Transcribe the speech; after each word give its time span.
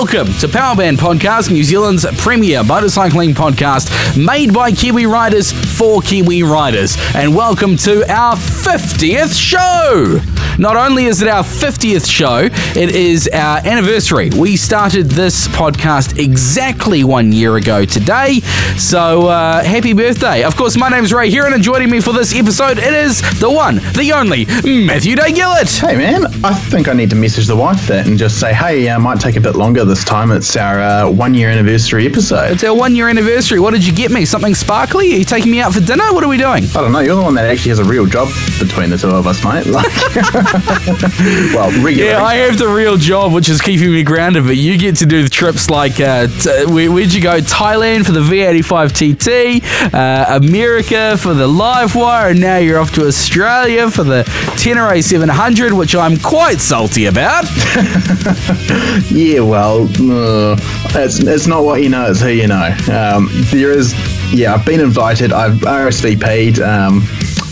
Welcome 0.00 0.32
to 0.34 0.46
Powerband 0.46 0.98
Podcast, 0.98 1.50
New 1.50 1.64
Zealand's 1.64 2.06
premier 2.18 2.60
motorcycling 2.60 3.34
podcast 3.34 4.16
made 4.16 4.54
by 4.54 4.70
Kiwi 4.70 5.06
riders 5.06 5.50
for 5.76 6.00
Kiwi 6.00 6.44
riders. 6.44 6.96
And 7.16 7.34
welcome 7.34 7.76
to 7.78 8.08
our 8.08 8.36
50th 8.36 9.36
show. 9.36 10.37
Not 10.58 10.76
only 10.76 11.04
is 11.04 11.22
it 11.22 11.28
our 11.28 11.44
50th 11.44 12.10
show, 12.10 12.48
it 12.78 12.90
is 12.90 13.28
our 13.32 13.58
anniversary. 13.58 14.28
We 14.30 14.56
started 14.56 15.06
this 15.06 15.46
podcast 15.46 16.18
exactly 16.18 17.04
one 17.04 17.30
year 17.32 17.54
ago 17.56 17.84
today. 17.84 18.40
So 18.76 19.28
uh, 19.28 19.62
happy 19.62 19.92
birthday. 19.92 20.42
Of 20.42 20.56
course, 20.56 20.76
my 20.76 20.88
name 20.88 21.04
is 21.04 21.12
Ray 21.12 21.30
Heron, 21.30 21.52
and 21.52 21.62
joining 21.62 21.90
me 21.90 22.00
for 22.00 22.12
this 22.12 22.34
episode, 22.34 22.78
it 22.78 22.92
is 22.92 23.20
the 23.38 23.48
one, 23.48 23.76
the 23.94 24.10
only, 24.12 24.46
Matthew 24.84 25.14
Day 25.14 25.30
Gillett. 25.30 25.78
Hey 25.78 25.96
man, 25.96 26.26
I 26.44 26.52
think 26.54 26.88
I 26.88 26.92
need 26.92 27.10
to 27.10 27.16
message 27.16 27.46
the 27.46 27.56
wife 27.56 27.86
that 27.86 28.08
and 28.08 28.18
just 28.18 28.40
say, 28.40 28.52
hey, 28.52 28.88
uh, 28.88 28.98
might 28.98 29.20
take 29.20 29.36
a 29.36 29.40
bit 29.40 29.54
longer 29.54 29.84
this 29.84 30.04
time. 30.04 30.32
It's 30.32 30.56
our 30.56 30.80
uh, 30.80 31.08
one 31.08 31.34
year 31.34 31.50
anniversary 31.50 32.04
episode. 32.06 32.50
It's 32.50 32.64
our 32.64 32.74
one 32.74 32.96
year 32.96 33.08
anniversary. 33.08 33.60
What 33.60 33.74
did 33.74 33.86
you 33.86 33.94
get 33.94 34.10
me? 34.10 34.24
Something 34.24 34.56
sparkly? 34.56 35.12
Are 35.12 35.18
you 35.18 35.24
taking 35.24 35.52
me 35.52 35.60
out 35.60 35.72
for 35.72 35.80
dinner? 35.80 36.12
What 36.12 36.24
are 36.24 36.28
we 36.28 36.36
doing? 36.36 36.64
I 36.64 36.80
don't 36.80 36.90
know. 36.90 36.98
You're 36.98 37.14
the 37.14 37.22
one 37.22 37.36
that 37.36 37.46
actually 37.48 37.70
has 37.70 37.78
a 37.78 37.84
real 37.84 38.06
job 38.06 38.28
between 38.58 38.90
the 38.90 38.98
two 38.98 39.10
of 39.10 39.28
us, 39.28 39.44
mate. 39.44 39.66
Like, 39.66 39.86
well, 41.54 41.70
regular. 41.82 42.10
Yeah, 42.10 42.22
I 42.22 42.36
have 42.36 42.58
the 42.58 42.68
real 42.68 42.96
job, 42.96 43.32
which 43.34 43.48
is 43.48 43.60
keeping 43.60 43.92
me 43.92 44.02
grounded, 44.02 44.44
but 44.44 44.56
you 44.56 44.78
get 44.78 44.96
to 44.96 45.06
do 45.06 45.22
the 45.22 45.28
trips 45.28 45.68
like, 45.68 46.00
uh, 46.00 46.26
t- 46.26 46.64
where, 46.66 46.90
would 46.90 47.12
you 47.12 47.20
go? 47.20 47.38
Thailand 47.40 48.06
for 48.06 48.12
the 48.12 48.20
V85 48.20 48.92
TT, 48.92 49.94
uh, 49.94 50.38
America 50.42 51.18
for 51.18 51.34
the 51.34 51.46
Livewire, 51.46 52.30
and 52.30 52.40
now 52.40 52.56
you're 52.56 52.78
off 52.78 52.92
to 52.94 53.06
Australia 53.06 53.90
for 53.90 54.04
the 54.04 54.22
Tenere 54.56 55.02
700, 55.02 55.72
which 55.74 55.94
I'm 55.94 56.16
quite 56.16 56.60
salty 56.60 57.06
about. 57.06 57.44
yeah, 59.10 59.40
well, 59.40 59.82
uh, 60.00 60.56
it's, 60.94 61.18
it's 61.18 61.46
not 61.46 61.64
what 61.64 61.82
you 61.82 61.90
know, 61.90 62.10
it's 62.10 62.22
who 62.22 62.28
you 62.28 62.46
know. 62.46 62.74
Um, 62.90 63.28
there 63.50 63.72
is, 63.72 63.94
yeah, 64.32 64.54
I've 64.54 64.64
been 64.64 64.80
invited, 64.80 65.30
I've 65.32 65.60
RSVP'd. 65.60 66.60
Um, 66.60 67.06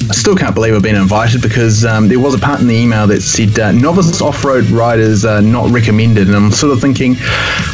I 0.08 0.12
still 0.14 0.36
can't 0.36 0.54
believe 0.54 0.74
I've 0.74 0.82
been 0.82 0.94
invited 0.94 1.42
because 1.42 1.84
um, 1.84 2.06
there 2.06 2.20
was 2.20 2.32
a 2.32 2.38
part 2.38 2.60
in 2.60 2.68
the 2.68 2.74
email 2.74 3.08
that 3.08 3.22
said 3.22 3.58
uh, 3.58 3.72
novice 3.72 4.22
off 4.22 4.44
road 4.44 4.66
riders 4.66 5.24
are 5.24 5.42
not 5.42 5.68
recommended. 5.70 6.28
And 6.28 6.36
I'm 6.36 6.52
sort 6.52 6.72
of 6.72 6.80
thinking, 6.80 7.16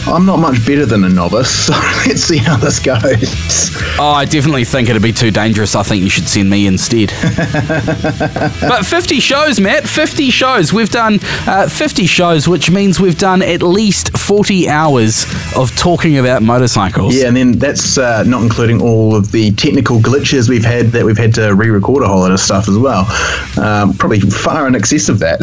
I'm 0.06 0.24
not 0.24 0.38
much 0.38 0.64
better 0.66 0.86
than 0.86 1.04
a 1.04 1.10
novice, 1.10 1.50
so 1.66 1.74
let's 2.06 2.22
see 2.22 2.38
how 2.38 2.56
this 2.56 2.78
goes. 2.78 3.70
Oh, 3.98 4.12
I 4.16 4.24
definitely 4.24 4.64
think 4.64 4.88
it'd 4.88 5.02
be 5.02 5.12
too 5.12 5.30
dangerous. 5.30 5.74
I 5.74 5.82
think 5.82 6.02
you 6.02 6.08
should 6.08 6.26
send 6.26 6.48
me 6.48 6.66
instead. 6.66 7.08
but 8.60 8.86
50 8.86 9.20
shows, 9.20 9.60
Matt, 9.60 9.86
50 9.86 10.30
shows. 10.30 10.72
We've 10.72 10.90
done 10.90 11.18
uh, 11.46 11.68
50 11.68 12.06
shows, 12.06 12.48
which 12.48 12.70
means 12.70 12.98
we've 12.98 13.18
done 13.18 13.42
at 13.42 13.60
least 13.62 14.16
40 14.16 14.70
hours 14.70 15.26
of 15.54 15.76
talking 15.76 16.16
about 16.16 16.42
motorcycles. 16.42 17.14
Yeah, 17.14 17.28
and 17.28 17.36
then 17.36 17.52
that's 17.52 17.98
uh, 17.98 18.22
not 18.24 18.42
including 18.42 18.80
all 18.80 19.14
of 19.14 19.32
the 19.32 19.50
technical 19.52 19.98
glitches 19.98 20.48
we've 20.48 20.64
had 20.64 20.86
that 20.92 21.04
we've 21.04 21.18
had 21.18 21.34
to 21.34 21.54
re 21.54 21.68
record 21.68 22.02
a 22.02 22.08
whole 22.08 22.21
lot 22.22 22.32
of 22.32 22.40
stuff 22.40 22.68
as 22.68 22.78
well. 22.78 23.06
Um, 23.60 23.94
probably 23.94 24.20
far 24.20 24.66
in 24.66 24.74
excess 24.74 25.08
of 25.08 25.18
that. 25.20 25.40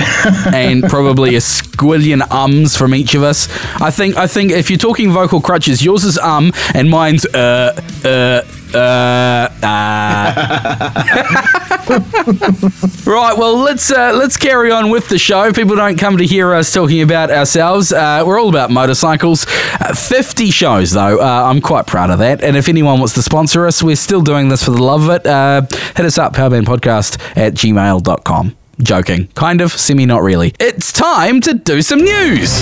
and 0.53 0.83
probably 0.83 1.35
a 1.35 1.39
squillion 1.39 2.29
ums 2.31 2.75
from 2.75 2.95
each 2.95 3.15
of 3.15 3.23
us. 3.23 3.47
I 3.81 3.91
think 3.91 4.17
I 4.17 4.27
think 4.27 4.51
if 4.51 4.69
you're 4.69 4.77
talking 4.77 5.11
vocal 5.11 5.41
crutches, 5.41 5.83
yours 5.83 6.03
is 6.03 6.17
um 6.17 6.51
and 6.73 6.89
mine's 6.89 7.25
uh 7.25 7.79
uh 8.05 8.41
uh, 8.73 9.49
uh. 9.63 10.33
right, 13.05 13.37
well 13.37 13.57
let's 13.57 13.91
uh, 13.91 14.13
let's 14.15 14.37
carry 14.37 14.71
on 14.71 14.89
with 14.89 15.09
the 15.09 15.17
show. 15.17 15.51
People 15.51 15.75
don't 15.75 15.97
come 15.97 16.17
to 16.17 16.25
hear 16.25 16.53
us 16.53 16.71
talking 16.73 17.01
about 17.01 17.31
ourselves. 17.31 17.91
Uh, 17.91 18.23
we're 18.25 18.39
all 18.39 18.49
about 18.49 18.71
motorcycles. 18.71 19.45
Uh, 19.79 19.93
Fifty 19.93 20.51
shows 20.51 20.91
though. 20.91 21.19
Uh, 21.19 21.43
I'm 21.49 21.61
quite 21.61 21.87
proud 21.87 22.09
of 22.09 22.19
that. 22.19 22.43
And 22.43 22.55
if 22.55 22.69
anyone 22.69 22.99
wants 22.99 23.13
to 23.15 23.21
sponsor 23.21 23.65
us, 23.65 23.81
we're 23.81 23.95
still 23.95 24.21
doing 24.21 24.49
this 24.49 24.63
for 24.63 24.71
the 24.71 24.83
love 24.83 25.09
of 25.09 25.09
it. 25.09 25.23
Hit 25.97 26.05
us 26.05 26.17
up, 26.17 26.33
powerbandpodcast 26.33 27.37
at 27.37 27.53
gmail.com. 27.53 28.55
Joking. 28.81 29.27
Kind 29.35 29.61
of, 29.61 29.71
semi 29.73 30.05
not 30.05 30.21
really. 30.21 30.53
It's 30.59 30.91
time 30.91 31.41
to 31.41 31.53
do 31.53 31.81
some 31.81 31.99
news. 31.99 32.61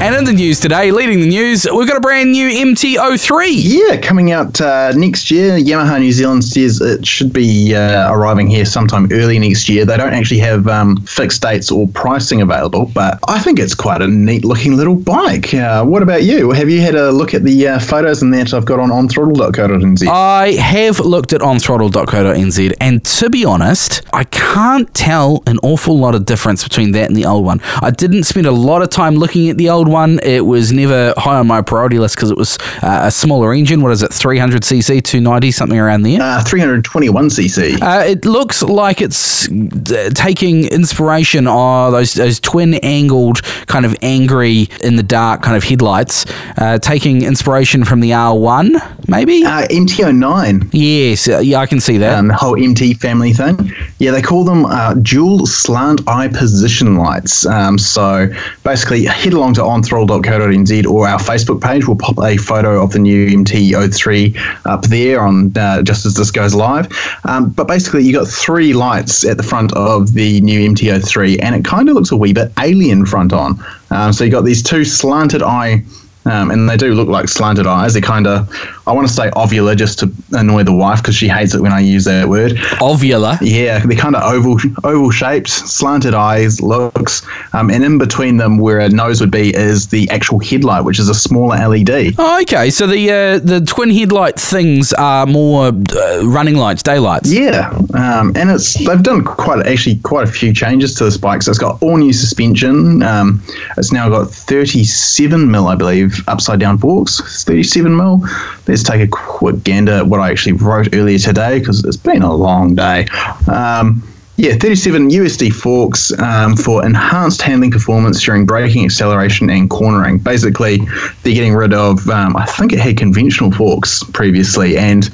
And 0.00 0.14
in 0.14 0.22
the 0.22 0.32
news 0.32 0.60
today, 0.60 0.92
leading 0.92 1.18
the 1.18 1.26
news, 1.26 1.66
we've 1.74 1.88
got 1.88 1.96
a 1.96 2.00
brand 2.00 2.30
new 2.30 2.48
MT03. 2.48 3.48
Yeah, 3.50 3.96
coming 3.96 4.30
out 4.30 4.60
uh, 4.60 4.92
next 4.92 5.28
year. 5.28 5.58
Yamaha 5.58 5.98
New 5.98 6.12
Zealand 6.12 6.44
says 6.44 6.80
it 6.80 7.04
should 7.04 7.32
be 7.32 7.74
uh, 7.74 8.12
arriving 8.12 8.46
here 8.46 8.64
sometime 8.64 9.08
early 9.10 9.40
next 9.40 9.68
year. 9.68 9.84
They 9.84 9.96
don't 9.96 10.14
actually 10.14 10.38
have 10.38 10.68
um, 10.68 10.98
fixed 10.98 11.42
dates 11.42 11.72
or 11.72 11.88
pricing 11.88 12.40
available, 12.42 12.86
but 12.94 13.18
I 13.26 13.40
think 13.40 13.58
it's 13.58 13.74
quite 13.74 14.00
a 14.00 14.06
neat 14.06 14.44
looking 14.44 14.76
little 14.76 14.94
bike. 14.94 15.52
Uh, 15.52 15.84
what 15.84 16.04
about 16.04 16.22
you? 16.22 16.52
Have 16.52 16.70
you 16.70 16.80
had 16.80 16.94
a 16.94 17.10
look 17.10 17.34
at 17.34 17.42
the 17.42 17.66
uh, 17.66 17.78
photos 17.80 18.22
and 18.22 18.32
that 18.34 18.54
I've 18.54 18.66
got 18.66 18.78
on 18.78 18.90
onthrottle.co.nz? 18.90 20.06
I 20.06 20.52
have 20.52 21.00
looked 21.00 21.32
at 21.32 21.40
onthrottle.co.nz, 21.40 22.72
and 22.80 23.04
to 23.04 23.30
be 23.30 23.44
honest, 23.44 24.02
I 24.12 24.22
can't 24.22 24.94
tell 24.94 25.42
an 25.48 25.58
awful 25.64 25.98
lot 25.98 26.14
of 26.14 26.24
difference 26.24 26.62
between 26.62 26.92
that 26.92 27.08
and 27.08 27.16
the 27.16 27.24
old 27.24 27.44
one. 27.44 27.60
I 27.82 27.90
didn't 27.90 28.22
spend 28.22 28.46
a 28.46 28.52
lot 28.52 28.82
of 28.82 28.90
time 28.90 29.16
looking 29.16 29.50
at 29.50 29.56
the 29.58 29.68
old 29.68 29.87
one. 29.88 30.20
It 30.22 30.46
was 30.46 30.72
never 30.72 31.14
high 31.16 31.38
on 31.38 31.46
my 31.46 31.62
priority 31.62 31.98
list 31.98 32.16
because 32.16 32.30
it 32.30 32.36
was 32.36 32.58
uh, 32.82 33.02
a 33.04 33.10
smaller 33.10 33.52
engine. 33.52 33.82
What 33.82 33.92
is 33.92 34.02
it, 34.02 34.10
300cc, 34.10 35.02
290, 35.02 35.50
something 35.50 35.78
around 35.78 36.02
there? 36.02 36.20
Uh, 36.20 36.42
321cc. 36.44 37.82
Uh, 37.82 38.04
it 38.04 38.24
looks 38.24 38.62
like 38.62 39.00
it's 39.00 39.48
uh, 39.48 40.10
taking 40.14 40.64
inspiration 40.66 41.46
on 41.46 41.92
those, 41.92 42.14
those 42.14 42.40
twin 42.40 42.74
angled, 42.74 43.42
kind 43.66 43.84
of 43.84 43.94
angry 44.02 44.68
in 44.82 44.96
the 44.96 45.02
dark 45.02 45.42
kind 45.42 45.56
of 45.56 45.64
headlights, 45.64 46.26
uh, 46.58 46.78
taking 46.78 47.22
inspiration 47.22 47.84
from 47.84 48.00
the 48.00 48.10
R1, 48.10 49.08
maybe? 49.08 49.44
Uh, 49.44 49.66
MT09. 49.68 50.70
yes, 50.72 51.26
yeah, 51.26 51.58
I 51.58 51.66
can 51.66 51.80
see 51.80 51.98
that. 51.98 52.18
Um, 52.18 52.28
the 52.28 52.34
whole 52.34 52.62
MT 52.62 52.94
family 52.94 53.32
thing. 53.32 53.72
Yeah, 53.98 54.10
they 54.10 54.22
call 54.22 54.44
them 54.44 54.66
uh, 54.66 54.94
dual 54.94 55.46
slant 55.46 56.06
eye 56.08 56.28
position 56.28 56.96
lights. 56.96 57.46
Um, 57.46 57.78
so 57.78 58.28
basically, 58.64 59.04
head 59.04 59.32
along 59.32 59.54
to 59.82 59.94
onthrottle.co.nz 59.94 60.86
or 60.86 61.08
our 61.08 61.18
Facebook 61.18 61.62
page. 61.62 61.86
We'll 61.86 61.96
pop 61.96 62.18
a 62.18 62.36
photo 62.36 62.82
of 62.82 62.92
the 62.92 62.98
new 62.98 63.28
MT03 63.28 64.66
up 64.66 64.82
there 64.82 65.20
on 65.20 65.56
uh, 65.56 65.82
just 65.82 66.06
as 66.06 66.14
this 66.14 66.30
goes 66.30 66.54
live. 66.54 66.88
Um, 67.24 67.50
but 67.50 67.66
basically, 67.66 68.04
you 68.04 68.12
got 68.12 68.28
three 68.28 68.72
lights 68.72 69.24
at 69.24 69.36
the 69.36 69.42
front 69.42 69.72
of 69.74 70.14
the 70.14 70.40
new 70.40 70.68
MT03, 70.70 71.38
and 71.42 71.54
it 71.54 71.64
kind 71.64 71.88
of 71.88 71.94
looks 71.94 72.10
a 72.10 72.16
wee 72.16 72.32
bit 72.32 72.52
alien 72.58 73.06
front 73.06 73.32
on. 73.32 73.58
Um, 73.90 74.12
so 74.12 74.24
you 74.24 74.30
got 74.30 74.44
these 74.44 74.62
two 74.62 74.84
slanted 74.84 75.42
eye. 75.42 75.82
Um, 76.24 76.50
and 76.50 76.68
they 76.68 76.76
do 76.76 76.94
look 76.94 77.08
like 77.08 77.28
slanted 77.28 77.66
eyes. 77.66 77.94
They're 77.94 78.02
kind 78.02 78.26
of, 78.26 78.48
I 78.86 78.92
want 78.92 79.08
to 79.08 79.12
say 79.12 79.30
ovular 79.30 79.76
just 79.76 79.98
to 80.00 80.12
annoy 80.32 80.64
the 80.64 80.74
wife 80.74 81.02
because 81.02 81.14
she 81.14 81.28
hates 81.28 81.54
it 81.54 81.62
when 81.62 81.72
I 81.72 81.80
use 81.80 82.04
that 82.04 82.28
word. 82.28 82.52
Ovular. 82.80 83.38
Yeah, 83.40 83.78
they're 83.78 83.96
kind 83.96 84.14
of 84.14 84.22
oval, 84.22 84.58
oval 84.84 85.10
shaped, 85.10 85.48
slanted 85.48 86.14
eyes 86.14 86.60
looks, 86.60 87.26
um, 87.54 87.70
and 87.70 87.82
in 87.84 87.98
between 87.98 88.36
them, 88.36 88.58
where 88.58 88.80
a 88.80 88.88
nose 88.88 89.20
would 89.20 89.30
be, 89.30 89.54
is 89.54 89.88
the 89.88 90.08
actual 90.10 90.38
headlight, 90.38 90.84
which 90.84 90.98
is 90.98 91.08
a 91.08 91.14
smaller 91.14 91.56
LED. 91.56 92.14
Oh, 92.18 92.40
okay. 92.42 92.70
So 92.70 92.86
the 92.86 93.10
uh, 93.10 93.38
the 93.38 93.60
twin 93.60 93.90
headlight 93.90 94.38
things 94.38 94.92
are 94.94 95.26
more 95.26 95.68
uh, 95.68 96.22
running 96.24 96.56
lights, 96.56 96.82
daylights. 96.82 97.32
Yeah, 97.32 97.70
um, 97.94 98.32
and 98.36 98.50
it's 98.50 98.74
they've 98.86 99.02
done 99.02 99.24
quite 99.24 99.66
actually 99.66 99.96
quite 100.00 100.28
a 100.28 100.30
few 100.30 100.52
changes 100.52 100.94
to 100.96 101.04
this 101.04 101.16
bike. 101.16 101.42
So 101.42 101.50
it's 101.50 101.58
got 101.58 101.82
all 101.82 101.96
new 101.96 102.12
suspension. 102.12 103.02
Um, 103.02 103.42
it's 103.76 103.92
now 103.92 104.08
got 104.08 104.30
37 104.30 105.50
mil, 105.50 105.68
I 105.68 105.74
believe, 105.74 106.17
upside 106.26 106.60
down 106.60 106.78
forks. 106.78 107.44
37 107.44 107.96
mil. 107.96 108.22
Let's 108.66 108.82
take 108.82 109.00
a 109.00 109.08
quick 109.08 109.62
gander 109.64 109.92
at 109.92 110.06
what 110.06 110.20
I 110.20 110.30
actually 110.30 110.52
wrote 110.52 110.94
earlier 110.94 111.18
today 111.18 111.58
because 111.58 111.84
it's 111.84 111.96
been 111.96 112.22
a 112.22 112.34
long 112.34 112.74
day. 112.74 113.06
Um, 113.46 114.02
yeah, 114.38 114.54
37 114.54 115.10
USD 115.10 115.52
forks 115.52 116.16
um, 116.20 116.54
for 116.54 116.86
enhanced 116.86 117.42
handling 117.42 117.72
performance 117.72 118.22
during 118.22 118.46
braking, 118.46 118.84
acceleration, 118.84 119.50
and 119.50 119.68
cornering. 119.68 120.18
Basically, 120.18 120.78
they're 121.22 121.34
getting 121.34 121.54
rid 121.54 121.74
of, 121.74 122.08
um, 122.08 122.36
I 122.36 122.46
think 122.46 122.72
it 122.72 122.78
had 122.78 122.96
conventional 122.96 123.50
forks 123.50 124.04
previously, 124.12 124.78
and 124.78 125.10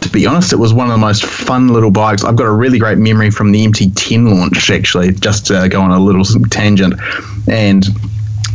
to 0.00 0.08
be 0.10 0.26
honest, 0.26 0.52
it 0.52 0.56
was 0.56 0.72
one 0.72 0.86
of 0.86 0.92
the 0.92 0.98
most 0.98 1.24
fun 1.24 1.68
little 1.68 1.90
bikes. 1.90 2.22
I've 2.22 2.36
got 2.36 2.44
a 2.44 2.52
really 2.52 2.78
great 2.78 2.98
memory 2.98 3.30
from 3.30 3.50
the 3.50 3.66
MT10 3.66 4.30
launch, 4.32 4.70
actually, 4.70 5.12
just 5.12 5.46
to 5.46 5.68
go 5.68 5.80
on 5.80 5.90
a 5.90 5.98
little 5.98 6.24
tangent. 6.50 6.94
And 7.48 7.84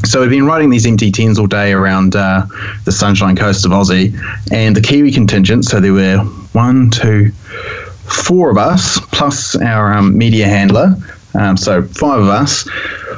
so 0.09 0.21
we've 0.21 0.31
been 0.31 0.47
riding 0.47 0.71
these 0.71 0.87
MT10s 0.87 1.37
all 1.37 1.45
day 1.45 1.71
around 1.71 2.15
uh, 2.15 2.47
the 2.85 2.91
Sunshine 2.91 3.35
Coast 3.35 3.63
of 3.63 3.71
Aussie, 3.71 4.11
and 4.51 4.75
the 4.75 4.81
Kiwi 4.81 5.11
contingent. 5.11 5.65
So 5.65 5.79
there 5.79 5.93
were 5.93 6.17
one, 6.53 6.89
two, 6.89 7.29
four 7.29 8.49
of 8.49 8.57
us 8.57 8.99
plus 9.11 9.55
our 9.57 9.93
um, 9.93 10.17
media 10.17 10.47
handler. 10.47 10.95
Um, 11.35 11.57
so 11.57 11.83
five 11.83 12.21
of 12.21 12.27
us. 12.27 12.67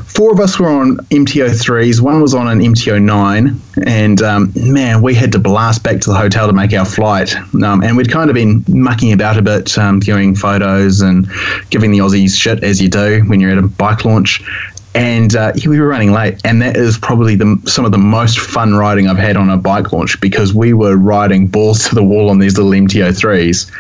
Four 0.06 0.34
of 0.34 0.42
us 0.42 0.60
were 0.60 0.68
on 0.68 0.98
MT03s. 0.98 2.02
One 2.02 2.22
was 2.22 2.34
on 2.34 2.50
an 2.50 2.60
MT09, 2.60 3.88
and 3.88 4.22
um, 4.22 4.52
man, 4.58 5.02
we 5.02 5.16
had 5.16 5.32
to 5.32 5.40
blast 5.40 5.84
back 5.84 6.02
to 6.02 6.10
the 6.10 6.16
hotel 6.16 6.48
to 6.48 6.54
make 6.54 6.74
our 6.74 6.84
flight. 6.84 7.34
Um, 7.64 7.82
and 7.82 7.96
we'd 7.96 8.12
kind 8.12 8.30
of 8.30 8.34
been 8.34 8.66
mucking 8.68 9.14
about 9.14 9.38
a 9.38 9.42
bit, 9.42 9.78
um, 9.78 10.02
doing 10.02 10.36
photos 10.36 11.00
and 11.00 11.30
giving 11.70 11.92
the 11.92 12.00
Aussies 12.00 12.38
shit 12.38 12.62
as 12.62 12.82
you 12.82 12.90
do 12.90 13.24
when 13.28 13.40
you're 13.40 13.52
at 13.52 13.58
a 13.58 13.62
bike 13.62 14.04
launch 14.04 14.44
and 14.94 15.36
uh, 15.36 15.54
we 15.66 15.80
were 15.80 15.88
running 15.88 16.12
late, 16.12 16.42
and 16.44 16.62
that 16.62 16.76
is 16.76 16.98
probably 16.98 17.36
the 17.36 17.62
some 17.66 17.86
of 17.86 17.92
the 17.92 17.98
most 17.98 18.40
fun 18.40 18.76
riding 18.76 19.08
I've 19.08 19.18
had 19.18 19.38
on 19.38 19.50
a 19.50 19.58
bike 19.58 19.94
launch 19.94 20.20
because 20.20 20.54
we 20.54 20.74
were 20.74 20.98
riding 20.98 21.48
balls 21.48 21.84
to 21.90 21.96
the 21.96 22.04
wall 22.04 22.30
on 22.30 22.40
these 22.40 22.58
little 22.58 22.72
MT03s. 22.72 23.72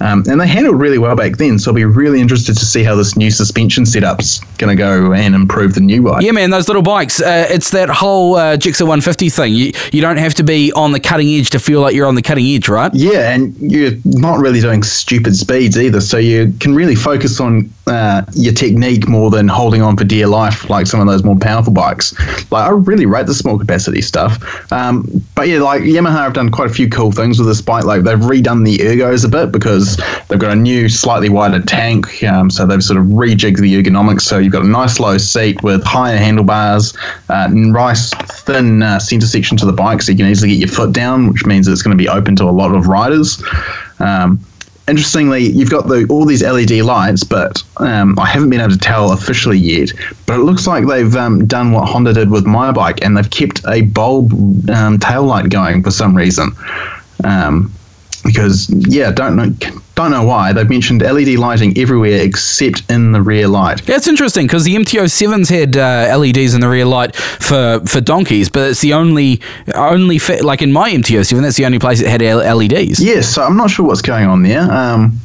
Um, 0.00 0.24
and 0.28 0.40
they 0.40 0.46
handled 0.46 0.78
really 0.78 0.98
well 0.98 1.16
back 1.16 1.38
then, 1.38 1.58
so 1.58 1.70
I'll 1.70 1.74
be 1.74 1.84
really 1.84 2.20
interested 2.20 2.56
to 2.56 2.64
see 2.64 2.82
how 2.82 2.94
this 2.94 3.16
new 3.16 3.30
suspension 3.30 3.86
setup's 3.86 4.40
going 4.56 4.76
to 4.76 4.80
go 4.80 5.12
and 5.12 5.34
improve 5.34 5.74
the 5.74 5.80
new 5.80 6.02
bike. 6.02 6.22
Yeah, 6.22 6.32
man, 6.32 6.50
those 6.50 6.68
little 6.68 6.82
bikes. 6.82 7.20
Uh, 7.20 7.46
it's 7.48 7.70
that 7.70 7.88
whole 7.88 8.36
uh, 8.36 8.56
Gixxer 8.56 8.82
150 8.82 9.30
thing. 9.30 9.54
You 9.54 9.72
you 9.92 10.00
don't 10.00 10.18
have 10.18 10.34
to 10.34 10.42
be 10.42 10.72
on 10.72 10.92
the 10.92 11.00
cutting 11.00 11.28
edge 11.28 11.50
to 11.50 11.58
feel 11.58 11.80
like 11.80 11.94
you're 11.94 12.06
on 12.06 12.14
the 12.14 12.22
cutting 12.22 12.46
edge, 12.46 12.68
right? 12.68 12.92
Yeah, 12.94 13.32
and 13.32 13.56
you're 13.58 13.92
not 14.04 14.38
really 14.38 14.60
doing 14.60 14.82
stupid 14.82 15.36
speeds 15.36 15.78
either, 15.78 16.00
so 16.00 16.18
you 16.18 16.52
can 16.60 16.74
really 16.74 16.94
focus 16.94 17.40
on 17.40 17.70
uh, 17.86 18.22
your 18.34 18.52
technique 18.52 19.08
more 19.08 19.30
than 19.30 19.48
holding 19.48 19.80
on 19.80 19.96
for 19.96 20.04
dear 20.04 20.26
life 20.26 20.68
like 20.68 20.86
some 20.86 21.00
of 21.00 21.06
those 21.06 21.22
more 21.22 21.38
powerful 21.38 21.72
bikes. 21.72 22.12
Like 22.50 22.68
I 22.68 22.70
really 22.70 23.06
rate 23.06 23.26
the 23.26 23.34
small 23.34 23.58
capacity 23.58 24.02
stuff. 24.02 24.72
Um, 24.72 25.06
but 25.34 25.48
yeah, 25.48 25.60
like 25.60 25.82
Yamaha 25.82 26.18
have 26.18 26.32
done 26.32 26.50
quite 26.50 26.70
a 26.70 26.74
few 26.74 26.88
cool 26.88 27.12
things 27.12 27.38
with 27.38 27.46
this 27.46 27.60
bike. 27.60 27.84
Like 27.84 28.02
they've 28.02 28.18
redone 28.18 28.64
the 28.64 28.78
ergos 28.78 29.24
a 29.24 29.28
bit 29.28 29.52
because 29.52 29.85
they've 30.28 30.38
got 30.38 30.52
a 30.52 30.56
new, 30.56 30.88
slightly 30.88 31.28
wider 31.28 31.60
tank. 31.60 32.22
Um, 32.24 32.50
so 32.50 32.66
they've 32.66 32.82
sort 32.82 32.98
of 32.98 33.06
rejigged 33.06 33.60
the 33.60 33.82
ergonomics. 33.82 34.22
So 34.22 34.38
you've 34.38 34.52
got 34.52 34.64
a 34.64 34.68
nice 34.68 34.98
low 34.98 35.18
seat 35.18 35.62
with 35.62 35.84
higher 35.84 36.16
handlebars, 36.16 36.96
uh, 37.28 37.48
nice 37.52 38.12
thin 38.14 38.82
uh, 38.82 38.98
center 38.98 39.26
section 39.26 39.56
to 39.58 39.66
the 39.66 39.72
bike, 39.72 40.02
so 40.02 40.12
you 40.12 40.18
can 40.18 40.26
easily 40.26 40.50
get 40.50 40.58
your 40.58 40.68
foot 40.68 40.92
down, 40.92 41.28
which 41.32 41.46
means 41.46 41.68
it's 41.68 41.82
going 41.82 41.96
to 41.96 42.02
be 42.02 42.08
open 42.08 42.34
to 42.36 42.44
a 42.44 42.50
lot 42.50 42.74
of 42.74 42.86
riders. 42.88 43.42
Um, 43.98 44.40
interestingly, 44.88 45.40
you've 45.40 45.70
got 45.70 45.88
the, 45.88 46.06
all 46.08 46.24
these 46.24 46.42
LED 46.42 46.70
lights, 46.82 47.24
but 47.24 47.62
um, 47.78 48.18
I 48.18 48.26
haven't 48.26 48.50
been 48.50 48.60
able 48.60 48.72
to 48.72 48.78
tell 48.78 49.12
officially 49.12 49.58
yet. 49.58 49.90
But 50.26 50.40
it 50.40 50.42
looks 50.42 50.66
like 50.66 50.86
they've 50.86 51.14
um, 51.16 51.46
done 51.46 51.72
what 51.72 51.88
Honda 51.88 52.12
did 52.12 52.30
with 52.30 52.46
my 52.46 52.72
bike, 52.72 53.04
and 53.04 53.16
they've 53.16 53.30
kept 53.30 53.62
a 53.68 53.82
bulb 53.82 54.32
um, 54.70 54.98
tail 54.98 55.24
light 55.24 55.48
going 55.48 55.82
for 55.82 55.90
some 55.90 56.16
reason. 56.16 56.52
Um, 57.24 57.72
because 58.26 58.68
yeah, 58.88 59.10
don't 59.10 59.36
know 59.36 59.50
don't 59.94 60.10
know 60.10 60.24
why 60.24 60.52
they've 60.52 60.68
mentioned 60.68 61.00
LED 61.00 61.38
lighting 61.38 61.76
everywhere 61.78 62.20
except 62.20 62.82
in 62.90 63.12
the 63.12 63.22
rear 63.22 63.48
light. 63.48 63.86
Yeah, 63.88 63.96
it's 63.96 64.08
interesting 64.08 64.46
because 64.46 64.64
the 64.64 64.74
MTO 64.74 65.10
sevens 65.10 65.48
had 65.48 65.76
uh, 65.76 66.14
LEDs 66.18 66.54
in 66.54 66.60
the 66.60 66.68
rear 66.68 66.84
light 66.84 67.16
for, 67.16 67.80
for 67.86 68.00
donkeys, 68.02 68.50
but 68.50 68.70
it's 68.70 68.82
the 68.82 68.92
only 68.92 69.40
only 69.74 70.18
like 70.42 70.60
in 70.60 70.72
my 70.72 70.90
MTO 70.90 71.24
seven, 71.24 71.42
that's 71.42 71.56
the 71.56 71.64
only 71.64 71.78
place 71.78 72.02
that 72.02 72.08
had 72.08 72.20
LEDs. 72.20 73.02
Yes, 73.02 73.28
so 73.28 73.42
I'm 73.42 73.56
not 73.56 73.70
sure 73.70 73.86
what's 73.86 74.02
going 74.02 74.26
on 74.26 74.42
there. 74.42 74.70
Um, 74.70 75.18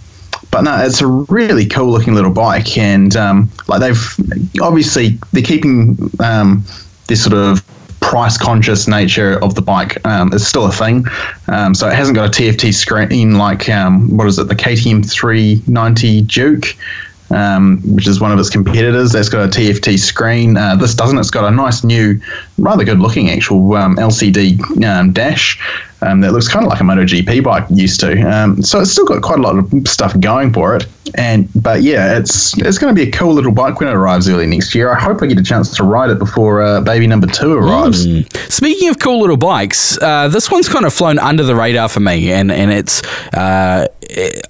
but 0.52 0.62
no, 0.62 0.78
it's 0.84 1.02
a 1.02 1.08
really 1.08 1.66
cool 1.66 1.92
looking 1.92 2.14
little 2.14 2.32
bike, 2.32 2.78
and 2.78 3.16
um, 3.16 3.50
like 3.68 3.80
they've 3.80 4.16
obviously 4.62 5.18
they're 5.32 5.44
keeping 5.44 5.98
um, 6.20 6.64
this 7.08 7.24
sort 7.24 7.34
of 7.34 7.64
price 8.12 8.38
conscious 8.38 8.90
nature 8.90 9.42
of 9.42 9.56
the 9.56 9.62
bike 9.62 10.06
um, 10.06 10.34
is 10.34 10.46
still 10.46 10.66
a 10.66 10.72
thing. 10.72 11.06
Um, 11.48 11.74
so 11.74 11.88
it 11.88 11.94
hasn't 11.94 12.18
got 12.18 12.28
a 12.28 12.42
TFT 12.42 12.74
screen 12.74 13.38
like 13.38 13.70
um, 13.70 14.18
what 14.18 14.28
is 14.28 14.38
it, 14.38 14.50
the 14.50 14.56
KTM 14.56 15.10
390 15.10 16.22
Duke. 16.24 16.76
Um, 17.30 17.80
which 17.96 18.10
is 18.10 18.20
one 18.20 18.34
of 18.34 18.40
its 18.40 18.50
competitors. 18.50 19.14
That's 19.14 19.30
got 19.30 19.46
a 19.46 19.48
TFT 19.48 19.98
screen. 19.98 20.58
Uh, 20.58 20.76
this 20.76 20.94
doesn't. 20.94 21.18
It's 21.18 21.32
got 21.32 21.46
a 21.46 21.56
nice 21.56 21.82
new, 21.82 22.20
rather 22.58 22.84
good 22.84 23.00
looking 23.00 23.30
actual 23.30 23.74
um, 23.76 23.96
LCD 23.96 24.84
um, 24.84 25.14
dash 25.14 25.58
that 26.02 26.34
looks 26.34 26.50
kind 26.50 26.66
of 26.66 26.70
like 26.70 26.82
a 26.82 26.84
MotoGP 26.84 27.42
bike 27.42 27.66
used 27.70 28.02
to. 28.02 28.62
So 28.62 28.82
it's 28.82 28.92
still 28.92 29.06
got 29.06 29.22
quite 29.22 29.40
a 29.40 29.42
lot 29.42 29.58
of 29.58 29.88
stuff 29.88 30.20
going 30.20 30.52
for 30.52 30.76
it. 30.76 30.86
And 31.16 31.50
but 31.56 31.82
yeah, 31.82 32.18
it's 32.18 32.58
it's 32.58 32.78
going 32.78 32.94
to 32.94 33.00
be 33.00 33.08
a 33.08 33.12
cool 33.12 33.34
little 33.34 33.52
bike 33.52 33.80
when 33.80 33.90
it 33.90 33.96
arrives 33.96 34.30
early 34.30 34.48
next 34.48 34.74
year. 34.76 34.92
I 34.92 35.00
hope 35.00 35.22
I 35.22 35.28
get 35.28 35.38
a 35.38 35.44
chance 35.44 35.76
to 35.78 35.84
ride 35.84 36.10
it 36.10 36.20
before 36.20 36.62
uh, 36.62 36.82
baby 36.82 37.08
number 37.08 37.28
two 37.28 37.54
arrives. 37.54 38.06
Mm. 38.06 38.52
Speaking 38.52 38.90
of 38.90 39.00
cool 39.00 39.22
little 39.22 39.38
bikes, 39.38 40.02
uh, 40.02 40.28
this 40.28 40.52
one's 40.52 40.70
kind 40.70 40.86
of 40.86 40.94
flown 40.94 41.20
under 41.20 41.44
the 41.44 41.56
radar 41.56 41.90
for 41.90 42.00
me, 42.00 42.32
and 42.32 42.52
and 42.52 42.72
it's 42.72 43.04
uh, 43.34 43.88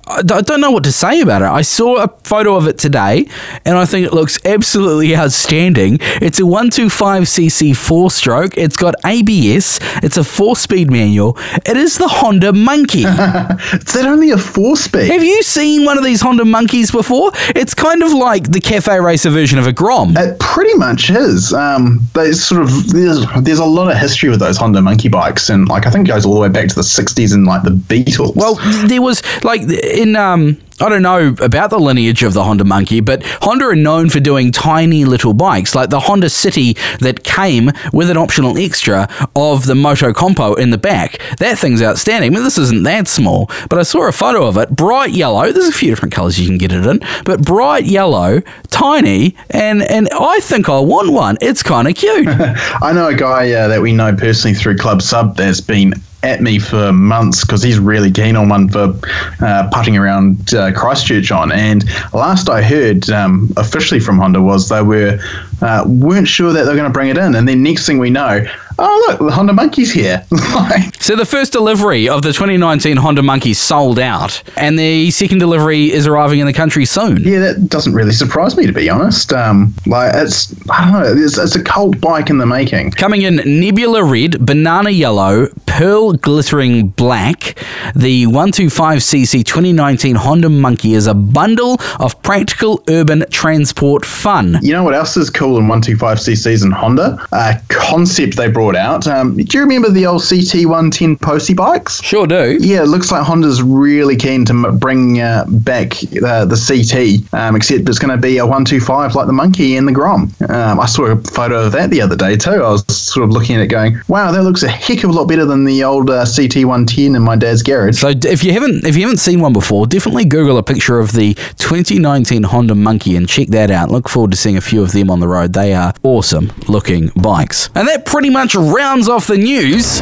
I 0.07 0.21
don't 0.23 0.59
know 0.59 0.71
what 0.71 0.83
to 0.85 0.91
say 0.91 1.21
about 1.21 1.41
it. 1.43 1.45
I 1.45 1.61
saw 1.61 2.03
a 2.03 2.07
photo 2.23 2.55
of 2.55 2.67
it 2.67 2.77
today, 2.77 3.27
and 3.63 3.77
I 3.77 3.85
think 3.85 4.07
it 4.07 4.13
looks 4.13 4.43
absolutely 4.43 5.15
outstanding. 5.21 5.99
It's 6.21 6.39
a 6.39 6.43
125cc 6.43 7.75
four 7.75 8.09
stroke. 8.09 8.57
It's 8.57 8.75
got 8.75 8.95
ABS. 9.05 9.79
It's 10.01 10.17
a 10.17 10.23
four 10.23 10.55
speed 10.55 10.89
manual. 10.89 11.37
It 11.65 11.77
is 11.77 11.97
the 11.97 12.07
Honda 12.07 12.53
Monkey. 12.53 12.99
is 13.03 13.05
that 13.05 14.05
only 14.05 14.31
a 14.31 14.37
four 14.37 14.75
speed? 14.75 15.11
Have 15.11 15.23
you 15.23 15.43
seen 15.43 15.85
one 15.85 15.97
of 15.97 16.03
these 16.03 16.21
Honda 16.21 16.45
Monkeys 16.51 16.91
before? 16.91 17.31
It's 17.55 17.73
kind 17.73 18.03
of 18.03 18.11
like 18.11 18.51
the 18.51 18.59
cafe 18.59 18.99
racer 18.99 19.29
version 19.29 19.57
of 19.57 19.67
a 19.67 19.73
Grom. 19.73 20.15
It 20.17 20.39
pretty 20.39 20.73
much 20.75 21.09
is. 21.09 21.53
Um, 21.53 22.01
there's 22.13 22.43
sort 22.43 22.61
of 22.61 22.91
there's, 22.91 23.25
there's 23.41 23.59
a 23.59 23.65
lot 23.65 23.89
of 23.91 23.97
history 23.97 24.29
with 24.29 24.39
those 24.39 24.57
Honda 24.57 24.81
Monkey 24.81 25.09
bikes, 25.09 25.49
and 25.49 25.67
like 25.67 25.87
I 25.87 25.89
think 25.89 26.07
it 26.07 26.11
goes 26.11 26.25
all 26.25 26.33
the 26.33 26.41
way 26.41 26.49
back 26.49 26.67
to 26.69 26.75
the 26.75 26.81
'60s 26.81 27.33
and 27.33 27.45
like 27.45 27.63
the 27.63 27.71
Beatles. 27.71 28.35
Well, 28.35 28.55
there 28.87 29.01
was 29.01 29.23
like 29.43 29.61
in 29.61 30.15
um 30.15 30.57
I 30.79 30.89
don't 30.89 31.01
know 31.01 31.35
about 31.41 31.69
the 31.69 31.79
lineage 31.79 32.23
of 32.23 32.33
the 32.33 32.43
Honda 32.43 32.63
Monkey, 32.63 33.01
but 33.01 33.23
Honda 33.41 33.65
are 33.65 33.75
known 33.75 34.09
for 34.09 34.19
doing 34.19 34.51
tiny 34.51 35.05
little 35.05 35.33
bikes, 35.33 35.75
like 35.75 35.89
the 35.89 35.99
Honda 35.99 36.29
City 36.29 36.73
that 36.99 37.23
came 37.23 37.71
with 37.93 38.09
an 38.09 38.17
optional 38.17 38.57
extra 38.57 39.07
of 39.35 39.65
the 39.65 39.73
Motocompo 39.73 40.57
in 40.57 40.71
the 40.71 40.77
back. 40.77 41.19
That 41.37 41.57
thing's 41.59 41.81
outstanding. 41.81 42.31
I 42.31 42.33
mean, 42.33 42.43
this 42.43 42.57
isn't 42.57 42.83
that 42.83 43.07
small, 43.07 43.49
but 43.69 43.77
I 43.77 43.83
saw 43.83 44.07
a 44.07 44.11
photo 44.11 44.47
of 44.47 44.57
it, 44.57 44.69
bright 44.75 45.11
yellow. 45.11 45.51
There's 45.51 45.67
a 45.67 45.71
few 45.71 45.89
different 45.89 46.13
colors 46.13 46.39
you 46.39 46.47
can 46.47 46.57
get 46.57 46.71
it 46.71 46.85
in, 46.85 46.99
but 47.25 47.43
bright 47.43 47.85
yellow, 47.85 48.41
tiny, 48.69 49.35
and 49.49 49.83
and 49.83 50.09
I 50.09 50.39
think 50.39 50.69
I 50.69 50.79
want 50.79 51.11
one. 51.11 51.37
It's 51.41 51.61
kind 51.61 51.87
of 51.87 51.95
cute. 51.95 52.27
I 52.81 52.91
know 52.93 53.07
a 53.07 53.15
guy 53.15 53.51
uh, 53.51 53.67
that 53.67 53.81
we 53.81 53.91
know 53.91 54.15
personally 54.15 54.55
through 54.55 54.77
Club 54.77 55.01
Sub 55.01 55.35
that's 55.35 55.61
been 55.61 55.93
at 56.23 56.41
me 56.41 56.59
for 56.59 56.91
months 56.93 57.43
because 57.43 57.63
he's 57.63 57.79
really 57.79 58.11
keen 58.11 58.35
on 58.35 58.49
one 58.49 58.69
for 58.69 58.93
uh, 59.39 59.69
putting 59.71 59.97
around 59.97 60.53
uh, 60.53 60.71
Christchurch 60.71 61.31
on. 61.31 61.51
And 61.51 61.83
last 62.13 62.49
I 62.49 62.61
heard 62.61 63.09
um, 63.09 63.51
officially 63.57 63.99
from 63.99 64.19
Honda 64.19 64.41
was 64.41 64.69
they 64.69 64.81
were 64.81 65.19
uh, 65.61 65.83
weren't 65.87 66.27
sure 66.27 66.53
that 66.53 66.63
they 66.63 66.69
were 66.69 66.75
going 66.75 66.89
to 66.89 66.93
bring 66.93 67.09
it 67.09 67.17
in, 67.17 67.35
and 67.35 67.47
then 67.47 67.63
next 67.63 67.85
thing 67.85 67.97
we 67.97 68.09
know, 68.09 68.45
oh 68.81 69.05
look, 69.07 69.19
the 69.19 69.33
Honda 69.33 69.53
Monkey's 69.53 69.91
here. 69.91 70.25
so 70.99 71.15
the 71.15 71.25
first 71.25 71.53
delivery 71.53 72.09
of 72.09 72.21
the 72.21 72.33
2019 72.33 72.97
Honda 72.97 73.21
Monkey 73.21 73.53
sold 73.53 73.99
out, 73.99 74.41
and 74.57 74.77
the 74.77 75.11
second 75.11 75.37
delivery 75.37 75.91
is 75.91 76.07
arriving 76.07 76.39
in 76.39 76.47
the 76.47 76.53
country 76.53 76.85
soon. 76.85 77.23
Yeah, 77.23 77.39
that 77.39 77.69
doesn't 77.69 77.93
really 77.93 78.11
surprise 78.11 78.57
me 78.57 78.65
to 78.65 78.73
be 78.73 78.89
honest. 78.89 79.31
Um, 79.33 79.73
like 79.85 80.11
it's 80.15 80.53
I 80.69 80.91
don't 80.91 81.01
know, 81.01 81.23
it's, 81.23 81.37
it's 81.37 81.55
a 81.55 81.63
cult 81.63 82.01
bike 82.01 82.29
in 82.29 82.37
the 82.37 82.45
making. 82.45 82.91
Coming 82.91 83.21
in 83.21 83.37
nebula 83.45 84.03
red, 84.03 84.45
banana 84.45 84.89
yellow, 84.89 85.47
pearl 85.65 86.13
glittering 86.13 86.89
black, 86.89 87.57
the 87.95 88.25
125cc 88.25 89.45
2019 89.45 90.15
Honda 90.15 90.49
Monkey 90.49 90.93
is 90.93 91.07
a 91.07 91.13
bundle 91.13 91.77
of 91.99 92.21
practical 92.23 92.83
urban 92.89 93.25
transport 93.29 94.05
fun. 94.05 94.59
You 94.61 94.73
know 94.73 94.83
what 94.83 94.93
else 94.93 95.17
is 95.17 95.29
cool 95.29 95.57
in 95.57 95.65
125cc's 95.65 96.63
and 96.63 96.73
Honda? 96.73 97.25
A 97.31 97.61
concept 97.69 98.37
they 98.37 98.49
brought 98.49 98.70
out. 98.75 99.07
Um, 99.07 99.35
do 99.35 99.57
you 99.57 99.63
remember 99.63 99.89
the 99.89 100.05
old 100.05 100.21
CT110 100.21 101.21
Posty 101.21 101.53
bikes? 101.53 102.01
Sure 102.03 102.27
do. 102.27 102.57
Yeah, 102.59 102.83
it 102.83 102.87
looks 102.87 103.11
like 103.11 103.23
Honda's 103.23 103.61
really 103.61 104.15
keen 104.15 104.45
to 104.45 104.71
bring 104.71 105.21
uh, 105.21 105.45
back 105.47 105.93
uh, 106.23 106.45
the 106.45 106.57
CT, 106.57 107.33
um, 107.33 107.55
except 107.55 107.87
it's 107.87 107.99
going 107.99 108.15
to 108.15 108.21
be 108.21 108.37
a 108.37 108.45
125 108.45 109.15
like 109.15 109.27
the 109.27 109.33
Monkey 109.33 109.77
and 109.77 109.87
the 109.87 109.91
Grom. 109.91 110.31
Um, 110.49 110.79
I 110.79 110.85
saw 110.85 111.05
a 111.05 111.15
photo 111.15 111.65
of 111.65 111.71
that 111.73 111.89
the 111.89 112.01
other 112.01 112.15
day 112.15 112.35
too. 112.35 112.51
I 112.51 112.69
was 112.69 112.85
sort 112.95 113.23
of 113.23 113.31
looking 113.31 113.55
at 113.55 113.61
it 113.61 113.67
going, 113.67 113.99
wow, 114.07 114.31
that 114.31 114.43
looks 114.43 114.63
a 114.63 114.69
heck 114.69 115.03
of 115.03 115.09
a 115.09 115.13
lot 115.13 115.27
better 115.27 115.45
than 115.45 115.65
the 115.65 115.83
old 115.83 116.09
uh, 116.09 116.25
CT110 116.25 117.15
in 117.15 117.21
my 117.21 117.35
dad's 117.35 117.63
garage. 117.63 117.97
So 117.97 118.09
if 118.09 118.43
you 118.43 118.53
haven't 118.53 118.85
if 118.85 118.95
you 118.95 119.03
haven't 119.03 119.17
seen 119.17 119.39
one 119.39 119.53
before, 119.53 119.87
definitely 119.87 120.25
Google 120.25 120.57
a 120.57 120.63
picture 120.63 120.99
of 120.99 121.13
the 121.13 121.33
2019 121.57 122.43
Honda 122.43 122.75
Monkey 122.75 123.15
and 123.15 123.27
check 123.27 123.49
that 123.49 123.71
out. 123.71 123.89
Look 123.91 124.09
forward 124.09 124.31
to 124.31 124.37
seeing 124.37 124.57
a 124.57 124.61
few 124.61 124.81
of 124.81 124.91
them 124.91 125.09
on 125.09 125.19
the 125.19 125.27
road. 125.27 125.53
They 125.53 125.73
are 125.73 125.93
awesome 126.03 126.51
looking 126.67 127.11
bikes. 127.15 127.69
And 127.75 127.87
that 127.87 128.05
pretty 128.05 128.29
much 128.29 128.55
rounds 128.61 129.09
off 129.09 129.27
the 129.27 129.37
news. 129.37 129.99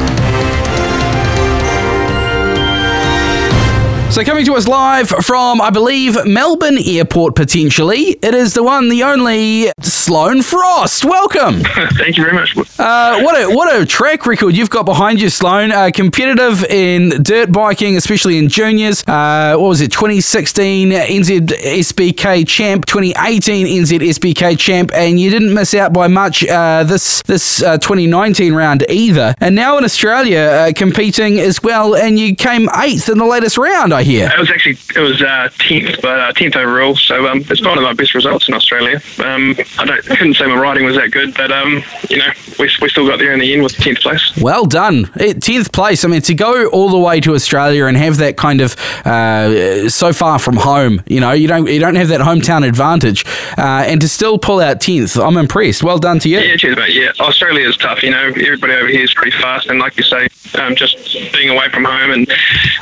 So, 4.12 4.24
coming 4.24 4.44
to 4.46 4.56
us 4.56 4.68
live 4.68 5.08
from, 5.08 5.62
I 5.62 5.70
believe, 5.70 6.26
Melbourne 6.26 6.80
Airport, 6.84 7.36
potentially, 7.36 8.18
it 8.24 8.34
is 8.34 8.56
the 8.56 8.64
one, 8.64 8.90
the 8.90 9.04
only 9.04 9.72
Sloan 9.82 10.42
Frost. 10.42 11.06
Welcome. 11.06 11.62
Thank 11.94 12.18
you 12.18 12.24
very 12.24 12.34
much. 12.34 12.58
Uh, 12.58 13.22
what 13.22 13.40
a 13.40 13.48
what 13.54 13.74
a 13.74 13.86
track 13.86 14.26
record 14.26 14.58
you've 14.58 14.72
got 14.72 14.88
behind 14.88 15.22
you, 15.22 15.30
Sloan. 15.30 15.72
Uh, 15.72 15.92
competitive 15.94 16.66
in 16.66 17.22
dirt 17.22 17.52
biking, 17.52 17.96
especially 17.98 18.40
in 18.40 18.50
juniors. 18.50 19.04
Uh, 19.08 19.56
what 19.58 19.68
was 19.68 19.82
it? 19.82 19.92
2016 19.92 20.90
NZSBK 20.90 22.48
champ, 22.48 22.86
2018 22.88 23.68
NZSBK 23.68 24.58
champ, 24.58 24.92
and 24.96 25.20
you 25.20 25.30
didn't 25.30 25.54
miss 25.54 25.76
out 25.76 25.94
by 25.94 26.08
much 26.08 26.44
uh, 26.48 26.84
this 26.84 27.22
this 27.24 27.62
uh, 27.62 27.78
2019 27.78 28.54
round 28.56 28.84
either. 28.90 29.36
And 29.40 29.56
now 29.56 29.78
in 29.78 29.84
Australia, 29.84 30.40
uh, 30.40 30.72
competing 30.76 31.40
as 31.40 31.62
well, 31.62 31.96
and 31.96 32.18
you 32.18 32.36
came 32.36 32.68
eighth 32.76 33.08
in 33.08 33.20
the 33.20 33.26
latest 33.26 33.58
round. 33.60 33.94
I 34.00 34.04
hear. 34.04 34.30
It 34.34 34.40
was 34.40 34.50
actually 34.50 34.78
it 34.96 35.02
was 35.02 35.22
uh, 35.22 35.50
tenth, 35.58 36.02
but 36.02 36.18
uh, 36.22 36.32
tenth 36.32 36.56
overall. 36.56 36.96
So 36.96 37.28
um, 37.28 37.40
it's 37.50 37.62
one 37.62 37.78
of 37.78 37.84
my 37.84 37.92
best 37.92 38.14
results 38.16 38.48
in 38.48 38.54
Australia. 38.54 39.02
Um, 39.20 39.58
I 39.78 39.84
don't 39.84 40.02
couldn't 40.06 40.36
say 40.36 40.46
my 40.48 40.56
riding 40.56 40.86
was 40.86 40.96
that 40.96 41.12
good, 41.12 41.34
but 41.36 41.52
um, 41.52 41.84
you 42.10 42.16
know 42.18 42.32
we, 42.60 42.70
we 42.82 42.88
still 42.88 43.06
got 43.06 43.20
there 43.20 43.34
in 43.34 43.40
the 43.40 43.52
end 43.54 43.62
with 43.62 43.74
tenth 43.76 44.00
place. 44.00 44.32
Well 44.38 44.66
done, 44.66 45.12
Eh, 45.20 45.34
tenth 45.34 45.74
place. 45.74 46.06
I 46.06 46.08
mean, 46.08 46.22
to 46.22 46.34
go 46.34 46.68
all 46.70 46.88
the 46.90 46.98
way 46.98 47.20
to 47.20 47.34
Australia 47.34 47.88
and 47.88 47.98
have 47.98 48.16
that 48.18 48.38
kind 48.38 48.62
of 48.62 48.78
uh, 49.06 49.90
so 49.90 50.14
far 50.14 50.40
from 50.40 50.56
home, 50.56 51.02
you 51.08 51.20
know, 51.20 51.34
you 51.34 51.50
don't 51.50 51.68
you 51.68 51.80
don't 51.82 51.96
have 51.96 52.08
that 52.08 52.22
hometown 52.22 52.66
advantage, 52.66 53.26
uh, 53.58 53.84
and 53.86 54.00
to 54.00 54.08
still 54.08 54.38
pull 54.40 54.62
out 54.62 54.80
tenth, 54.80 55.18
I'm 55.18 55.36
impressed. 55.36 55.84
Well 55.84 56.00
done 56.00 56.20
to 56.20 56.30
you. 56.30 56.40
Yeah, 56.40 56.56
cheers, 56.56 56.78
mate. 56.78 56.94
Yeah, 56.96 57.12
Australia 57.20 57.68
is 57.68 57.76
tough. 57.76 58.02
You 58.02 58.12
know, 58.12 58.28
everybody 58.28 58.74
over 58.76 58.88
here 58.88 59.04
is 59.04 59.14
pretty 59.14 59.36
fast, 59.38 59.68
and 59.68 59.78
like 59.78 59.98
you 59.98 60.04
say, 60.04 60.30
um, 60.58 60.76
just 60.78 60.96
being 61.34 61.50
away 61.50 61.68
from 61.70 61.84
home 61.84 62.12
and 62.12 62.28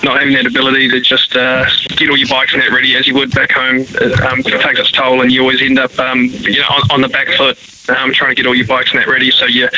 not 0.04 0.20
having 0.20 0.36
that 0.36 0.46
ability 0.46 0.90
to 0.90 1.02
just 1.08 1.36
uh, 1.36 1.66
get 1.96 2.10
all 2.10 2.18
your 2.18 2.28
bikes 2.28 2.54
and 2.54 2.62
that 2.62 2.72
ready 2.72 2.96
as 2.96 3.08
you 3.08 3.16
would 3.16 3.32
back 3.32 3.52
home 3.52 3.86
uh, 4.02 4.28
um, 4.28 4.44
takes 4.44 4.80
its 4.80 4.92
toll, 4.92 5.22
and 5.22 5.32
you 5.32 5.42
always 5.42 5.62
end 5.62 5.80
up, 5.80 5.98
um, 6.00 6.26
you 6.26 6.60
know, 6.60 6.68
on, 6.70 6.92
on 6.92 7.02
the 7.02 7.10
back 7.10 7.28
foot. 7.38 7.58
Um, 7.89 8.13
trying 8.13 8.32
to 8.32 8.36
get 8.36 8.46
all 8.46 8.56
your 8.56 8.67
bikes 8.67 8.91
and 8.91 9.00
that 9.00 9.08
ready, 9.08 9.32
so 9.32 9.46
you, 9.46 9.70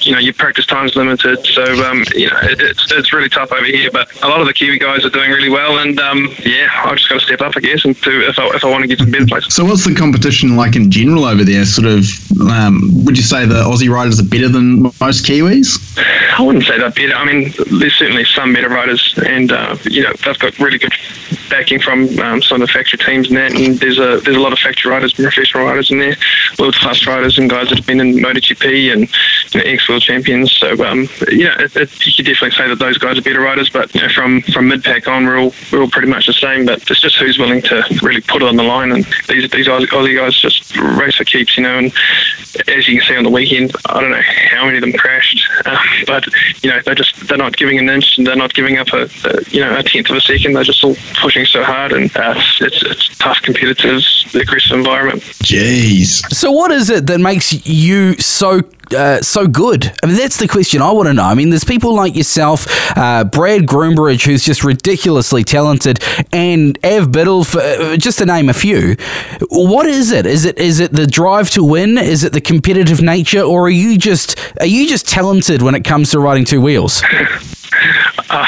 you 0.00 0.12
know, 0.12 0.18
your 0.18 0.34
practice 0.34 0.66
time's 0.66 0.96
limited. 0.96 1.44
So 1.46 1.62
um, 1.84 2.04
you 2.14 2.28
know, 2.28 2.38
it, 2.42 2.60
it's 2.60 2.90
it's 2.92 3.12
really 3.12 3.28
tough 3.28 3.52
over 3.52 3.64
here. 3.64 3.90
But 3.90 4.10
a 4.22 4.28
lot 4.28 4.40
of 4.40 4.46
the 4.46 4.52
Kiwi 4.52 4.78
guys 4.78 5.04
are 5.04 5.10
doing 5.10 5.30
really 5.30 5.48
well, 5.48 5.78
and 5.78 5.98
um, 6.00 6.28
yeah, 6.44 6.68
I've 6.84 6.96
just 6.96 7.08
got 7.08 7.20
to 7.20 7.24
step 7.24 7.40
up, 7.40 7.52
I 7.56 7.60
guess, 7.60 7.84
and 7.84 7.96
to 8.02 8.28
if 8.28 8.38
I, 8.38 8.48
if 8.54 8.64
I 8.64 8.70
want 8.70 8.82
to 8.82 8.88
get 8.88 8.98
to 8.98 9.10
better 9.10 9.26
places. 9.26 9.54
So, 9.54 9.64
what's 9.64 9.84
the 9.84 9.94
competition 9.94 10.56
like 10.56 10.76
in 10.76 10.90
general 10.90 11.24
over 11.24 11.44
there? 11.44 11.64
Sort 11.64 11.86
of, 11.86 12.04
um, 12.40 13.04
would 13.04 13.16
you 13.16 13.22
say 13.22 13.46
the 13.46 13.62
Aussie 13.62 13.88
riders 13.88 14.20
are 14.20 14.24
better 14.24 14.48
than 14.48 14.82
most 14.82 15.24
Kiwis? 15.24 15.78
I 16.38 16.42
wouldn't 16.42 16.64
say 16.64 16.78
they're 16.78 16.90
better. 16.90 17.14
I 17.14 17.24
mean, 17.24 17.52
there's 17.78 17.94
certainly 17.94 18.24
some 18.24 18.52
better 18.52 18.68
riders, 18.68 19.14
and 19.26 19.52
uh, 19.52 19.76
you 19.84 20.02
know 20.02 20.12
they've 20.24 20.38
got 20.38 20.58
really 20.58 20.78
good 20.78 20.92
backing 21.50 21.78
from 21.78 22.18
um, 22.20 22.40
some 22.40 22.62
of 22.62 22.66
the 22.66 22.72
factory 22.72 22.98
teams 22.98 23.28
and 23.28 23.36
that. 23.36 23.52
And 23.52 23.78
there's 23.78 23.98
a 23.98 24.20
there's 24.24 24.36
a 24.36 24.40
lot 24.40 24.52
of 24.52 24.58
factory 24.58 24.90
riders, 24.90 25.12
professional 25.12 25.66
riders 25.66 25.90
in 25.90 25.98
there, 25.98 26.16
world 26.58 26.74
class 26.74 27.06
riders, 27.06 27.38
and 27.38 27.50
guys 27.52 27.68
that 27.68 27.78
have 27.78 27.86
been 27.86 28.00
in 28.00 28.14
MotoGP 28.14 28.92
and 28.92 29.00
you 29.52 29.60
know, 29.60 29.70
ex 29.70 29.88
world 29.88 30.02
champions. 30.02 30.52
So 30.56 30.72
um, 30.84 31.08
you 31.28 31.44
know, 31.44 31.54
it, 31.58 31.76
it, 31.76 32.06
you 32.06 32.12
could 32.16 32.26
definitely 32.26 32.52
say 32.52 32.68
that 32.68 32.78
those 32.78 32.98
guys 32.98 33.18
are 33.18 33.22
better 33.22 33.40
riders. 33.40 33.68
But 33.68 33.94
you 33.94 34.00
know, 34.00 34.08
from 34.08 34.40
from 34.42 34.68
mid 34.68 34.82
pack 34.82 35.06
on, 35.08 35.26
we're 35.26 35.38
all 35.38 35.54
we're 35.70 35.82
all 35.82 35.90
pretty 35.90 36.08
much 36.08 36.26
the 36.26 36.32
same. 36.32 36.64
But 36.66 36.90
it's 36.90 37.00
just 37.00 37.16
who's 37.16 37.38
willing 37.38 37.62
to 37.62 37.84
really 38.02 38.22
put 38.22 38.42
it 38.42 38.48
on 38.48 38.56
the 38.56 38.62
line. 38.62 38.92
And 38.92 39.04
these 39.28 39.50
these 39.50 39.68
Aussie 39.68 39.86
Aussie 39.86 40.16
guys 40.16 40.34
just 40.36 40.76
race 40.76 41.16
for 41.16 41.24
keeps, 41.24 41.56
you 41.56 41.64
know. 41.64 41.78
And 41.78 41.92
as 42.68 42.88
you 42.88 42.98
can 42.98 43.08
see 43.08 43.16
on 43.16 43.24
the 43.24 43.30
weekend, 43.30 43.72
I 43.86 44.00
don't 44.00 44.10
know 44.10 44.22
how 44.22 44.64
many 44.64 44.78
of 44.78 44.82
them 44.82 44.92
crashed, 44.92 45.40
uh, 45.64 45.78
but 46.06 46.26
you 46.62 46.70
know 46.70 46.80
they're 46.84 46.94
just 46.94 47.28
they're 47.28 47.38
not 47.38 47.56
giving 47.56 47.78
an 47.78 47.88
inch 47.88 48.18
and 48.18 48.26
they're 48.26 48.36
not 48.36 48.54
giving 48.54 48.78
up 48.78 48.88
a, 48.92 49.02
a 49.24 49.42
you 49.50 49.60
know 49.60 49.76
a 49.76 49.82
tenth 49.82 50.10
of 50.10 50.16
a 50.16 50.20
second. 50.20 50.54
They're 50.54 50.64
just 50.64 50.84
all 50.84 50.96
pushing 51.20 51.44
so 51.46 51.62
hard, 51.62 51.92
and 51.92 52.14
uh, 52.16 52.34
it's 52.60 52.82
it's 52.82 53.16
tough, 53.18 53.40
competitive, 53.42 54.02
aggressive 54.34 54.76
environment. 54.76 55.22
Jeez. 55.44 56.30
So, 56.32 56.50
what 56.50 56.70
is 56.70 56.90
it 56.90 57.06
that 57.06 57.20
makes 57.20 57.41
you 57.50 58.14
so 58.14 58.60
uh, 58.94 59.20
so 59.22 59.46
good? 59.46 59.92
I 60.02 60.06
mean, 60.06 60.16
that's 60.16 60.36
the 60.36 60.48
question 60.48 60.82
I 60.82 60.90
want 60.92 61.08
to 61.08 61.14
know. 61.14 61.24
I 61.24 61.34
mean, 61.34 61.50
there's 61.50 61.64
people 61.64 61.94
like 61.94 62.14
yourself, 62.16 62.66
uh, 62.96 63.24
Brad 63.24 63.62
Groombridge, 63.62 64.24
who's 64.24 64.44
just 64.44 64.64
ridiculously 64.64 65.44
talented, 65.44 66.00
and 66.32 66.78
Av 66.84 67.10
Biddle, 67.10 67.44
for, 67.44 67.60
uh, 67.60 67.96
just 67.96 68.18
to 68.18 68.26
name 68.26 68.48
a 68.48 68.54
few. 68.54 68.96
What 69.48 69.86
is 69.86 70.12
it? 70.12 70.26
Is 70.26 70.44
it 70.44 70.58
is 70.58 70.80
it 70.80 70.92
the 70.92 71.06
drive 71.06 71.50
to 71.50 71.64
win? 71.64 71.98
Is 71.98 72.24
it 72.24 72.32
the 72.32 72.40
competitive 72.40 73.02
nature, 73.02 73.42
or 73.42 73.66
are 73.66 73.70
you 73.70 73.98
just 73.98 74.38
are 74.60 74.66
you 74.66 74.88
just 74.88 75.08
talented 75.08 75.62
when 75.62 75.74
it 75.74 75.84
comes 75.84 76.10
to 76.10 76.20
riding 76.20 76.44
two 76.44 76.60
wheels? 76.60 77.02
Uh, 78.30 78.46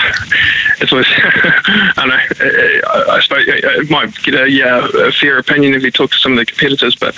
it's 0.81 0.93
always, 0.93 1.07
I 1.13 2.07
know, 2.07 2.15
I, 2.15 3.17
I 3.17 3.21
suppose 3.21 3.45
it 3.47 3.91
might 3.91 4.15
get 4.23 4.35
a, 4.35 4.51
yeah, 4.51 4.87
a 5.07 5.13
fair 5.13 5.39
opinion 5.39 5.75
if 5.75 5.83
you 5.83 5.91
talk 5.91 6.11
to 6.11 6.17
some 6.19 6.33
of 6.33 6.39
the 6.39 6.47
competitors, 6.47 6.95
but 6.95 7.15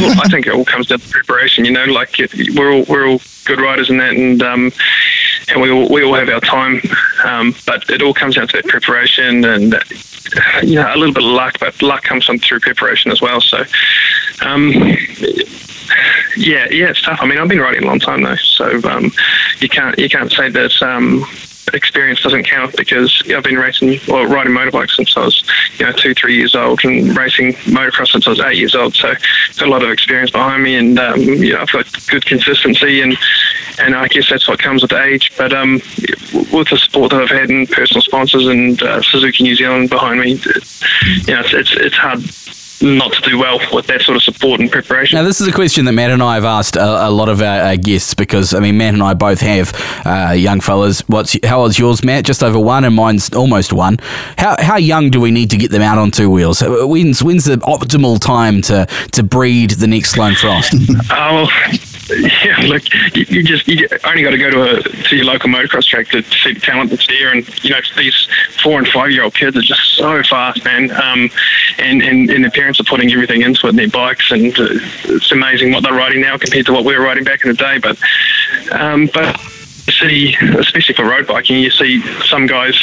all, 0.00 0.20
I 0.20 0.28
think 0.28 0.46
it 0.46 0.52
all 0.52 0.64
comes 0.64 0.86
down 0.86 1.00
to 1.00 1.08
preparation, 1.08 1.64
you 1.64 1.72
know, 1.72 1.84
like 1.86 2.20
we're 2.54 2.72
all, 2.72 2.84
we're 2.88 3.06
all 3.06 3.20
good 3.44 3.60
riders 3.60 3.90
in 3.90 3.98
that 3.98 4.14
and, 4.14 4.42
um, 4.42 4.72
and 5.48 5.60
we 5.60 5.70
all, 5.70 5.88
we 5.88 6.02
all 6.02 6.14
have 6.14 6.28
our 6.28 6.40
time, 6.40 6.80
um, 7.24 7.54
but 7.66 7.88
it 7.90 8.02
all 8.02 8.14
comes 8.14 8.36
down 8.36 8.48
to 8.48 8.56
that 8.56 8.66
preparation 8.66 9.44
and, 9.44 9.74
you 10.62 10.76
know, 10.76 10.92
a 10.94 10.96
little 10.96 11.14
bit 11.14 11.22
of 11.22 11.30
luck, 11.30 11.58
but 11.60 11.80
luck 11.82 12.02
comes 12.02 12.24
from 12.24 12.38
through 12.38 12.60
preparation 12.60 13.10
as 13.10 13.20
well. 13.20 13.40
So, 13.40 13.64
um, 14.42 14.70
yeah, 16.36 16.66
yeah, 16.70 16.90
it's 16.90 17.02
tough. 17.02 17.18
I 17.20 17.26
mean, 17.26 17.38
I've 17.38 17.48
been 17.48 17.60
riding 17.60 17.84
a 17.84 17.86
long 17.86 18.00
time 18.00 18.22
though, 18.22 18.36
so 18.36 18.80
um, 18.88 19.12
you 19.60 19.68
can't 19.68 19.98
you 19.98 20.08
can't 20.08 20.32
say 20.32 20.48
that 20.50 20.82
um, 20.82 21.24
experience 21.72 22.22
doesn't 22.22 22.44
count 22.44 22.76
because 22.76 23.22
I've 23.34 23.42
been 23.42 23.56
racing 23.56 23.98
or 24.10 24.26
riding 24.26 24.52
motorbikes 24.52 24.96
since 24.96 25.16
I 25.16 25.24
was 25.24 25.44
you 25.78 25.86
know 25.86 25.92
two 25.92 26.14
three 26.14 26.36
years 26.36 26.54
old 26.54 26.84
and 26.84 27.16
racing 27.16 27.54
motocross 27.54 28.08
since 28.12 28.26
I 28.26 28.30
was 28.30 28.40
eight 28.40 28.58
years 28.58 28.74
old. 28.74 28.94
So 28.94 29.08
I've 29.08 29.56
got 29.56 29.68
a 29.68 29.70
lot 29.70 29.82
of 29.82 29.90
experience 29.90 30.30
behind 30.30 30.62
me, 30.62 30.76
and 30.76 30.98
um, 30.98 31.20
you 31.20 31.54
know 31.54 31.60
I've 31.60 31.70
got 31.72 31.86
good 32.08 32.24
consistency 32.26 33.00
and. 33.00 33.16
And 33.76 33.96
I 33.96 34.06
guess 34.06 34.30
that's 34.30 34.46
what 34.46 34.60
comes 34.60 34.82
with 34.82 34.92
age. 34.92 35.32
But 35.36 35.52
um, 35.52 35.80
with 36.52 36.68
the 36.68 36.78
support 36.80 37.10
that 37.10 37.22
I've 37.22 37.28
had 37.28 37.50
and 37.50 37.68
personal 37.68 38.02
sponsors 38.02 38.46
and 38.46 38.80
uh, 38.80 39.02
Suzuki 39.02 39.42
New 39.42 39.56
Zealand 39.56 39.90
behind 39.90 40.20
me, 40.20 40.34
you 40.34 41.34
know, 41.34 41.40
it's, 41.40 41.52
it's, 41.52 41.72
it's 41.72 41.96
hard 41.96 42.22
not 42.84 43.12
to 43.14 43.20
do 43.22 43.38
well 43.38 43.58
with 43.72 43.86
that 43.86 44.02
sort 44.02 44.16
of 44.16 44.22
support 44.22 44.60
and 44.60 44.70
preparation. 44.70 45.16
Now, 45.16 45.22
this 45.22 45.40
is 45.40 45.48
a 45.48 45.52
question 45.52 45.84
that 45.86 45.92
Matt 45.92 46.10
and 46.10 46.22
I 46.22 46.34
have 46.34 46.44
asked 46.44 46.76
a, 46.76 47.08
a 47.08 47.10
lot 47.10 47.28
of 47.28 47.40
our, 47.40 47.60
our, 47.62 47.76
guests 47.76 48.14
because, 48.14 48.54
I 48.54 48.60
mean, 48.60 48.76
Matt 48.76 48.94
and 48.94 49.02
I 49.02 49.14
both 49.14 49.40
have 49.40 49.72
uh, 50.04 50.32
young 50.32 50.60
fellas. 50.60 51.00
What's 51.08 51.36
How 51.44 51.62
old's 51.62 51.78
yours, 51.78 52.04
Matt? 52.04 52.24
Just 52.24 52.42
over 52.42 52.58
one, 52.58 52.84
and 52.84 52.94
mine's 52.94 53.32
almost 53.32 53.72
one. 53.72 53.98
How, 54.38 54.56
how 54.58 54.76
young 54.76 55.10
do 55.10 55.20
we 55.20 55.30
need 55.30 55.50
to 55.50 55.56
get 55.56 55.70
them 55.70 55.82
out 55.82 55.98
on 55.98 56.10
two 56.10 56.30
wheels? 56.30 56.62
When's, 56.62 57.22
when's 57.22 57.44
the 57.44 57.56
optimal 57.56 58.20
time 58.20 58.60
to, 58.62 58.86
to 59.12 59.22
breed 59.22 59.70
the 59.70 59.86
next 59.86 60.10
Sloan 60.10 60.34
Frost? 60.34 60.74
oh, 61.10 61.48
yeah, 62.10 62.60
look, 62.64 62.82
you, 63.14 63.24
you 63.28 63.42
just 63.42 63.66
you 63.66 63.88
only 64.04 64.22
got 64.22 64.30
to 64.30 64.38
go 64.38 64.50
to 64.50 64.78
a 64.78 64.82
to 64.82 65.16
your 65.16 65.24
local 65.24 65.48
motocross 65.48 65.86
track 65.86 66.08
to 66.08 66.22
see 66.22 66.52
the 66.52 66.60
talent 66.60 66.90
that's 66.90 67.06
there, 67.06 67.32
and 67.32 67.64
you 67.64 67.70
know 67.70 67.80
these 67.96 68.28
four 68.62 68.78
and 68.78 68.88
five 68.88 69.10
year 69.10 69.24
old 69.24 69.34
kids 69.34 69.56
are 69.56 69.62
just 69.62 69.96
so 69.96 70.22
fast, 70.22 70.64
man. 70.64 70.90
Um, 70.90 71.30
and, 71.78 72.02
and 72.02 72.30
and 72.30 72.44
their 72.44 72.50
parents 72.50 72.73
are 72.80 72.84
putting 72.84 73.12
everything 73.12 73.42
into 73.42 73.66
it 73.68 73.76
their 73.76 73.88
bikes, 73.88 74.30
and 74.30 74.58
uh, 74.58 74.66
it's 75.04 75.32
amazing 75.32 75.72
what 75.72 75.82
they're 75.82 75.92
riding 75.92 76.20
now 76.20 76.36
compared 76.38 76.66
to 76.66 76.72
what 76.72 76.84
we 76.84 76.96
were 76.96 77.04
riding 77.04 77.24
back 77.24 77.44
in 77.44 77.50
the 77.50 77.56
day. 77.56 77.78
But 77.78 77.98
um, 78.72 79.08
but 79.12 79.38
see, 79.90 80.36
especially 80.58 80.94
for 80.94 81.04
road 81.04 81.26
biking, 81.26 81.58
you 81.58 81.70
see 81.70 82.00
some 82.24 82.46
guys 82.46 82.74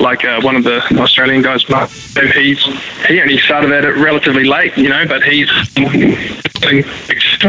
like 0.00 0.24
uh, 0.24 0.40
one 0.40 0.56
of 0.56 0.64
the 0.64 0.80
Australian 1.00 1.42
guys, 1.42 1.68
Mark. 1.68 1.90
He's 1.90 2.62
he 3.06 3.20
only 3.20 3.38
started 3.38 3.72
at 3.72 3.84
it 3.84 3.96
relatively 3.96 4.44
late, 4.44 4.76
you 4.76 4.88
know, 4.88 5.06
but 5.06 5.22
he's 5.22 5.50
doing 5.74 6.84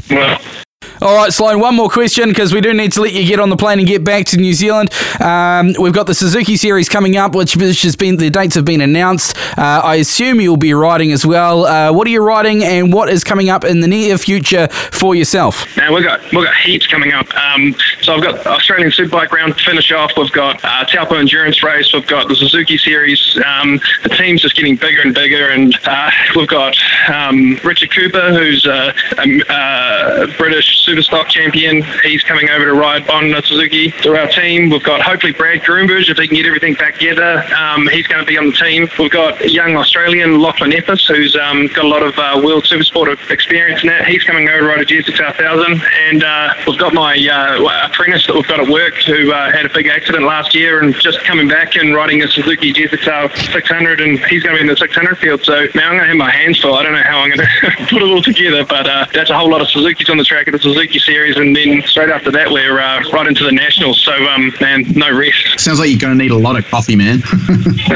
well. 0.09 0.62
All 1.01 1.15
right, 1.15 1.33
Sloan, 1.33 1.59
one 1.59 1.75
more 1.75 1.89
question 1.89 2.29
because 2.29 2.53
we 2.53 2.61
do 2.61 2.73
need 2.73 2.93
to 2.93 3.01
let 3.01 3.13
you 3.13 3.25
get 3.25 3.39
on 3.39 3.49
the 3.49 3.57
plane 3.57 3.79
and 3.79 3.87
get 3.87 4.03
back 4.03 4.25
to 4.27 4.37
New 4.37 4.53
Zealand. 4.53 4.89
Um, 5.19 5.73
we've 5.79 5.93
got 5.93 6.07
the 6.07 6.13
Suzuki 6.13 6.55
Series 6.55 6.87
coming 6.87 7.17
up, 7.17 7.35
which, 7.35 7.57
which 7.57 7.81
has 7.81 7.95
been 7.95 8.17
the 8.17 8.29
dates 8.29 8.55
have 8.55 8.63
been 8.63 8.79
announced. 8.79 9.35
Uh, 9.57 9.81
I 9.83 9.95
assume 9.95 10.39
you'll 10.39 10.55
be 10.55 10.73
riding 10.73 11.11
as 11.11 11.25
well. 11.25 11.65
Uh, 11.65 11.91
what 11.91 12.07
are 12.07 12.11
you 12.11 12.23
riding, 12.23 12.63
and 12.63 12.93
what 12.93 13.09
is 13.09 13.23
coming 13.23 13.49
up 13.49 13.65
in 13.65 13.81
the 13.81 13.87
near 13.87 14.17
future 14.17 14.67
for 14.67 15.15
yourself? 15.15 15.65
Now 15.75 15.93
we've 15.93 16.05
got 16.05 16.21
we've 16.31 16.45
got 16.45 16.55
heaps 16.57 16.87
coming 16.87 17.11
up. 17.11 17.27
Um, 17.35 17.75
so 18.01 18.13
I've 18.13 18.23
got 18.23 18.45
Australian 18.45 18.91
Superbike 18.91 19.31
round 19.31 19.57
to 19.57 19.63
finish 19.63 19.91
off. 19.91 20.11
We've 20.15 20.31
got 20.31 20.63
uh, 20.63 20.85
Taupo 20.85 21.15
Endurance 21.15 21.63
Race. 21.63 21.91
We've 21.93 22.07
got 22.07 22.27
the 22.27 22.35
Suzuki 22.35 22.77
Series. 22.77 23.37
Um, 23.45 23.79
the 24.03 24.09
team's 24.09 24.41
just 24.41 24.55
getting 24.55 24.75
bigger 24.75 25.01
and 25.01 25.13
bigger, 25.13 25.49
and 25.49 25.77
uh, 25.85 26.11
we've 26.35 26.47
got 26.47 26.77
um, 27.11 27.59
Richard 27.63 27.91
Cooper, 27.91 28.31
who's 28.31 28.65
a, 28.65 28.93
a, 29.17 30.23
a 30.23 30.27
British 30.37 30.83
Superstock 30.93 31.27
champion. 31.27 31.81
He's 32.03 32.21
coming 32.21 32.49
over 32.49 32.65
to 32.65 32.73
ride 32.73 33.09
on 33.09 33.33
a 33.33 33.41
Suzuki 33.41 33.89
to 34.03 34.15
our 34.15 34.27
team. 34.27 34.69
We've 34.69 34.83
got 34.83 35.01
hopefully 35.01 35.33
Brad 35.33 35.61
Groombridge, 35.61 36.09
if 36.09 36.17
he 36.17 36.27
can 36.27 36.35
get 36.35 36.45
everything 36.45 36.75
back 36.75 36.95
together. 36.95 37.43
Um, 37.55 37.87
he's 37.87 38.05
going 38.05 38.23
to 38.23 38.25
be 38.25 38.37
on 38.37 38.47
the 38.47 38.53
team. 38.53 38.87
We've 38.99 39.09
got 39.09 39.49
young 39.49 39.75
Australian 39.75 40.39
Lachlan 40.39 40.71
Epis, 40.71 41.07
who's 41.07 41.35
um, 41.35 41.67
got 41.67 41.85
a 41.85 41.87
lot 41.87 42.03
of 42.03 42.17
uh, 42.19 42.41
World 42.43 42.65
Supersport 42.65 43.31
experience 43.31 43.81
in 43.81 43.87
that. 43.89 44.05
He's 44.05 44.23
coming 44.23 44.47
over 44.49 44.59
to 44.59 44.65
ride 44.67 44.81
a 44.81 44.85
GSX 44.85 45.19
1000. 45.19 45.81
And 46.09 46.23
uh, 46.23 46.53
we've 46.67 46.77
got 46.77 46.93
my 46.93 47.17
uh, 47.17 47.89
apprentice 47.89 48.27
that 48.27 48.35
we've 48.35 48.47
got 48.47 48.59
at 48.59 48.67
work 48.67 48.93
who 49.05 49.31
uh, 49.31 49.51
had 49.51 49.65
a 49.65 49.73
big 49.73 49.87
accident 49.87 50.25
last 50.25 50.53
year 50.53 50.83
and 50.83 50.93
just 50.95 51.23
coming 51.23 51.47
back 51.47 51.75
and 51.75 51.95
riding 51.95 52.21
a 52.21 52.27
Suzuki 52.27 52.71
GSXR 52.71 53.51
600, 53.51 54.01
and 54.01 54.19
he's 54.25 54.43
going 54.43 54.55
to 54.55 54.59
be 54.59 54.61
in 54.61 54.67
the 54.67 54.77
600 54.77 55.17
field. 55.17 55.43
So 55.43 55.65
now 55.73 55.89
I'm 55.89 55.97
going 55.97 56.01
to 56.01 56.07
have 56.07 56.17
my 56.17 56.31
hands 56.31 56.59
full. 56.59 56.75
I 56.75 56.83
don't 56.83 56.93
know 56.93 57.03
how 57.03 57.19
I'm 57.19 57.29
going 57.29 57.39
to 57.61 57.87
put 57.89 58.01
it 58.01 58.09
all 58.09 58.21
together, 58.21 58.65
but 58.65 58.87
uh, 58.87 59.05
that's 59.13 59.29
a 59.29 59.37
whole 59.37 59.49
lot 59.49 59.61
of 59.61 59.69
Suzuki's 59.69 60.09
on 60.09 60.17
the 60.17 60.23
track 60.23 60.47
at 60.47 60.53
the 60.53 60.59
Suzuki 60.73 60.93
Suzuki 60.93 60.99
Series, 60.99 61.37
and 61.37 61.55
then 61.55 61.81
straight 61.83 62.09
after 62.09 62.31
that, 62.31 62.51
we're 62.51 62.79
uh, 62.79 63.01
right 63.11 63.27
into 63.27 63.43
the 63.43 63.51
Nationals. 63.51 64.03
So, 64.03 64.11
um, 64.11 64.51
man, 64.59 64.83
no 64.95 65.11
rest. 65.15 65.59
Sounds 65.59 65.79
like 65.79 65.89
you're 65.89 65.99
going 65.99 66.17
to 66.17 66.21
need 66.21 66.31
a 66.31 66.37
lot 66.37 66.57
of 66.57 66.65
coffee, 66.67 66.95
man. 66.95 67.19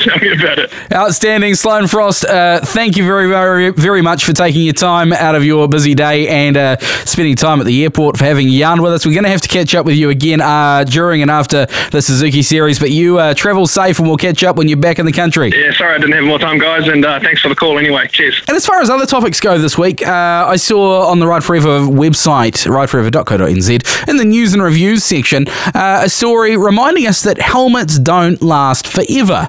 Tell 0.00 0.18
me 0.18 0.32
about 0.32 0.58
it. 0.58 0.72
Outstanding, 0.92 1.54
Sloan 1.54 1.86
Frost. 1.86 2.24
Uh, 2.24 2.60
thank 2.60 2.96
you 2.96 3.04
very, 3.04 3.28
very, 3.28 3.70
very 3.70 4.02
much 4.02 4.24
for 4.24 4.32
taking 4.32 4.62
your 4.62 4.74
time 4.74 5.12
out 5.12 5.34
of 5.34 5.44
your 5.44 5.68
busy 5.68 5.94
day 5.94 6.28
and 6.28 6.56
uh, 6.56 6.76
spending 7.04 7.36
time 7.36 7.60
at 7.60 7.66
the 7.66 7.82
airport 7.82 8.16
for 8.16 8.24
having 8.24 8.46
a 8.46 8.50
yarn 8.50 8.82
with 8.82 8.92
us. 8.92 9.06
We're 9.06 9.14
going 9.14 9.24
to 9.24 9.30
have 9.30 9.40
to 9.42 9.48
catch 9.48 9.74
up 9.74 9.86
with 9.86 9.96
you 9.96 10.10
again 10.10 10.40
uh, 10.40 10.84
during 10.84 11.22
and 11.22 11.30
after 11.30 11.66
the 11.90 12.02
Suzuki 12.02 12.42
Series, 12.42 12.78
but 12.78 12.90
you 12.90 13.18
uh, 13.18 13.34
travel 13.34 13.66
safe 13.66 13.98
and 13.98 14.06
we'll 14.08 14.16
catch 14.16 14.44
up 14.44 14.56
when 14.56 14.68
you're 14.68 14.78
back 14.78 14.98
in 14.98 15.06
the 15.06 15.12
country. 15.12 15.50
Yeah, 15.54 15.72
sorry 15.72 15.94
I 15.94 15.98
didn't 15.98 16.14
have 16.14 16.24
more 16.24 16.38
time, 16.38 16.58
guys, 16.58 16.86
and 16.86 17.04
uh, 17.04 17.18
thanks 17.20 17.40
for 17.40 17.48
the 17.48 17.56
call 17.56 17.78
anyway. 17.78 18.06
Cheers. 18.08 18.42
And 18.48 18.56
as 18.56 18.66
far 18.66 18.80
as 18.80 18.90
other 18.90 19.06
topics 19.06 19.40
go 19.40 19.58
this 19.58 19.76
week, 19.76 20.06
uh, 20.06 20.46
I 20.48 20.56
saw 20.56 21.06
on 21.08 21.18
the 21.18 21.26
Ride 21.26 21.44
Forever 21.44 21.80
website, 21.80 22.09
rideforever.co.nz, 22.12 24.08
in 24.08 24.16
the 24.16 24.24
news 24.24 24.54
and 24.54 24.62
reviews 24.62 25.04
section, 25.04 25.46
uh, 25.74 26.02
a 26.04 26.08
story 26.08 26.56
reminding 26.56 27.06
us 27.06 27.22
that 27.22 27.40
helmets 27.40 27.98
don't 27.98 28.40
last 28.42 28.86
forever. 28.86 29.48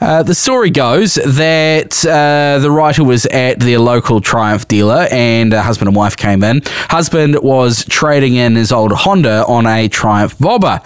Uh, 0.00 0.22
the 0.22 0.34
story 0.34 0.70
goes 0.70 1.14
that 1.14 2.04
uh, 2.06 2.58
the 2.58 2.70
writer 2.70 3.04
was 3.04 3.26
at 3.26 3.60
their 3.60 3.78
local 3.78 4.20
Triumph 4.20 4.68
dealer 4.68 5.06
and 5.10 5.52
a 5.52 5.62
husband 5.62 5.88
and 5.88 5.96
wife 5.96 6.16
came 6.16 6.42
in. 6.42 6.62
Husband 6.64 7.42
was 7.42 7.84
trading 7.86 8.34
in 8.34 8.56
his 8.56 8.72
old 8.72 8.92
Honda 8.92 9.44
on 9.46 9.66
a 9.66 9.88
Triumph 9.88 10.38
Bobber. 10.38 10.80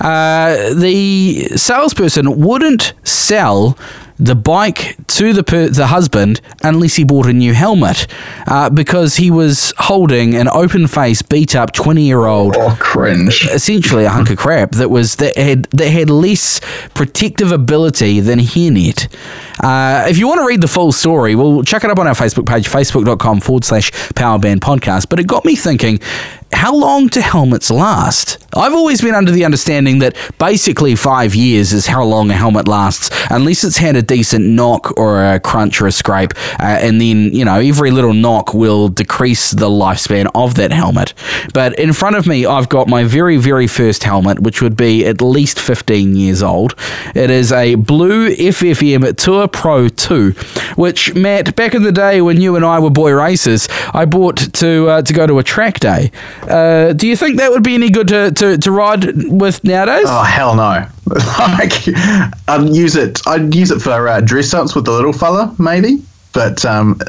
Uh, 0.00 0.74
the 0.74 1.48
salesperson 1.56 2.40
wouldn't 2.40 2.94
sell 3.04 3.78
the 4.18 4.34
bike 4.34 4.96
to 5.06 5.32
the 5.32 5.42
per- 5.42 5.68
the 5.68 5.86
husband 5.86 6.40
unless 6.62 6.96
he 6.96 7.04
bought 7.04 7.26
a 7.26 7.32
new 7.32 7.54
helmet 7.54 8.06
uh, 8.46 8.68
because 8.68 9.16
he 9.16 9.30
was 9.30 9.72
holding 9.78 10.34
an 10.34 10.48
open 10.48 10.86
face 10.86 11.22
beat 11.22 11.54
up 11.54 11.72
20 11.72 12.02
year 12.02 12.26
old 12.26 12.56
oh, 12.56 12.76
cringe. 12.80 13.48
essentially 13.52 14.04
a 14.04 14.10
hunk 14.10 14.30
of 14.30 14.36
crap 14.36 14.72
that 14.72 14.90
was 14.90 15.16
that 15.16 15.36
had 15.36 15.64
that 15.66 15.90
had 15.90 16.10
less 16.10 16.60
protective 16.94 17.52
ability 17.52 18.20
than 18.20 18.40
a 18.40 18.42
hairnet. 18.42 19.08
Uh, 19.62 20.06
if 20.08 20.18
you 20.18 20.26
want 20.28 20.40
to 20.40 20.46
read 20.46 20.60
the 20.60 20.68
full 20.68 20.92
story, 20.92 21.34
well, 21.34 21.62
check 21.62 21.84
it 21.84 21.90
up 21.90 21.98
on 21.98 22.06
our 22.06 22.14
Facebook 22.14 22.46
page, 22.46 22.68
facebook.com 22.68 23.40
forward 23.40 23.64
slash 23.64 23.90
powerband 24.14 24.58
podcast. 24.58 25.08
But 25.08 25.18
it 25.18 25.26
got 25.26 25.44
me 25.44 25.56
thinking, 25.56 25.98
how 26.52 26.74
long 26.74 27.08
do 27.08 27.20
helmets 27.20 27.70
last? 27.70 28.38
I've 28.54 28.72
always 28.72 29.02
been 29.02 29.14
under 29.14 29.30
the 29.30 29.44
understanding 29.44 29.98
that 29.98 30.16
basically 30.38 30.96
five 30.96 31.34
years 31.34 31.72
is 31.72 31.86
how 31.86 32.02
long 32.04 32.30
a 32.30 32.34
helmet 32.34 32.66
lasts, 32.66 33.10
unless 33.30 33.62
it's 33.62 33.76
had 33.76 33.96
a 33.96 34.02
decent 34.02 34.46
knock 34.46 34.96
or 34.96 35.22
a 35.22 35.38
crunch 35.38 35.80
or 35.80 35.86
a 35.86 35.92
scrape, 35.92 36.32
uh, 36.58 36.64
and 36.80 37.00
then 37.00 37.32
you 37.34 37.44
know 37.44 37.60
every 37.60 37.90
little 37.90 38.14
knock 38.14 38.54
will 38.54 38.88
decrease 38.88 39.50
the 39.50 39.68
lifespan 39.68 40.28
of 40.34 40.54
that 40.54 40.72
helmet. 40.72 41.12
But 41.52 41.78
in 41.78 41.92
front 41.92 42.16
of 42.16 42.26
me, 42.26 42.46
I've 42.46 42.68
got 42.68 42.88
my 42.88 43.04
very 43.04 43.36
very 43.36 43.66
first 43.66 44.04
helmet, 44.04 44.40
which 44.40 44.62
would 44.62 44.76
be 44.76 45.04
at 45.06 45.20
least 45.20 45.60
15 45.60 46.16
years 46.16 46.42
old. 46.42 46.74
It 47.14 47.30
is 47.30 47.52
a 47.52 47.74
blue 47.74 48.30
FFM 48.34 49.16
Tour 49.16 49.48
Pro 49.48 49.88
2, 49.88 50.30
which 50.76 51.14
Matt, 51.14 51.54
back 51.54 51.74
in 51.74 51.82
the 51.82 51.92
day 51.92 52.22
when 52.22 52.40
you 52.40 52.56
and 52.56 52.64
I 52.64 52.78
were 52.78 52.90
boy 52.90 53.12
racers, 53.12 53.68
I 53.92 54.06
bought 54.06 54.54
to 54.54 54.88
uh, 54.88 55.02
to 55.02 55.12
go 55.12 55.26
to 55.26 55.38
a 55.38 55.44
track 55.44 55.80
day. 55.80 56.10
Uh, 56.42 56.92
do 56.92 57.06
you 57.06 57.16
think 57.16 57.36
that 57.38 57.50
would 57.50 57.62
be 57.62 57.74
any 57.74 57.90
good 57.90 58.08
to, 58.08 58.30
to, 58.32 58.58
to 58.58 58.70
ride 58.70 59.30
with 59.30 59.62
nowadays? 59.64 60.06
Oh 60.06 60.22
hell 60.22 60.54
no! 60.54 60.86
like, 61.38 61.72
I'd 62.48 62.68
use 62.74 62.96
it. 62.96 63.20
I'd 63.26 63.54
use 63.54 63.70
it 63.70 63.80
for 63.80 64.08
uh, 64.08 64.20
dress 64.20 64.54
ups 64.54 64.74
with 64.74 64.84
the 64.84 64.92
little 64.92 65.12
fella, 65.12 65.54
maybe. 65.58 66.02
But 66.32 66.64
um, 66.64 67.00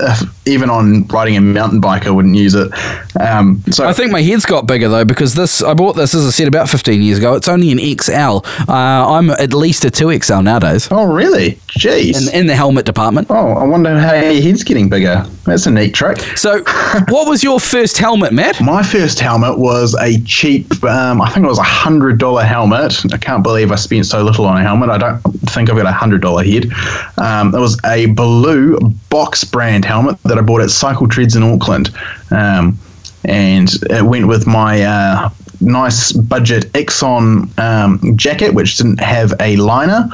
even 0.50 0.70
on 0.70 1.06
riding 1.08 1.38
a 1.38 1.42
mountain 1.42 1.80
bike, 1.80 2.06
I 2.06 2.10
wouldn't 2.10 2.36
use 2.36 2.56
it. 2.56 2.72
Um, 3.20 3.64
so 3.72 3.88
I 3.88 3.94
think 3.94 4.12
my 4.12 4.22
head's 4.22 4.46
got 4.46 4.68
bigger 4.68 4.90
though 4.90 5.06
because 5.06 5.36
this 5.36 5.62
I 5.62 5.74
bought 5.74 5.96
this 5.96 6.14
as 6.14 6.26
I 6.26 6.32
said 6.32 6.48
about 6.48 6.70
15 6.70 7.02
years 7.02 7.18
ago. 7.20 7.36
It's 7.36 7.48
only 7.48 7.72
an 7.72 7.80
XL. 7.80 8.40
Uh, 8.70 9.14
I'm 9.14 9.30
at 9.32 9.54
least 9.54 9.86
a 9.86 9.90
2XL 9.90 10.44
nowadays. 10.44 10.88
Oh 10.92 11.06
really? 11.06 11.52
Jeez. 11.68 12.28
In, 12.30 12.42
in 12.42 12.48
the 12.48 12.56
helmet 12.56 12.86
department. 12.86 13.28
Oh, 13.30 13.54
I 13.54 13.64
wonder 13.64 13.98
how 14.00 14.14
your 14.14 14.42
head's 14.42 14.64
getting 14.64 14.90
bigger. 14.90 15.26
That's 15.46 15.66
a 15.66 15.72
neat 15.72 15.94
trick. 15.94 16.20
So, 16.36 16.64
what 17.10 17.28
was 17.28 17.44
your 17.44 17.60
first 17.60 17.98
helmet, 17.98 18.34
Matt? 18.34 18.62
My 18.62 18.84
first 18.84 19.20
helmet 19.20 19.58
was 19.58 19.96
a 20.00 20.20
cheap, 20.22 20.84
um, 20.84 21.22
I 21.22 21.30
think 21.30 21.46
it 21.46 21.50
was 21.50 21.60
a 21.60 21.64
hundred 21.64 22.18
dollar 22.18 22.44
helmet. 22.44 23.06
I 23.14 23.18
can't 23.18 23.44
believe 23.44 23.72
I 23.72 23.76
spent 23.76 24.06
so 24.06 24.24
little 24.24 24.46
on 24.46 24.58
a 24.58 24.64
helmet. 24.64 24.90
I 24.90 24.98
don't 24.98 25.22
think 25.50 25.70
I've 25.70 25.76
got 25.76 25.86
a 25.86 25.92
hundred 25.92 26.22
dollar 26.22 26.44
head. 26.44 26.72
Um, 27.18 27.54
it 27.54 27.60
was 27.60 27.80
a 27.86 28.08
blue 28.08 28.78
box 29.10 29.44
brand 29.44 29.86
helmet 29.86 30.22
that 30.24 30.38
I 30.40 30.42
bought 30.42 30.62
at 30.62 30.70
Cycle 30.70 31.08
Treads 31.08 31.36
in 31.36 31.44
Auckland, 31.44 31.94
um, 32.32 32.78
and 33.26 33.70
it 33.90 34.06
went 34.06 34.28
with 34.28 34.48
my. 34.48 34.82
Uh, 34.82 35.30
nice 35.62 36.14
budget 36.14 36.72
Exxon 36.72 37.58
um, 37.60 38.16
jacket, 38.16 38.54
which 38.54 38.78
didn't 38.78 39.02
have 39.02 39.34
a 39.42 39.58
liner, 39.58 40.10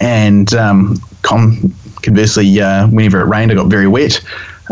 and 0.00 0.54
um, 0.54 0.96
com- 1.22 1.74
conversely, 2.02 2.60
uh, 2.60 2.88
whenever 2.88 3.20
it 3.20 3.26
rained, 3.26 3.52
I 3.52 3.54
got 3.54 3.66
very 3.66 3.88
wet. 3.88 4.20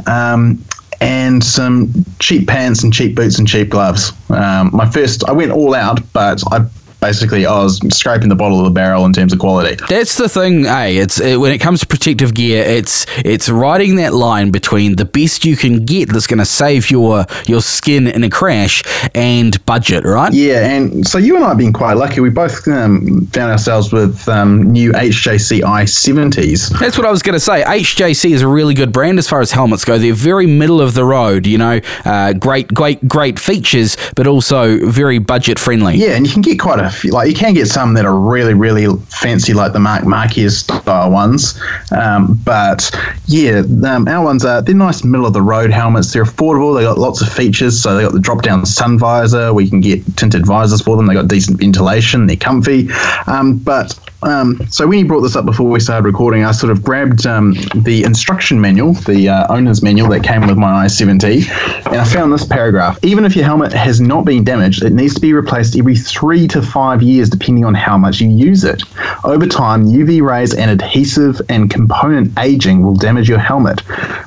Um, 0.06 0.64
and 1.00 1.44
some 1.44 1.92
cheap 2.18 2.48
pants 2.48 2.82
and 2.82 2.92
cheap 2.92 3.14
boots 3.14 3.38
and 3.38 3.46
cheap 3.46 3.68
gloves. 3.68 4.12
Um, 4.30 4.70
my 4.72 4.88
first, 4.90 5.28
I 5.28 5.32
went 5.32 5.52
all 5.52 5.74
out, 5.74 6.00
but 6.12 6.42
I 6.50 6.66
basically 7.00 7.46
I 7.46 7.62
was 7.62 7.78
scraping 7.96 8.28
the 8.28 8.34
bottom 8.34 8.58
of 8.58 8.64
the 8.64 8.70
barrel 8.70 9.04
in 9.04 9.12
terms 9.12 9.32
of 9.32 9.38
quality. 9.38 9.76
That's 9.88 10.16
the 10.16 10.28
thing, 10.28 10.66
eh? 10.66 10.86
It's 10.86 11.20
it, 11.20 11.36
when 11.36 11.52
it 11.52 11.58
comes 11.58 11.80
to 11.80 11.86
protective 11.86 12.34
gear, 12.34 12.64
it's 12.64 13.06
it's 13.18 13.48
riding 13.48 13.96
that 13.96 14.14
line 14.14 14.50
between 14.50 14.96
the 14.96 15.04
best 15.04 15.44
you 15.44 15.56
can 15.56 15.84
get 15.84 16.10
that's 16.10 16.26
going 16.26 16.38
to 16.38 16.46
save 16.46 16.90
your 16.90 17.26
your 17.46 17.60
skin 17.60 18.06
in 18.06 18.24
a 18.24 18.30
crash 18.30 18.82
and 19.14 19.64
budget, 19.66 20.04
right? 20.04 20.32
Yeah, 20.32 20.66
and 20.68 21.06
so 21.06 21.18
you 21.18 21.36
and 21.36 21.44
I 21.44 21.48
have 21.48 21.58
been 21.58 21.72
quite 21.72 21.94
lucky. 21.94 22.20
We 22.20 22.30
both 22.30 22.66
um, 22.68 23.26
found 23.26 23.52
ourselves 23.52 23.92
with 23.92 24.28
um, 24.28 24.72
new 24.72 24.92
HJC 24.92 25.60
i70s. 25.60 26.78
That's 26.78 26.96
what 26.96 27.06
I 27.06 27.10
was 27.10 27.22
going 27.22 27.34
to 27.34 27.40
say. 27.40 27.62
HJC 27.62 28.30
is 28.30 28.42
a 28.42 28.48
really 28.48 28.74
good 28.74 28.92
brand 28.92 29.18
as 29.18 29.28
far 29.28 29.40
as 29.40 29.52
helmets 29.52 29.84
go. 29.84 29.98
They're 29.98 30.12
very 30.12 30.46
middle 30.46 30.80
of 30.80 30.94
the 30.94 31.04
road, 31.04 31.46
you 31.46 31.58
know, 31.58 31.80
uh, 32.04 32.32
great, 32.32 32.68
great, 32.68 33.06
great 33.06 33.38
features, 33.38 33.96
but 34.16 34.26
also 34.26 34.86
very 34.86 35.18
budget 35.18 35.58
friendly. 35.58 35.96
Yeah, 35.96 36.16
and 36.16 36.26
you 36.26 36.32
can 36.32 36.42
get 36.42 36.58
quite 36.58 36.80
a 36.80 36.87
few. 36.90 37.10
Like 37.10 37.28
you 37.28 37.34
can 37.34 37.54
get 37.54 37.66
some 37.66 37.94
that 37.94 38.04
are 38.04 38.18
really, 38.18 38.54
really 38.54 38.86
fancy, 39.08 39.54
like 39.54 39.72
the 39.72 39.78
Marc 39.78 40.04
Marquez 40.04 40.58
style 40.58 41.10
ones. 41.10 41.60
Um, 41.92 42.40
but 42.44 42.90
yeah, 43.26 43.62
um, 43.86 44.08
our 44.08 44.24
ones 44.24 44.44
are 44.44 44.62
they're 44.62 44.74
nice 44.74 45.04
middle 45.04 45.26
of 45.26 45.32
the 45.32 45.42
road 45.42 45.70
helmets. 45.70 46.12
They're 46.12 46.24
affordable. 46.24 46.76
They 46.76 46.84
got 46.84 46.98
lots 46.98 47.20
of 47.20 47.28
features. 47.32 47.80
So 47.80 47.96
they 47.96 48.02
got 48.02 48.12
the 48.12 48.20
drop 48.20 48.42
down 48.42 48.64
sun 48.66 48.98
visor. 48.98 49.52
We 49.52 49.68
can 49.68 49.80
get 49.80 50.04
tinted 50.16 50.46
visors 50.46 50.82
for 50.82 50.96
them. 50.96 51.06
They 51.06 51.14
got 51.14 51.28
decent 51.28 51.58
ventilation. 51.58 52.26
They're 52.26 52.36
comfy. 52.36 52.88
Um, 53.26 53.58
but 53.58 53.98
um, 54.22 54.66
so 54.68 54.86
when 54.86 54.98
you 54.98 55.06
brought 55.06 55.20
this 55.20 55.36
up 55.36 55.44
before 55.44 55.70
we 55.70 55.78
started 55.78 56.04
recording, 56.04 56.44
I 56.44 56.50
sort 56.50 56.72
of 56.72 56.82
grabbed 56.82 57.24
um, 57.24 57.54
the 57.74 58.02
instruction 58.04 58.60
manual, 58.60 58.94
the 58.94 59.28
uh, 59.28 59.46
owner's 59.48 59.80
manual 59.80 60.08
that 60.10 60.24
came 60.24 60.44
with 60.46 60.56
my 60.56 60.86
i70, 60.86 61.48
and 61.86 61.96
I 61.96 62.04
found 62.04 62.32
this 62.32 62.44
paragraph. 62.44 62.98
Even 63.04 63.24
if 63.24 63.36
your 63.36 63.44
helmet 63.44 63.72
has 63.72 64.00
not 64.00 64.24
been 64.24 64.42
damaged, 64.42 64.82
it 64.82 64.92
needs 64.92 65.14
to 65.14 65.20
be 65.20 65.32
replaced 65.32 65.76
every 65.76 65.94
three 65.94 66.48
to 66.48 66.62
five 66.62 67.00
years, 67.00 67.30
depending 67.30 67.64
on 67.64 67.74
how 67.74 67.96
much 67.96 68.20
you 68.20 68.28
use 68.28 68.64
it. 68.64 68.82
Over 69.22 69.46
time, 69.46 69.86
UV 69.86 70.20
rays 70.20 70.52
and 70.52 70.70
adhesive 70.70 71.40
and 71.48 71.70
component 71.70 72.36
aging 72.40 72.82
will 72.82 72.94
damage 72.94 73.28
your 73.28 73.38
helmet. 73.38 73.82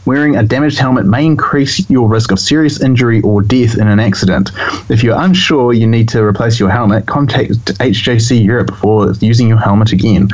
Wearing 0.05 0.37
a 0.37 0.43
damaged 0.43 0.79
helmet 0.79 1.05
may 1.05 1.25
increase 1.25 1.89
your 1.89 2.07
risk 2.07 2.31
of 2.31 2.39
serious 2.39 2.81
injury 2.81 3.21
or 3.21 3.41
death 3.41 3.77
in 3.77 3.87
an 3.89 3.99
accident. 3.99 4.51
If 4.89 5.03
you're 5.03 5.19
unsure 5.19 5.73
you 5.73 5.85
need 5.85 6.07
to 6.09 6.23
replace 6.23 6.59
your 6.59 6.69
helmet, 6.69 7.07
contact 7.07 7.51
HJC 7.65 8.43
Europe 8.43 8.73
for 8.75 9.11
using 9.19 9.49
your 9.49 9.57
helmet 9.57 9.80
again. 9.91 10.29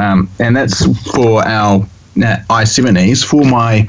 Um, 0.00 0.28
and 0.40 0.56
that's 0.56 0.84
for 1.12 1.46
our 1.46 1.82
uh, 1.82 2.36
i70s. 2.48 3.24
For 3.24 3.44
my 3.44 3.86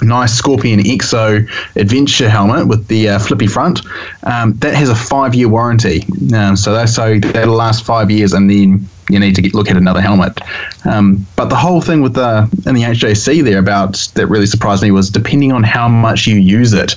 nice 0.00 0.32
Scorpion 0.32 0.80
EXO 0.80 1.48
adventure 1.76 2.28
helmet 2.28 2.66
with 2.68 2.86
the 2.88 3.10
uh, 3.10 3.18
flippy 3.18 3.46
front, 3.46 3.80
um, 4.24 4.54
that 4.58 4.74
has 4.74 4.88
a 4.88 4.94
five 4.94 5.34
year 5.34 5.48
warranty. 5.48 6.04
Um, 6.34 6.56
so 6.56 6.72
that's 6.72 6.94
so 6.94 7.18
that'll 7.18 7.54
last 7.54 7.84
five 7.84 8.10
years, 8.10 8.32
and 8.32 8.48
then 8.50 8.86
you 9.10 9.18
need 9.18 9.34
to 9.34 9.42
get, 9.42 9.54
look 9.54 9.70
at 9.70 9.76
another 9.76 10.00
helmet. 10.00 10.38
Um, 10.84 11.26
but 11.36 11.46
the 11.46 11.56
whole 11.56 11.80
thing 11.80 12.02
with 12.02 12.14
the 12.14 12.48
in 12.66 12.74
the 12.74 12.82
HJC 12.82 13.42
there 13.44 13.58
about 13.58 13.94
that 14.14 14.26
really 14.26 14.46
surprised 14.46 14.82
me 14.82 14.90
was 14.90 15.10
depending 15.10 15.52
on 15.52 15.62
how 15.62 15.88
much 15.88 16.26
you 16.26 16.36
use 16.36 16.72
it. 16.72 16.96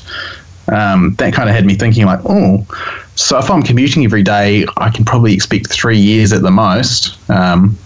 Um, 0.67 1.15
that 1.15 1.33
kind 1.33 1.49
of 1.49 1.55
had 1.55 1.65
me 1.65 1.75
thinking 1.75 2.05
like, 2.05 2.19
oh, 2.25 2.65
so 3.15 3.37
if 3.37 3.49
I'm 3.49 3.61
commuting 3.61 4.03
every 4.03 4.23
day, 4.23 4.65
I 4.77 4.89
can 4.89 5.05
probably 5.05 5.33
expect 5.33 5.71
three 5.71 5.97
years 5.97 6.33
at 6.33 6.41
the 6.41 6.51
most. 6.51 7.17
Um, 7.29 7.77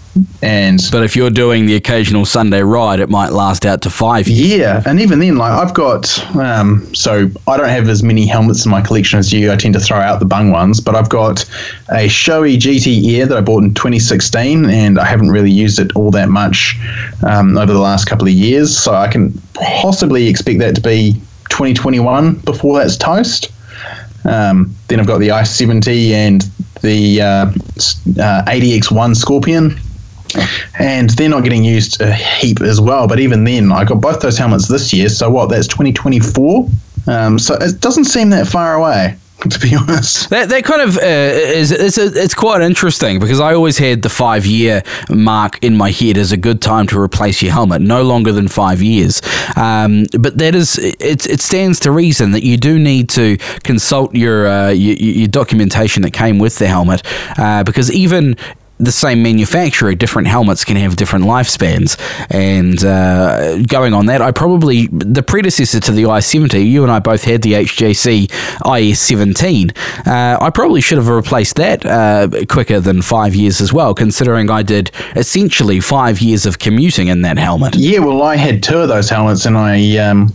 and 0.42 0.80
but 0.90 1.02
if 1.02 1.14
you're 1.14 1.30
doing 1.30 1.66
the 1.66 1.74
occasional 1.74 2.24
Sunday 2.24 2.62
ride, 2.62 3.00
it 3.00 3.08
might 3.08 3.32
last 3.32 3.66
out 3.66 3.82
to 3.82 3.90
five 3.90 4.28
years. 4.28 4.58
Yeah, 4.58 4.82
and 4.86 5.00
even 5.00 5.18
then, 5.18 5.36
like 5.36 5.52
I've 5.52 5.74
got, 5.74 6.36
um, 6.36 6.94
so 6.94 7.30
I 7.46 7.56
don't 7.56 7.68
have 7.68 7.88
as 7.88 8.02
many 8.02 8.26
helmets 8.26 8.64
in 8.64 8.70
my 8.70 8.80
collection 8.80 9.18
as 9.18 9.32
you. 9.32 9.52
I 9.52 9.56
tend 9.56 9.74
to 9.74 9.80
throw 9.80 9.98
out 9.98 10.20
the 10.20 10.26
bung 10.26 10.50
ones, 10.50 10.80
but 10.80 10.94
I've 10.94 11.08
got 11.08 11.42
a 11.90 12.06
Shoei 12.06 12.56
GT 12.56 13.18
Air 13.18 13.26
that 13.26 13.36
I 13.36 13.40
bought 13.40 13.62
in 13.62 13.74
2016, 13.74 14.70
and 14.70 14.98
I 14.98 15.04
haven't 15.04 15.30
really 15.30 15.50
used 15.50 15.78
it 15.78 15.94
all 15.94 16.10
that 16.12 16.28
much 16.28 16.78
um, 17.26 17.56
over 17.58 17.72
the 17.72 17.80
last 17.80 18.06
couple 18.06 18.26
of 18.26 18.32
years. 18.32 18.76
So 18.76 18.94
I 18.94 19.08
can 19.08 19.32
possibly 19.54 20.28
expect 20.28 20.60
that 20.60 20.74
to 20.76 20.80
be 20.80 21.12
2021 21.50 22.36
before 22.36 22.78
that's 22.78 22.96
toast. 22.96 23.50
Um, 24.26 24.74
then 24.88 25.00
I've 25.00 25.06
got 25.06 25.18
the 25.18 25.28
i70 25.28 26.10
and 26.10 26.42
the 26.82 27.20
uh, 27.20 27.26
uh, 27.26 28.44
ADX1 28.46 29.16
Scorpion. 29.16 29.78
And 30.78 31.10
they're 31.10 31.28
not 31.28 31.44
getting 31.44 31.64
used 31.64 32.00
a 32.00 32.12
heap 32.12 32.60
as 32.60 32.80
well. 32.80 33.06
But 33.06 33.20
even 33.20 33.44
then, 33.44 33.72
I 33.72 33.84
got 33.84 34.00
both 34.00 34.20
those 34.20 34.36
helmets 34.36 34.68
this 34.68 34.92
year. 34.92 35.08
So 35.08 35.30
what? 35.30 35.48
That's 35.48 35.68
2024. 35.68 36.68
Um, 37.06 37.38
so 37.38 37.54
it 37.54 37.80
doesn't 37.80 38.04
seem 38.04 38.30
that 38.30 38.46
far 38.46 38.74
away. 38.74 39.16
to 39.50 39.58
be 39.58 39.74
honest. 39.74 40.30
That, 40.30 40.48
that 40.48 40.64
kind 40.64 40.80
of 40.80 40.96
uh, 40.96 41.00
is 41.00 41.70
it's, 41.70 41.98
it's 41.98 42.34
quite 42.34 42.62
interesting 42.62 43.18
because 43.18 43.38
I 43.38 43.52
always 43.54 43.76
had 43.76 44.02
the 44.02 44.08
five 44.08 44.46
year 44.46 44.82
mark 45.10 45.62
in 45.62 45.76
my 45.76 45.90
head 45.90 46.16
as 46.16 46.32
a 46.32 46.38
good 46.38 46.62
time 46.62 46.86
to 46.88 47.00
replace 47.00 47.42
your 47.42 47.52
helmet, 47.52 47.82
no 47.82 48.02
longer 48.02 48.32
than 48.32 48.48
five 48.48 48.80
years. 48.80 49.20
Um, 49.54 50.06
but 50.18 50.38
that 50.38 50.54
is 50.54 50.78
it, 50.78 51.26
it 51.26 51.40
stands 51.40 51.80
to 51.80 51.90
reason 51.90 52.30
that 52.30 52.44
you 52.44 52.56
do 52.56 52.78
need 52.78 53.10
to 53.10 53.36
consult 53.62 54.14
your 54.14 54.46
uh, 54.46 54.70
your, 54.70 54.96
your, 54.96 55.28
documentation 55.28 56.02
that 56.02 56.12
came 56.12 56.38
with 56.38 56.58
the 56.58 56.66
helmet 56.66 57.02
uh, 57.36 57.62
because 57.62 57.90
even 57.92 58.36
the 58.78 58.92
same 58.92 59.22
manufacturer, 59.22 59.94
different 59.94 60.28
helmets 60.28 60.64
can 60.64 60.76
have 60.76 60.96
different 60.96 61.24
lifespans. 61.24 61.98
And 62.30 62.84
uh, 62.84 63.62
going 63.62 63.94
on 63.94 64.06
that, 64.06 64.20
I 64.20 64.32
probably, 64.32 64.88
the 64.88 65.22
predecessor 65.22 65.80
to 65.80 65.92
the 65.92 66.04
i70, 66.04 66.66
you 66.66 66.82
and 66.82 66.92
I 66.92 66.98
both 66.98 67.24
had 67.24 67.42
the 67.42 67.54
HJC 67.54 68.26
IS17. 68.28 69.76
Uh, 70.06 70.38
I 70.40 70.50
probably 70.50 70.80
should 70.80 70.98
have 70.98 71.08
replaced 71.08 71.56
that 71.56 71.86
uh, 71.86 72.28
quicker 72.48 72.80
than 72.80 73.02
five 73.02 73.34
years 73.34 73.60
as 73.60 73.72
well, 73.72 73.94
considering 73.94 74.50
I 74.50 74.62
did 74.62 74.90
essentially 75.14 75.80
five 75.80 76.20
years 76.20 76.46
of 76.46 76.58
commuting 76.58 77.08
in 77.08 77.22
that 77.22 77.38
helmet. 77.38 77.76
Yeah, 77.76 78.00
well, 78.00 78.22
I 78.22 78.36
had 78.36 78.62
two 78.62 78.78
of 78.78 78.88
those 78.88 79.08
helmets 79.08 79.46
and 79.46 79.56
I. 79.56 79.96
Um 79.98 80.32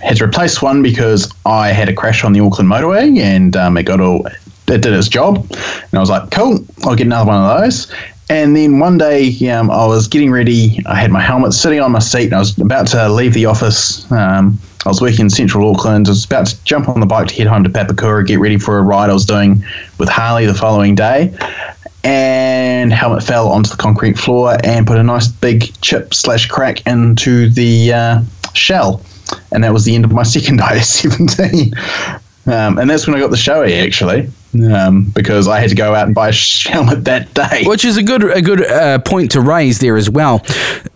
had 0.00 0.16
to 0.16 0.24
replace 0.24 0.62
one 0.62 0.82
because 0.82 1.30
I 1.44 1.72
had 1.72 1.88
a 1.88 1.94
crash 1.94 2.24
on 2.24 2.32
the 2.32 2.40
Auckland 2.40 2.70
motorway 2.70 3.18
and 3.18 3.54
um, 3.56 3.76
it 3.76 3.82
got 3.82 4.00
all 4.00 4.26
it 4.70 4.82
did 4.82 4.92
its 4.92 5.08
job. 5.08 5.46
And 5.50 5.94
I 5.94 5.98
was 5.98 6.10
like, 6.10 6.30
cool, 6.30 6.64
I'll 6.84 6.94
get 6.94 7.06
another 7.06 7.28
one 7.28 7.36
of 7.36 7.60
those. 7.60 7.92
And 8.30 8.56
then 8.56 8.78
one 8.78 8.96
day, 8.96 9.50
um, 9.50 9.72
I 9.72 9.84
was 9.86 10.06
getting 10.06 10.30
ready. 10.30 10.80
I 10.86 10.94
had 10.94 11.10
my 11.10 11.20
helmet 11.20 11.52
sitting 11.52 11.80
on 11.80 11.90
my 11.90 11.98
seat, 11.98 12.26
and 12.26 12.34
I 12.34 12.38
was 12.38 12.56
about 12.58 12.86
to 12.88 13.08
leave 13.08 13.34
the 13.34 13.46
office. 13.46 14.10
Um, 14.12 14.56
I 14.86 14.88
was 14.88 15.00
working 15.00 15.22
in 15.22 15.30
central 15.30 15.68
Auckland. 15.68 16.06
I 16.06 16.10
was 16.10 16.26
about 16.26 16.46
to 16.46 16.64
jump 16.64 16.88
on 16.88 17.00
the 17.00 17.06
bike 17.06 17.26
to 17.26 17.34
head 17.34 17.48
home 17.48 17.64
to 17.64 17.70
Papakura, 17.70 18.24
get 18.24 18.38
ready 18.38 18.56
for 18.56 18.78
a 18.78 18.82
ride 18.82 19.10
I 19.10 19.14
was 19.14 19.24
doing 19.24 19.64
with 19.98 20.08
Harley 20.08 20.46
the 20.46 20.54
following 20.54 20.94
day. 20.94 21.36
And 22.04 22.92
helmet 22.92 23.24
fell 23.24 23.48
onto 23.48 23.68
the 23.68 23.76
concrete 23.76 24.16
floor 24.16 24.56
and 24.62 24.86
put 24.86 24.96
a 24.96 25.02
nice 25.02 25.26
big 25.26 25.72
chip 25.80 26.14
slash 26.14 26.46
crack 26.46 26.86
into 26.86 27.50
the 27.50 27.92
uh, 27.92 28.22
shell. 28.54 29.02
And 29.50 29.64
that 29.64 29.72
was 29.72 29.84
the 29.84 29.96
end 29.96 30.04
of 30.04 30.12
my 30.12 30.22
second 30.36 30.60
IS 30.72 30.88
17. 30.88 31.74
Um, 32.46 32.78
and 32.78 32.88
that's 32.88 33.08
when 33.08 33.16
I 33.16 33.20
got 33.20 33.30
the 33.30 33.36
Shoei, 33.36 33.84
actually 33.84 34.30
um, 34.54 35.04
because 35.14 35.48
I 35.48 35.60
had 35.60 35.70
to 35.70 35.76
go 35.76 35.94
out 35.94 36.06
and 36.06 36.14
buy 36.14 36.28
a 36.28 36.32
helmet 36.68 37.04
that 37.04 37.32
day. 37.34 37.64
Which 37.64 37.84
is 37.84 37.96
a 37.96 38.02
good 38.02 38.24
a 38.24 38.42
good 38.42 38.64
uh, 38.64 38.98
point 39.00 39.30
to 39.32 39.40
raise 39.40 39.78
there 39.78 39.96
as 39.96 40.10
well. 40.10 40.44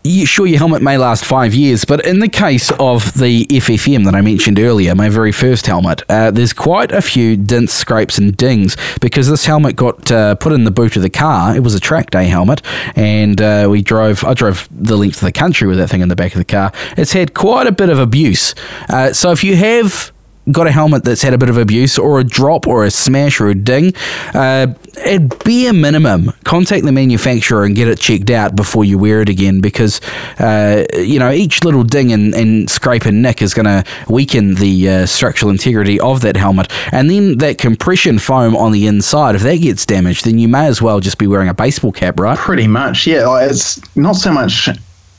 You, 0.02 0.26
sure, 0.26 0.46
your 0.46 0.58
helmet 0.58 0.82
may 0.82 0.98
last 0.98 1.24
five 1.24 1.54
years, 1.54 1.84
but 1.84 2.04
in 2.06 2.18
the 2.18 2.28
case 2.28 2.70
of 2.72 3.14
the 3.14 3.46
FFM 3.46 4.04
that 4.04 4.14
I 4.14 4.20
mentioned 4.20 4.58
earlier, 4.58 4.94
my 4.94 5.08
very 5.08 5.32
first 5.32 5.66
helmet, 5.66 6.02
uh, 6.10 6.30
there's 6.30 6.52
quite 6.52 6.92
a 6.92 7.00
few 7.00 7.36
dents, 7.36 7.72
scrapes, 7.72 8.18
and 8.18 8.36
dings 8.36 8.76
because 9.00 9.28
this 9.28 9.46
helmet 9.46 9.76
got 9.76 10.10
uh, 10.10 10.34
put 10.34 10.52
in 10.52 10.64
the 10.64 10.70
boot 10.70 10.96
of 10.96 11.02
the 11.02 11.10
car. 11.10 11.56
It 11.56 11.60
was 11.60 11.74
a 11.74 11.80
track 11.80 12.10
day 12.10 12.26
helmet, 12.26 12.60
and 12.96 13.40
uh, 13.40 13.68
we 13.70 13.82
drove. 13.82 14.24
I 14.24 14.34
drove 14.34 14.68
the 14.70 14.96
length 14.96 15.16
of 15.16 15.26
the 15.26 15.32
country 15.32 15.68
with 15.68 15.78
that 15.78 15.88
thing 15.88 16.00
in 16.00 16.08
the 16.08 16.16
back 16.16 16.32
of 16.32 16.38
the 16.38 16.44
car. 16.44 16.72
It's 16.96 17.12
had 17.12 17.34
quite 17.34 17.66
a 17.66 17.72
bit 17.72 17.88
of 17.88 17.98
abuse. 17.98 18.54
Uh, 18.88 19.12
so 19.12 19.30
if 19.30 19.42
you 19.42 19.56
have 19.56 20.12
got 20.50 20.66
a 20.66 20.72
helmet 20.72 21.04
that's 21.04 21.22
had 21.22 21.32
a 21.32 21.38
bit 21.38 21.48
of 21.48 21.56
abuse 21.56 21.98
or 21.98 22.20
a 22.20 22.24
drop 22.24 22.66
or 22.66 22.84
a 22.84 22.90
smash 22.90 23.40
or 23.40 23.48
a 23.48 23.54
ding, 23.54 23.94
uh, 24.34 24.66
at 25.06 25.44
bare 25.44 25.72
minimum, 25.72 26.32
contact 26.44 26.84
the 26.84 26.92
manufacturer 26.92 27.64
and 27.64 27.74
get 27.74 27.88
it 27.88 27.98
checked 27.98 28.30
out 28.30 28.54
before 28.54 28.84
you 28.84 28.98
wear 28.98 29.20
it 29.20 29.28
again 29.28 29.60
because, 29.60 30.00
uh, 30.38 30.84
you 30.94 31.18
know, 31.18 31.30
each 31.30 31.64
little 31.64 31.82
ding 31.82 32.12
and, 32.12 32.34
and, 32.34 32.70
scrape 32.70 33.04
and 33.04 33.22
nick 33.22 33.42
is 33.42 33.54
going 33.54 33.66
to 33.66 33.84
weaken 34.08 34.54
the 34.54 34.88
uh, 34.88 35.06
structural 35.06 35.50
integrity 35.50 35.98
of 36.00 36.20
that 36.20 36.36
helmet. 36.36 36.70
And 36.92 37.10
then 37.10 37.38
that 37.38 37.58
compression 37.58 38.18
foam 38.18 38.56
on 38.56 38.72
the 38.72 38.86
inside, 38.86 39.34
if 39.34 39.42
that 39.42 39.56
gets 39.56 39.84
damaged, 39.86 40.24
then 40.24 40.38
you 40.38 40.48
may 40.48 40.66
as 40.66 40.80
well 40.80 41.00
just 41.00 41.18
be 41.18 41.26
wearing 41.26 41.48
a 41.48 41.54
baseball 41.54 41.92
cap, 41.92 42.18
right? 42.18 42.38
Pretty 42.38 42.66
much, 42.66 43.06
yeah. 43.06 43.38
It's 43.40 43.80
not 43.96 44.16
so 44.16 44.32
much 44.32 44.68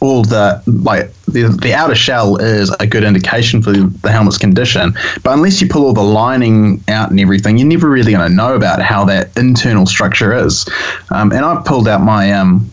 all 0.05 0.23
the 0.23 0.61
like 0.65 1.11
the, 1.25 1.47
the 1.61 1.73
outer 1.73 1.95
shell 1.95 2.37
is 2.37 2.69
a 2.79 2.87
good 2.87 3.03
indication 3.03 3.61
for 3.61 3.71
the 3.71 4.11
helmet's 4.11 4.37
condition 4.37 4.93
but 5.23 5.33
unless 5.33 5.61
you 5.61 5.67
pull 5.67 5.85
all 5.85 5.93
the 5.93 6.03
lining 6.03 6.83
out 6.87 7.09
and 7.09 7.19
everything 7.19 7.57
you're 7.57 7.67
never 7.67 7.89
really 7.89 8.11
going 8.11 8.27
to 8.27 8.33
know 8.33 8.55
about 8.55 8.81
how 8.81 9.03
that 9.05 9.35
internal 9.37 9.85
structure 9.85 10.33
is. 10.33 10.67
Um, 11.11 11.31
and 11.31 11.43
i've 11.45 11.65
pulled 11.65 11.87
out 11.87 12.01
my 12.01 12.31
um, 12.31 12.69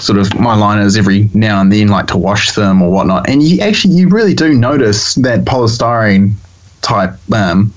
sort 0.00 0.18
of 0.18 0.34
my 0.38 0.54
liners 0.54 0.96
every 0.96 1.28
now 1.34 1.60
and 1.60 1.72
then 1.72 1.88
like 1.88 2.06
to 2.06 2.16
wash 2.16 2.52
them 2.52 2.80
or 2.80 2.90
whatnot 2.90 3.28
and 3.28 3.42
you 3.42 3.60
actually 3.60 3.94
you 3.94 4.08
really 4.08 4.34
do 4.34 4.54
notice 4.54 5.14
that 5.16 5.44
polystyrene 5.44 6.32
type 6.82 7.14
um, 7.32 7.72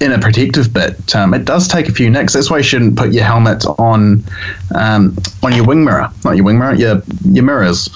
in 0.00 0.12
a 0.12 0.18
protective 0.18 0.72
bit, 0.72 1.14
um, 1.16 1.32
it 1.32 1.44
does 1.44 1.68
take 1.68 1.88
a 1.88 1.92
few 1.92 2.10
nicks. 2.10 2.34
That's 2.34 2.50
why 2.50 2.58
you 2.58 2.62
shouldn't 2.62 2.96
put 2.96 3.12
your 3.12 3.24
helmet 3.24 3.64
on 3.78 4.22
um, 4.74 5.16
on 5.42 5.54
your 5.54 5.64
wing 5.64 5.84
mirror, 5.84 6.10
not 6.24 6.36
your 6.36 6.44
wing 6.44 6.58
mirror, 6.58 6.74
your 6.74 7.02
your 7.24 7.44
mirrors. 7.44 7.88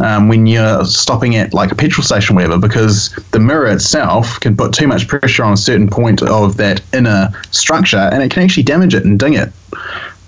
Um, 0.00 0.28
when 0.28 0.46
you're 0.46 0.84
stopping 0.84 1.34
at 1.34 1.52
like 1.52 1.72
a 1.72 1.74
petrol 1.74 2.04
station, 2.04 2.36
whatever, 2.36 2.56
because 2.56 3.10
the 3.32 3.40
mirror 3.40 3.66
itself 3.66 4.38
can 4.38 4.56
put 4.56 4.72
too 4.72 4.86
much 4.86 5.08
pressure 5.08 5.42
on 5.42 5.54
a 5.54 5.56
certain 5.56 5.90
point 5.90 6.22
of 6.22 6.56
that 6.58 6.80
inner 6.92 7.30
structure, 7.50 8.08
and 8.12 8.22
it 8.22 8.30
can 8.30 8.44
actually 8.44 8.62
damage 8.62 8.94
it 8.94 9.04
and 9.04 9.18
ding 9.18 9.34
it. 9.34 9.52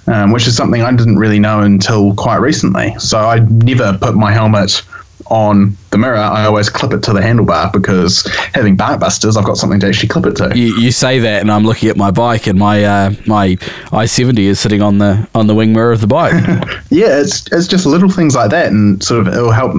Um, 0.06 0.32
which 0.32 0.48
is 0.48 0.56
something 0.56 0.82
I 0.82 0.90
didn't 0.90 1.18
really 1.18 1.38
know 1.38 1.60
until 1.60 2.16
quite 2.16 2.38
recently. 2.38 2.98
So 2.98 3.18
I 3.18 3.38
never 3.38 3.96
put 3.96 4.16
my 4.16 4.32
helmet 4.32 4.82
on 5.26 5.76
the 5.90 5.98
mirror, 5.98 6.16
I 6.16 6.44
always 6.44 6.68
clip 6.68 6.92
it 6.92 7.02
to 7.04 7.12
the 7.12 7.20
handlebar 7.20 7.72
because 7.72 8.24
having 8.54 8.76
bark 8.76 9.00
busters, 9.00 9.36
I've 9.36 9.44
got 9.44 9.56
something 9.56 9.80
to 9.80 9.88
actually 9.88 10.08
clip 10.08 10.26
it 10.26 10.36
to. 10.36 10.56
You, 10.56 10.76
you 10.76 10.92
say 10.92 11.18
that, 11.18 11.40
and 11.40 11.50
I'm 11.50 11.64
looking 11.64 11.88
at 11.88 11.96
my 11.96 12.12
bike, 12.12 12.46
and 12.46 12.58
my 12.58 12.84
uh, 12.84 13.14
my 13.26 13.56
i70 13.90 14.38
is 14.38 14.60
sitting 14.60 14.82
on 14.82 14.98
the 14.98 15.28
on 15.34 15.48
the 15.48 15.54
wing 15.54 15.72
mirror 15.72 15.90
of 15.90 16.00
the 16.00 16.06
bike. 16.06 16.32
yeah, 16.90 17.20
it's 17.20 17.50
it's 17.52 17.66
just 17.66 17.86
little 17.86 18.08
things 18.08 18.36
like 18.36 18.50
that, 18.50 18.70
and 18.70 19.02
sort 19.02 19.26
of 19.26 19.34
it'll 19.34 19.50
help, 19.50 19.72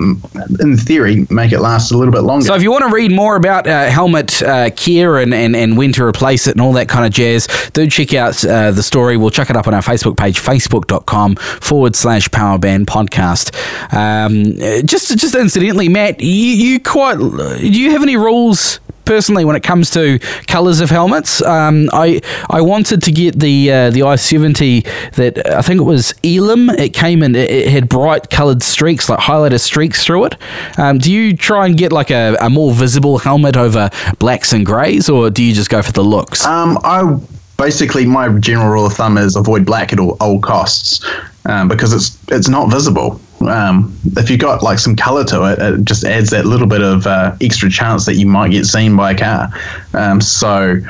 in 0.60 0.76
theory, 0.76 1.26
make 1.30 1.54
it 1.54 1.60
last 1.60 1.92
a 1.92 1.98
little 1.98 2.14
bit 2.14 2.24
longer. 2.24 2.46
So 2.46 2.56
if 2.56 2.62
you 2.62 2.72
want 2.72 2.84
to 2.84 2.92
read 2.94 3.12
more 3.12 3.38
about 3.38 3.66
uh, 3.66 3.90
helmet 3.90 4.44
uh, 4.44 4.70
care 4.72 5.18
and, 5.18 5.34
and 5.34 5.56
and 5.56 5.78
when 5.78 5.94
to 5.94 6.04
replace 6.04 6.46
it 6.46 6.52
and 6.52 6.62
all 6.62 6.74
that 6.74 6.90
kind 6.90 7.06
of 7.06 7.14
jazz, 7.14 7.48
do 7.72 7.88
check 7.88 8.14
out 8.14 8.44
uh, 8.44 8.72
the 8.72 8.84
story. 8.84 9.16
We'll 9.16 9.30
chuck 9.30 9.50
it 9.50 9.56
up 9.56 9.68
on 9.68 9.74
our 9.74 9.82
Facebook 9.82 10.18
page, 10.18 10.42
facebook.com 10.42 11.36
forward 11.36 11.96
slash 11.96 12.28
powerband 12.30 12.86
podcast. 12.86 13.56
Um, 13.94 14.58
just 14.86 15.18
just 15.18 15.36
incidentally, 15.36 15.88
Matt 15.88 16.01
Matt, 16.02 16.20
you, 16.20 16.28
you 16.30 16.80
quite 16.80 17.20
do 17.20 17.80
you 17.80 17.92
have 17.92 18.02
any 18.02 18.18
rules 18.18 18.80
personally 19.06 19.46
when 19.46 19.56
it 19.56 19.62
comes 19.62 19.92
to 19.92 20.18
colours 20.48 20.82
of 20.82 20.90
helmets. 20.90 21.44
Um, 21.44 21.92
I 21.94 22.22
I 22.50 22.62
wanted 22.62 23.04
to 23.04 23.12
get 23.12 23.40
the 23.40 23.72
uh, 23.72 23.92
the 23.92 24.02
i 24.02 24.16
seventy 24.16 24.82
that 25.14 25.48
I 25.48 25.62
think 25.62 25.80
it 25.80 25.84
was 25.84 26.16
Elim. 26.24 26.72
It 26.72 26.96
came. 26.96 27.22
It, 27.22 27.36
it 27.36 27.68
had 27.68 27.88
bright 27.88 28.32
coloured 28.32 28.64
streaks, 28.64 29.10
like 29.10 29.20
highlighter 29.20 29.60
streaks 29.60 30.04
through 30.04 30.26
it. 30.26 30.36
Um, 30.80 30.98
do 30.98 31.12
you 31.12 31.38
try 31.38 31.68
and 31.68 31.78
get 31.78 31.92
like 31.92 32.10
a, 32.10 32.36
a 32.42 32.50
more 32.50 32.74
visible 32.74 33.20
helmet 33.20 33.56
over 33.56 33.92
blacks 34.18 34.54
and 34.54 34.66
greys, 34.66 35.08
or 35.08 35.30
do 35.30 35.44
you 35.44 35.54
just 35.54 35.70
go 35.70 35.84
for 35.84 35.92
the 35.92 36.04
looks? 36.04 36.44
Um, 36.48 36.80
I 36.84 37.16
basically 37.58 38.08
my 38.08 38.28
general 38.40 38.70
rule 38.72 38.88
of 38.88 38.94
thumb 38.94 39.20
is 39.20 39.36
avoid 39.36 39.68
black 39.68 39.94
at 39.94 40.00
all, 40.00 40.18
all 40.20 40.40
costs 40.40 41.06
um, 41.46 41.68
because 41.68 41.94
it's 41.94 42.18
it's 42.30 42.50
not 42.50 42.72
visible 42.72 43.22
um, 43.48 43.98
if 44.18 44.30
you've 44.30 44.40
got 44.40 44.64
like 44.64 44.80
some 44.80 44.96
color 44.96 45.24
to 45.26 45.52
it, 45.52 45.60
it 45.60 45.86
just 45.86 46.04
adds 46.04 46.30
that 46.32 46.46
little 46.46 46.68
bit 46.68 46.82
of 46.82 47.08
uh, 47.08 47.36
extra 47.42 47.70
chance 47.70 48.06
that 48.06 48.16
you 48.16 48.26
might 48.26 48.52
get 48.52 48.66
seen 48.66 48.96
by 48.96 49.12
a 49.12 49.18
car. 49.18 49.50
Um, 49.94 50.22
so 50.22 50.82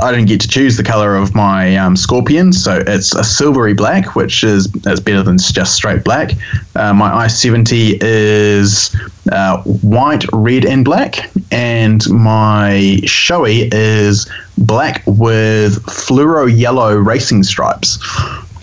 I 0.00 0.10
didn't 0.10 0.26
get 0.26 0.40
to 0.40 0.48
choose 0.48 0.76
the 0.76 0.82
color 0.82 1.16
of 1.16 1.34
my 1.34 1.76
um, 1.76 1.96
Scorpion, 1.96 2.52
so 2.52 2.82
it's 2.86 3.14
a 3.14 3.22
silvery 3.22 3.74
black, 3.74 4.16
which 4.16 4.42
is 4.42 4.68
is 4.86 5.00
better 5.00 5.22
than 5.22 5.38
just 5.38 5.74
straight 5.74 6.04
black. 6.04 6.32
Uh, 6.74 6.92
my 6.92 7.10
i70 7.26 7.98
is 8.00 8.94
uh, 9.32 9.62
white, 9.62 10.24
red, 10.32 10.64
and 10.64 10.84
black, 10.84 11.30
and 11.50 12.08
my 12.10 12.98
Shoei 13.04 13.68
is 13.72 14.30
black 14.58 15.02
with 15.06 15.82
fluoro 15.84 16.46
yellow 16.46 16.96
racing 16.96 17.42
stripes. 17.42 17.98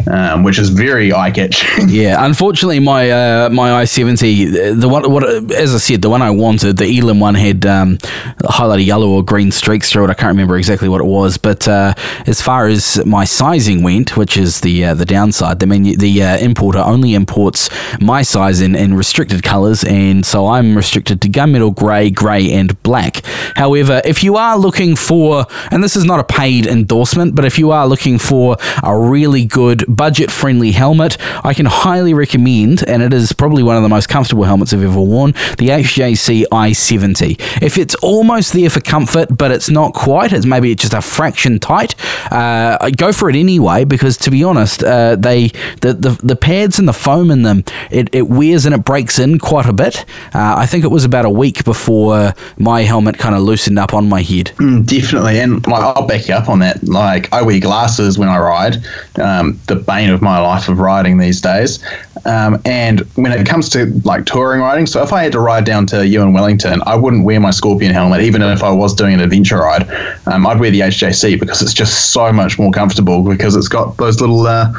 Um, 0.06 0.44
which 0.44 0.60
is 0.60 0.70
very 0.70 1.14
eye 1.14 1.32
catching. 1.32 1.68
Yeah, 1.98 2.26
unfortunately, 2.26 2.80
my 2.80 3.10
uh, 3.10 3.50
my 3.50 3.72
i 3.72 3.86
seventy, 3.86 4.46
the 4.46 4.90
one 4.90 5.10
what 5.10 5.24
as 5.54 5.74
I 5.74 5.78
said, 5.78 6.02
the 6.02 6.10
one 6.10 6.22
I 6.22 6.30
wanted, 6.30 6.78
the 6.78 6.86
Elim 6.86 7.20
one 7.20 7.34
had 7.34 7.66
um, 7.66 7.98
highlighted 8.40 8.86
yellow 8.86 9.10
or 9.10 9.24
green 9.24 9.52
streaks 9.52 9.92
through 9.92 10.06
it. 10.06 10.10
I 10.10 10.14
can't 10.14 10.30
remember 10.30 10.58
exactly 10.58 10.90
what 10.90 11.02
it 11.02 11.06
was, 11.06 11.38
but 11.38 11.68
uh, 11.68 11.94
as 12.28 12.42
far 12.42 12.68
as 12.68 13.04
my 13.06 13.24
sizing 13.24 13.84
went, 13.84 14.18
which 14.18 14.38
is 14.38 14.62
the 14.62 14.86
uh, 14.86 14.94
the 14.94 15.06
downside, 15.06 15.60
the 15.60 15.66
menu, 15.66 15.96
the 15.96 16.22
uh, 16.22 16.38
importer 16.38 16.80
only 16.80 17.14
imports 17.14 17.70
my 18.00 18.22
size 18.22 18.62
in, 18.62 18.76
in 18.76 18.94
restricted 18.94 19.44
colours, 19.44 19.84
and 19.86 20.26
so 20.26 20.48
I'm 20.48 20.76
restricted 20.76 21.22
to 21.22 21.30
gunmetal 21.30 21.74
grey, 21.74 22.10
grey, 22.10 22.52
and 22.52 22.82
black. 22.84 23.26
However, 23.56 24.02
if 24.06 24.24
you 24.24 24.36
are 24.36 24.58
looking 24.58 24.96
for, 24.96 25.46
and 25.72 25.84
this 25.84 25.96
is 25.96 26.06
not 26.06 26.20
a 26.20 26.24
paid 26.24 26.68
endorsement, 26.68 27.34
but 27.34 27.46
if 27.46 27.58
you 27.58 27.72
are 27.72 27.88
looking 27.88 28.20
for 28.20 28.58
a 28.84 28.98
really 28.98 29.46
good 29.46 29.86
budget 29.98 30.32
friendly 30.32 30.72
helmet, 30.72 31.18
I 31.44 31.54
can 31.54 31.66
highly 31.66 32.14
recommend, 32.14 32.88
and 32.88 33.02
it 33.02 33.14
is 33.14 33.34
probably 33.34 33.64
one 33.64 33.76
of 33.76 33.84
the 33.84 33.90
most 33.90 34.08
comfortable 34.08 34.44
helmets 34.44 34.72
I've 34.72 34.84
ever 34.84 35.02
worn, 35.02 35.32
the 35.58 35.70
HJC 35.70 36.46
i70. 36.52 37.62
If 37.62 37.78
it's 37.78 37.96
almost 37.96 38.54
there 38.54 38.70
for 38.70 38.80
comfort, 38.80 39.36
but 39.36 39.52
it's 39.52 39.70
not 39.70 39.94
quite, 39.94 40.32
it's 40.32 40.46
maybe 40.46 40.74
just 40.76 40.94
a 40.94 41.02
fraction 41.02 41.60
tight, 41.60 41.96
uh, 42.32 42.90
go 42.92 43.12
for 43.12 43.30
it 43.30 43.36
anyway, 43.36 43.84
because 43.84 44.16
to 44.18 44.32
be 44.32 44.44
honest, 44.44 44.84
uh, 44.84 45.16
they 45.16 45.50
the, 45.82 45.94
the, 45.94 46.20
the 46.24 46.36
pads 46.36 46.80
and 46.80 46.88
the 46.88 46.94
foam 46.94 47.32
in 47.32 47.42
them, 47.42 47.64
it, 47.92 48.10
it 48.14 48.30
wears 48.30 48.66
and 48.66 48.76
it 48.76 48.86
breaks 48.86 49.20
in 49.20 49.40
quite 49.40 49.66
a 49.66 49.74
bit. 49.74 50.06
Uh, 50.34 50.56
I 50.58 50.66
think 50.66 50.84
it 50.84 50.92
was 50.92 51.04
about 51.04 51.26
a 51.26 51.30
week 51.30 51.66
before 51.66 52.34
my 52.58 52.84
helmet 52.84 53.18
kind 53.18 53.36
of 53.36 53.42
loosened 53.42 53.80
up 53.80 53.94
on 53.94 54.08
my 54.08 54.22
head. 54.22 54.52
Mm, 54.58 54.86
definitely, 54.86 55.40
and 55.40 55.66
like, 55.68 55.82
I'll 55.82 56.06
back 56.06 56.28
you 56.28 56.36
up 56.36 56.50
on 56.50 56.60
that. 56.60 56.84
Like 56.84 57.34
I 57.34 57.42
wear 57.42 57.60
glasses 57.60 58.20
when 58.20 58.30
I 58.30 58.38
ride, 58.38 58.78
um, 59.20 59.60
the 59.68 59.77
bane 59.78 60.10
of 60.10 60.22
my 60.22 60.40
life 60.40 60.70
of 60.70 60.80
riding 60.80 61.18
these 61.18 61.42
days. 61.42 61.84
Um, 62.26 62.62
and 62.66 63.02
when 63.16 63.32
it 63.32 63.46
comes 63.46 63.70
to 63.70 63.86
like 64.04 64.26
touring 64.26 64.62
riding, 64.62 64.86
so 64.86 65.02
if 65.02 65.13
I 65.13 65.24
had 65.24 65.32
to 65.34 65.40
ride 65.40 65.66
down 65.66 65.86
to 65.88 66.08
you 66.08 66.22
in 66.22 66.34
Wellington, 66.34 66.82
I 66.86 66.96
wouldn't 66.96 67.26
wear 67.26 67.40
my 67.40 67.52
Scorpion 67.52 67.94
helmet, 67.94 68.22
even 68.22 68.42
if 68.42 68.63
I 68.63 68.72
was 68.72 68.94
doing 68.94 69.13
an 69.13 69.20
adventure 69.20 69.60
ride. 69.60 69.90
Um, 70.28 70.46
I'd 70.46 70.60
wear 70.60 70.72
the 70.72 70.82
HJC 70.82 71.40
because 71.40 71.62
it's 71.62 71.74
just 71.74 72.12
so 72.12 72.32
much 72.34 72.60
more 72.60 72.72
comfortable 72.72 73.24
because 73.24 73.56
it's 73.56 73.68
got 73.68 73.98
those 73.98 74.20
little. 74.20 74.46
Uh, 74.46 74.74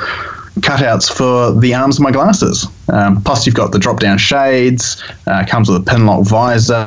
cutouts 0.60 1.10
for 1.10 1.58
the 1.60 1.74
arms 1.74 1.98
of 1.98 2.02
my 2.02 2.10
glasses. 2.10 2.66
Um, 2.88 3.22
plus, 3.22 3.46
you've 3.46 3.54
got 3.54 3.72
the 3.72 3.78
drop-down 3.78 4.18
shades. 4.18 5.02
Uh, 5.26 5.44
comes 5.46 5.68
with 5.68 5.82
a 5.82 5.84
pinlock 5.84 6.26
visor. 6.26 6.86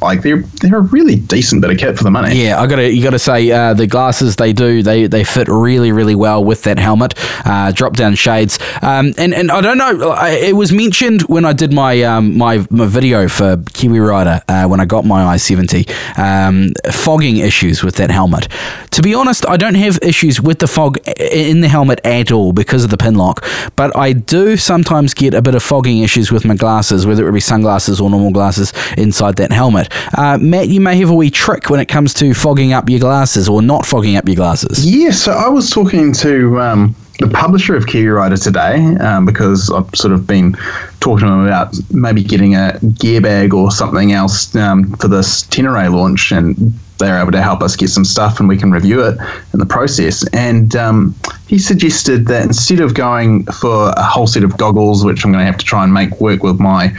Like 0.00 0.22
they're 0.22 0.42
they're 0.60 0.78
a 0.78 0.82
really 0.82 1.16
decent 1.16 1.62
bit 1.62 1.70
of 1.70 1.78
kit 1.78 1.96
for 1.96 2.04
the 2.04 2.10
money. 2.10 2.42
Yeah, 2.42 2.60
I 2.60 2.66
got 2.66 2.76
to 2.76 2.92
you 2.92 3.02
got 3.02 3.10
to 3.10 3.18
say 3.18 3.50
uh, 3.50 3.74
the 3.74 3.86
glasses 3.86 4.36
they 4.36 4.52
do 4.52 4.82
they 4.82 5.06
they 5.06 5.24
fit 5.24 5.48
really 5.48 5.92
really 5.92 6.14
well 6.14 6.44
with 6.44 6.62
that 6.62 6.78
helmet. 6.78 7.14
Uh, 7.44 7.72
drop-down 7.72 8.14
shades. 8.14 8.58
Um, 8.82 9.14
and 9.18 9.34
and 9.34 9.50
I 9.50 9.60
don't 9.60 9.78
know. 9.78 10.14
It 10.24 10.56
was 10.56 10.72
mentioned 10.72 11.22
when 11.22 11.44
I 11.44 11.52
did 11.52 11.72
my 11.72 12.02
um, 12.02 12.36
my, 12.36 12.66
my 12.70 12.86
video 12.86 13.28
for 13.28 13.62
Kiwi 13.72 13.98
Rider 13.98 14.42
uh, 14.48 14.66
when 14.66 14.80
I 14.80 14.84
got 14.84 15.04
my 15.04 15.36
i70. 15.36 16.18
Um, 16.18 16.72
fogging 16.92 17.38
issues 17.38 17.82
with 17.82 17.96
that 17.96 18.10
helmet. 18.10 18.48
To 18.92 19.02
be 19.02 19.14
honest, 19.14 19.46
I 19.46 19.56
don't 19.56 19.74
have 19.74 19.98
issues 20.02 20.40
with 20.40 20.58
the 20.58 20.66
fog 20.66 20.98
in 21.18 21.60
the 21.60 21.68
helmet 21.68 22.00
at 22.04 22.32
all 22.32 22.52
because 22.52 22.84
of 22.84 22.90
the 22.90 22.96
pinlock. 22.96 23.44
But 23.76 23.96
I 23.96 24.12
do 24.12 24.56
sometimes 24.56 25.14
get 25.14 25.27
a 25.34 25.42
bit 25.42 25.54
of 25.54 25.62
fogging 25.62 25.98
issues 25.98 26.30
with 26.32 26.44
my 26.44 26.54
glasses, 26.54 27.06
whether 27.06 27.28
it 27.28 27.32
be 27.32 27.40
sunglasses 27.40 28.00
or 28.00 28.10
normal 28.10 28.30
glasses 28.30 28.72
inside 28.96 29.36
that 29.36 29.52
helmet. 29.52 29.88
Uh, 30.16 30.38
Matt, 30.38 30.68
you 30.68 30.80
may 30.80 30.96
have 30.96 31.10
a 31.10 31.14
wee 31.14 31.30
trick 31.30 31.70
when 31.70 31.80
it 31.80 31.86
comes 31.86 32.14
to 32.14 32.34
fogging 32.34 32.72
up 32.72 32.88
your 32.88 33.00
glasses 33.00 33.48
or 33.48 33.62
not 33.62 33.86
fogging 33.86 34.16
up 34.16 34.26
your 34.26 34.36
glasses. 34.36 34.84
Yeah, 34.84 35.10
so 35.10 35.32
I 35.32 35.48
was 35.48 35.70
talking 35.70 36.12
to. 36.14 36.60
Um 36.60 36.96
the 37.18 37.28
publisher 37.28 37.74
of 37.74 37.86
Kiwi 37.86 38.06
Rider 38.06 38.36
today, 38.36 38.94
um, 39.00 39.26
because 39.26 39.70
I've 39.70 39.90
sort 39.94 40.14
of 40.14 40.26
been 40.26 40.56
talking 41.00 41.26
to 41.26 41.30
them 41.32 41.46
about 41.46 41.74
maybe 41.90 42.22
getting 42.22 42.54
a 42.54 42.78
gear 42.98 43.20
bag 43.20 43.52
or 43.52 43.72
something 43.72 44.12
else 44.12 44.54
um, 44.54 44.94
for 44.96 45.08
this 45.08 45.42
Tenere 45.44 45.92
launch, 45.92 46.30
and 46.30 46.72
they're 46.98 47.20
able 47.20 47.32
to 47.32 47.42
help 47.42 47.62
us 47.62 47.76
get 47.76 47.88
some 47.88 48.04
stuff 48.04 48.40
and 48.40 48.48
we 48.48 48.56
can 48.56 48.70
review 48.70 49.04
it 49.04 49.18
in 49.52 49.58
the 49.58 49.66
process. 49.66 50.26
And 50.32 50.74
um, 50.76 51.14
he 51.46 51.58
suggested 51.58 52.26
that 52.26 52.44
instead 52.44 52.80
of 52.80 52.94
going 52.94 53.44
for 53.46 53.90
a 53.96 54.04
whole 54.04 54.26
set 54.26 54.44
of 54.44 54.56
goggles, 54.56 55.04
which 55.04 55.24
I'm 55.24 55.32
going 55.32 55.42
to 55.42 55.46
have 55.46 55.58
to 55.58 55.64
try 55.64 55.84
and 55.84 55.92
make 55.92 56.20
work 56.20 56.42
with 56.42 56.60
my 56.60 56.92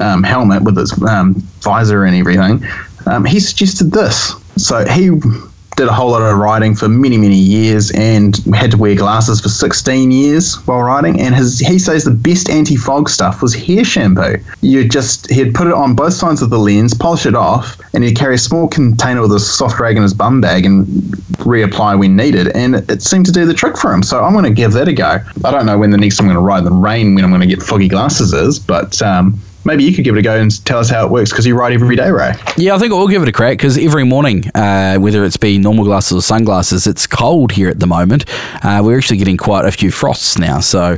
um, 0.00 0.22
helmet 0.22 0.62
with 0.62 0.78
its 0.78 1.00
um, 1.02 1.34
visor 1.60 2.04
and 2.04 2.16
everything, 2.16 2.64
um, 3.06 3.24
he 3.24 3.40
suggested 3.40 3.92
this. 3.92 4.34
So 4.56 4.86
he 4.86 5.10
did 5.76 5.88
a 5.88 5.92
whole 5.92 6.10
lot 6.10 6.22
of 6.22 6.38
riding 6.38 6.74
for 6.74 6.88
many, 6.88 7.18
many 7.18 7.36
years 7.36 7.90
and 7.92 8.36
had 8.54 8.70
to 8.70 8.78
wear 8.78 8.94
glasses 8.94 9.40
for 9.40 9.50
16 9.50 10.10
years 10.10 10.56
while 10.66 10.82
riding. 10.82 11.20
And 11.20 11.34
his 11.34 11.58
he 11.58 11.78
says 11.78 12.04
the 12.04 12.10
best 12.10 12.48
anti 12.48 12.76
fog 12.76 13.10
stuff 13.10 13.42
was 13.42 13.54
hair 13.54 13.84
shampoo. 13.84 14.38
You 14.62 14.88
just, 14.88 15.30
he'd 15.30 15.54
put 15.54 15.66
it 15.66 15.74
on 15.74 15.94
both 15.94 16.14
sides 16.14 16.40
of 16.40 16.48
the 16.48 16.58
lens, 16.58 16.94
polish 16.94 17.26
it 17.26 17.34
off, 17.34 17.78
and 17.94 18.02
he'd 18.02 18.16
carry 18.16 18.36
a 18.36 18.38
small 18.38 18.68
container 18.68 19.20
with 19.20 19.32
a 19.32 19.40
soft 19.40 19.78
rag 19.78 19.96
in 19.96 20.02
his 20.02 20.14
bum 20.14 20.40
bag 20.40 20.64
and 20.64 20.86
reapply 21.44 21.98
when 21.98 22.16
needed. 22.16 22.48
And 22.48 22.76
it 22.90 23.02
seemed 23.02 23.26
to 23.26 23.32
do 23.32 23.44
the 23.44 23.54
trick 23.54 23.76
for 23.76 23.92
him. 23.92 24.02
So 24.02 24.24
I'm 24.24 24.32
going 24.32 24.44
to 24.44 24.50
give 24.50 24.72
that 24.72 24.88
a 24.88 24.94
go. 24.94 25.18
I 25.44 25.50
don't 25.50 25.66
know 25.66 25.78
when 25.78 25.90
the 25.90 25.98
next 25.98 26.16
time 26.16 26.28
I'm 26.28 26.34
going 26.34 26.42
to 26.42 26.46
ride 26.46 26.58
in 26.58 26.64
the 26.64 26.72
rain 26.72 27.14
when 27.14 27.24
I'm 27.24 27.30
going 27.30 27.42
to 27.42 27.46
get 27.46 27.62
foggy 27.62 27.88
glasses 27.88 28.32
is, 28.32 28.58
but 28.58 29.00
um, 29.02 29.38
maybe 29.66 29.84
you 29.84 29.92
could 29.92 30.04
give 30.04 30.14
it 30.16 30.20
a 30.20 30.22
go 30.22 30.36
and 30.36 30.64
tell 30.64 30.78
us 30.78 30.88
how 30.88 31.04
it 31.04 31.10
works 31.10 31.30
because 31.30 31.44
you 31.44 31.56
ride 31.56 31.72
every 31.72 31.96
day, 31.96 32.10
Ray. 32.10 32.32
Yeah, 32.56 32.74
I 32.74 32.78
think 32.78 32.92
we'll 32.92 33.08
give 33.08 33.22
it 33.22 33.28
a 33.28 33.32
crack 33.32 33.58
because 33.58 33.76
every 33.76 34.04
morning, 34.04 34.48
uh, 34.54 34.96
whether 34.96 35.24
it's 35.24 35.36
be 35.36 35.58
normal 35.58 35.84
glasses 35.84 36.12
or 36.12 36.22
sunglasses, 36.22 36.86
it's 36.86 37.06
cold 37.06 37.52
here 37.52 37.68
at 37.68 37.80
the 37.80 37.86
moment. 37.86 38.24
Uh, 38.62 38.80
we're 38.82 38.96
actually 38.96 39.18
getting 39.18 39.36
quite 39.36 39.64
a 39.64 39.72
few 39.72 39.90
frosts 39.90 40.38
now, 40.38 40.60
so 40.60 40.96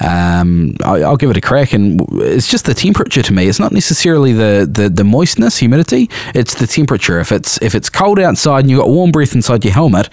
um, 0.00 0.76
I, 0.84 0.98
will 1.00 1.16
give 1.16 1.30
it 1.30 1.36
a 1.36 1.40
crack. 1.40 1.72
And 1.72 2.00
it's 2.12 2.46
just 2.46 2.66
the 2.66 2.74
temperature 2.74 3.22
to 3.22 3.32
me. 3.32 3.48
It's 3.48 3.58
not 3.58 3.72
necessarily 3.72 4.32
the, 4.32 4.68
the, 4.70 4.88
the 4.88 5.04
moistness, 5.04 5.58
humidity. 5.58 6.10
It's 6.34 6.54
the 6.54 6.66
temperature. 6.66 7.18
If 7.18 7.32
it's 7.32 7.60
if 7.62 7.74
it's 7.74 7.88
cold 7.88 8.18
outside 8.18 8.60
and 8.60 8.70
you've 8.70 8.80
got 8.80 8.88
warm 8.88 9.10
breath 9.10 9.34
inside 9.34 9.64
your 9.64 9.74
helmet, 9.74 10.08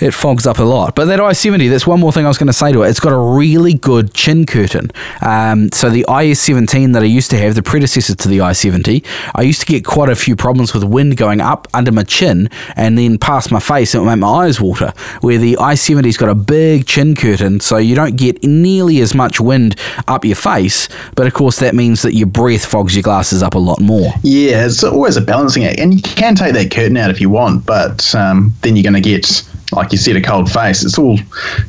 it 0.00 0.12
fogs 0.12 0.46
up 0.46 0.58
a 0.58 0.62
lot. 0.62 0.94
But 0.94 1.06
that 1.06 1.18
i70, 1.18 1.70
that's 1.70 1.86
one 1.86 2.00
more 2.00 2.12
thing 2.12 2.24
I 2.24 2.28
was 2.28 2.38
going 2.38 2.48
to 2.48 2.52
say 2.52 2.72
to 2.72 2.82
it. 2.82 2.88
It's 2.88 3.00
got 3.00 3.12
a 3.12 3.36
really 3.36 3.74
good 3.74 4.14
chin 4.14 4.46
curtain. 4.46 4.90
Um, 5.20 5.70
so 5.72 5.90
the 5.90 6.04
IS17 6.08 6.92
that 6.92 7.02
I 7.02 7.06
used 7.06 7.30
to 7.30 7.38
have, 7.38 7.47
the 7.54 7.62
predecessor 7.62 8.14
to 8.14 8.28
the 8.28 8.38
i70, 8.38 9.06
I 9.34 9.42
used 9.42 9.60
to 9.60 9.66
get 9.66 9.84
quite 9.84 10.08
a 10.08 10.16
few 10.16 10.36
problems 10.36 10.74
with 10.74 10.84
wind 10.84 11.16
going 11.16 11.40
up 11.40 11.68
under 11.74 11.92
my 11.92 12.02
chin 12.02 12.48
and 12.76 12.98
then 12.98 13.18
past 13.18 13.50
my 13.50 13.60
face. 13.60 13.94
And 13.94 14.02
it 14.02 14.06
make 14.06 14.18
my 14.18 14.28
eyes 14.28 14.60
water. 14.60 14.92
Where 15.20 15.38
the 15.38 15.56
i70's 15.60 16.16
got 16.16 16.28
a 16.28 16.34
big 16.34 16.86
chin 16.86 17.14
curtain, 17.14 17.60
so 17.60 17.76
you 17.76 17.94
don't 17.94 18.16
get 18.16 18.42
nearly 18.42 19.00
as 19.00 19.14
much 19.14 19.28
much 19.28 19.40
wind 19.40 19.76
up 20.06 20.24
your 20.24 20.36
face, 20.36 20.88
but 21.14 21.26
of 21.26 21.34
course 21.34 21.58
that 21.58 21.74
means 21.74 22.00
that 22.00 22.14
your 22.14 22.26
breath 22.26 22.64
fogs 22.64 22.94
your 22.94 23.02
glasses 23.02 23.42
up 23.42 23.54
a 23.54 23.58
lot 23.58 23.78
more. 23.78 24.12
Yeah, 24.22 24.64
it's 24.64 24.82
always 24.82 25.16
a 25.16 25.20
balancing 25.20 25.64
act, 25.64 25.78
and 25.78 25.92
you 25.92 26.00
can 26.00 26.34
take 26.34 26.54
that 26.54 26.70
curtain 26.70 26.96
out 26.96 27.10
if 27.10 27.20
you 27.20 27.28
want, 27.28 27.66
but 27.66 28.14
um, 28.14 28.54
then 28.62 28.74
you're 28.74 28.82
going 28.82 28.94
to 28.94 29.00
get 29.00 29.42
like 29.72 29.92
you 29.92 29.98
said, 29.98 30.16
a 30.16 30.22
cold 30.22 30.50
face. 30.50 30.84
It's 30.84 30.98
all 30.98 31.18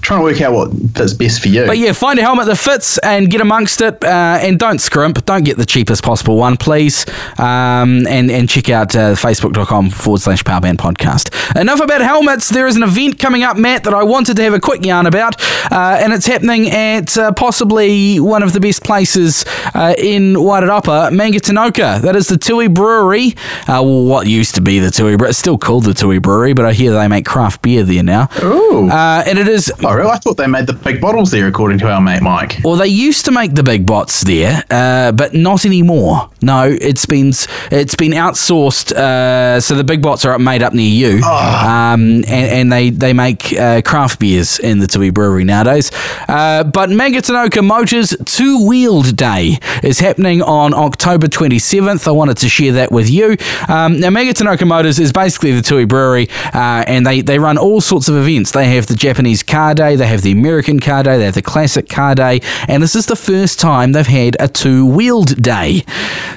trying 0.01 0.19
to 0.19 0.23
work 0.23 0.41
out 0.41 0.53
what 0.53 0.71
fits 0.95 1.13
best 1.13 1.41
for 1.41 1.49
you. 1.49 1.65
But 1.65 1.77
yeah, 1.77 1.93
find 1.93 2.17
a 2.19 2.21
helmet 2.21 2.47
that 2.47 2.57
fits 2.57 2.97
and 2.99 3.29
get 3.29 3.41
amongst 3.41 3.81
it, 3.81 4.03
uh, 4.03 4.39
and 4.41 4.59
don't 4.59 4.79
scrimp. 4.79 5.23
Don't 5.25 5.43
get 5.43 5.57
the 5.57 5.65
cheapest 5.65 6.03
possible 6.03 6.37
one, 6.37 6.57
please. 6.57 7.05
Um, 7.37 8.07
and 8.07 8.31
and 8.31 8.49
check 8.49 8.69
out 8.69 8.95
uh, 8.95 9.13
facebook.com 9.13 9.89
forward 9.89 10.21
slash 10.21 10.43
powerband 10.43 10.77
podcast. 10.77 11.59
Enough 11.59 11.81
about 11.81 12.01
helmets. 12.01 12.49
There 12.49 12.67
is 12.67 12.75
an 12.75 12.83
event 12.83 13.19
coming 13.19 13.43
up, 13.43 13.57
Matt, 13.57 13.83
that 13.83 13.93
I 13.93 14.03
wanted 14.03 14.37
to 14.37 14.43
have 14.43 14.53
a 14.53 14.59
quick 14.59 14.85
yarn 14.85 15.05
about, 15.05 15.41
uh, 15.71 15.97
and 15.99 16.13
it's 16.13 16.25
happening 16.25 16.69
at 16.69 17.17
uh, 17.17 17.31
possibly 17.33 18.19
one 18.19 18.43
of 18.43 18.53
the 18.53 18.59
best 18.59 18.83
places 18.83 19.45
uh, 19.73 19.93
in 19.97 20.35
Wairarapa, 20.35 21.11
Mangatinoka. 21.11 22.01
That 22.01 22.15
is 22.15 22.27
the 22.27 22.37
Tui 22.37 22.67
Brewery. 22.67 23.35
Uh, 23.67 23.83
what 23.83 24.27
used 24.27 24.55
to 24.55 24.61
be 24.61 24.79
the 24.79 24.91
Tui 24.91 25.15
Brewery. 25.15 25.29
It's 25.29 25.39
still 25.39 25.57
called 25.57 25.83
the 25.85 25.93
Tui 25.93 26.19
Brewery, 26.19 26.53
but 26.53 26.65
I 26.65 26.73
hear 26.73 26.91
they 26.93 27.07
make 27.07 27.25
craft 27.25 27.61
beer 27.61 27.83
there 27.89 28.03
now. 28.03 28.29
Ooh. 28.43 28.89
Uh, 28.89 29.23
and 29.25 29.37
it 29.37 29.47
is. 29.47 29.71
Oh, 29.83 29.93
really? 29.93 30.09
I 30.09 30.17
thought 30.17 30.37
they 30.37 30.47
made 30.47 30.67
the 30.67 30.73
big 30.73 31.01
bottles 31.01 31.31
there, 31.31 31.47
according 31.47 31.79
to 31.79 31.89
our 31.89 31.99
mate 31.99 32.21
Mike. 32.21 32.59
Well, 32.63 32.75
they 32.75 32.87
used 32.87 33.25
to 33.25 33.31
make 33.31 33.55
the 33.55 33.63
big 33.63 33.85
bots 33.85 34.21
there, 34.21 34.63
uh, 34.69 35.11
but 35.11 35.33
not 35.33 35.65
anymore. 35.65 36.29
No, 36.41 36.65
it's 36.69 37.05
been 37.05 37.29
it's 37.71 37.95
been 37.95 38.11
outsourced. 38.11 38.93
Uh, 38.93 39.59
so 39.59 39.75
the 39.75 39.83
big 39.83 40.01
bots 40.01 40.23
are 40.25 40.39
made 40.39 40.63
up 40.63 40.73
near 40.73 40.89
you, 40.89 41.21
oh. 41.23 41.67
um, 41.67 42.01
and, 42.01 42.29
and, 42.29 42.71
they 42.71 42.89
they 42.91 43.13
make 43.13 43.51
uh, 43.53 43.81
craft 43.81 44.19
beers 44.19 44.59
in 44.59 44.79
the 44.79 44.87
Tui 44.87 45.09
Brewery 45.09 45.43
nowadays. 45.43 45.91
Uh, 46.27 46.63
but 46.63 46.89
Mangatinoka 46.89 47.65
Motors 47.65 48.15
Two 48.25 48.65
Wheeled 48.65 49.15
Day 49.15 49.57
is 49.83 49.99
happening 49.99 50.41
on 50.41 50.73
October 50.73 51.27
27th. 51.27 52.07
I 52.07 52.11
wanted 52.11 52.37
to 52.37 52.49
share 52.49 52.73
that 52.73 52.91
with 52.91 53.09
you. 53.09 53.35
Um, 53.67 53.99
now, 53.99 54.09
Mangatinoka 54.09 54.67
Motors 54.67 54.99
is 54.99 55.11
basically 55.11 55.51
the 55.51 55.61
Tui 55.61 55.85
Brewery, 55.85 56.29
uh, 56.53 56.83
and 56.87 57.05
they 57.05 57.21
they 57.21 57.39
run 57.39 57.57
all 57.57 57.78
sorts 57.81 58.07
of 58.07 58.15
events. 58.15 58.51
They 58.51 58.73
have 58.75 58.87
the 58.87 58.95
Japanese 58.95 59.43
car 59.43 59.73
day, 59.73 59.95
they 59.95 60.07
have 60.07 60.21
the 60.21 60.31
American 60.31 60.79
car 60.79 61.03
day, 61.03 61.17
they 61.17 61.25
have 61.25 61.35
the 61.35 61.41
classic 61.41 61.89
car 61.89 62.15
day, 62.15 62.41
and 62.67 62.81
this 62.83 62.95
is 62.95 63.05
the 63.05 63.15
first 63.15 63.59
time 63.59 63.91
they've 63.91 64.05
had 64.05 64.35
a 64.39 64.47
two 64.47 64.85
wheeled 64.85 65.41
day. 65.41 65.83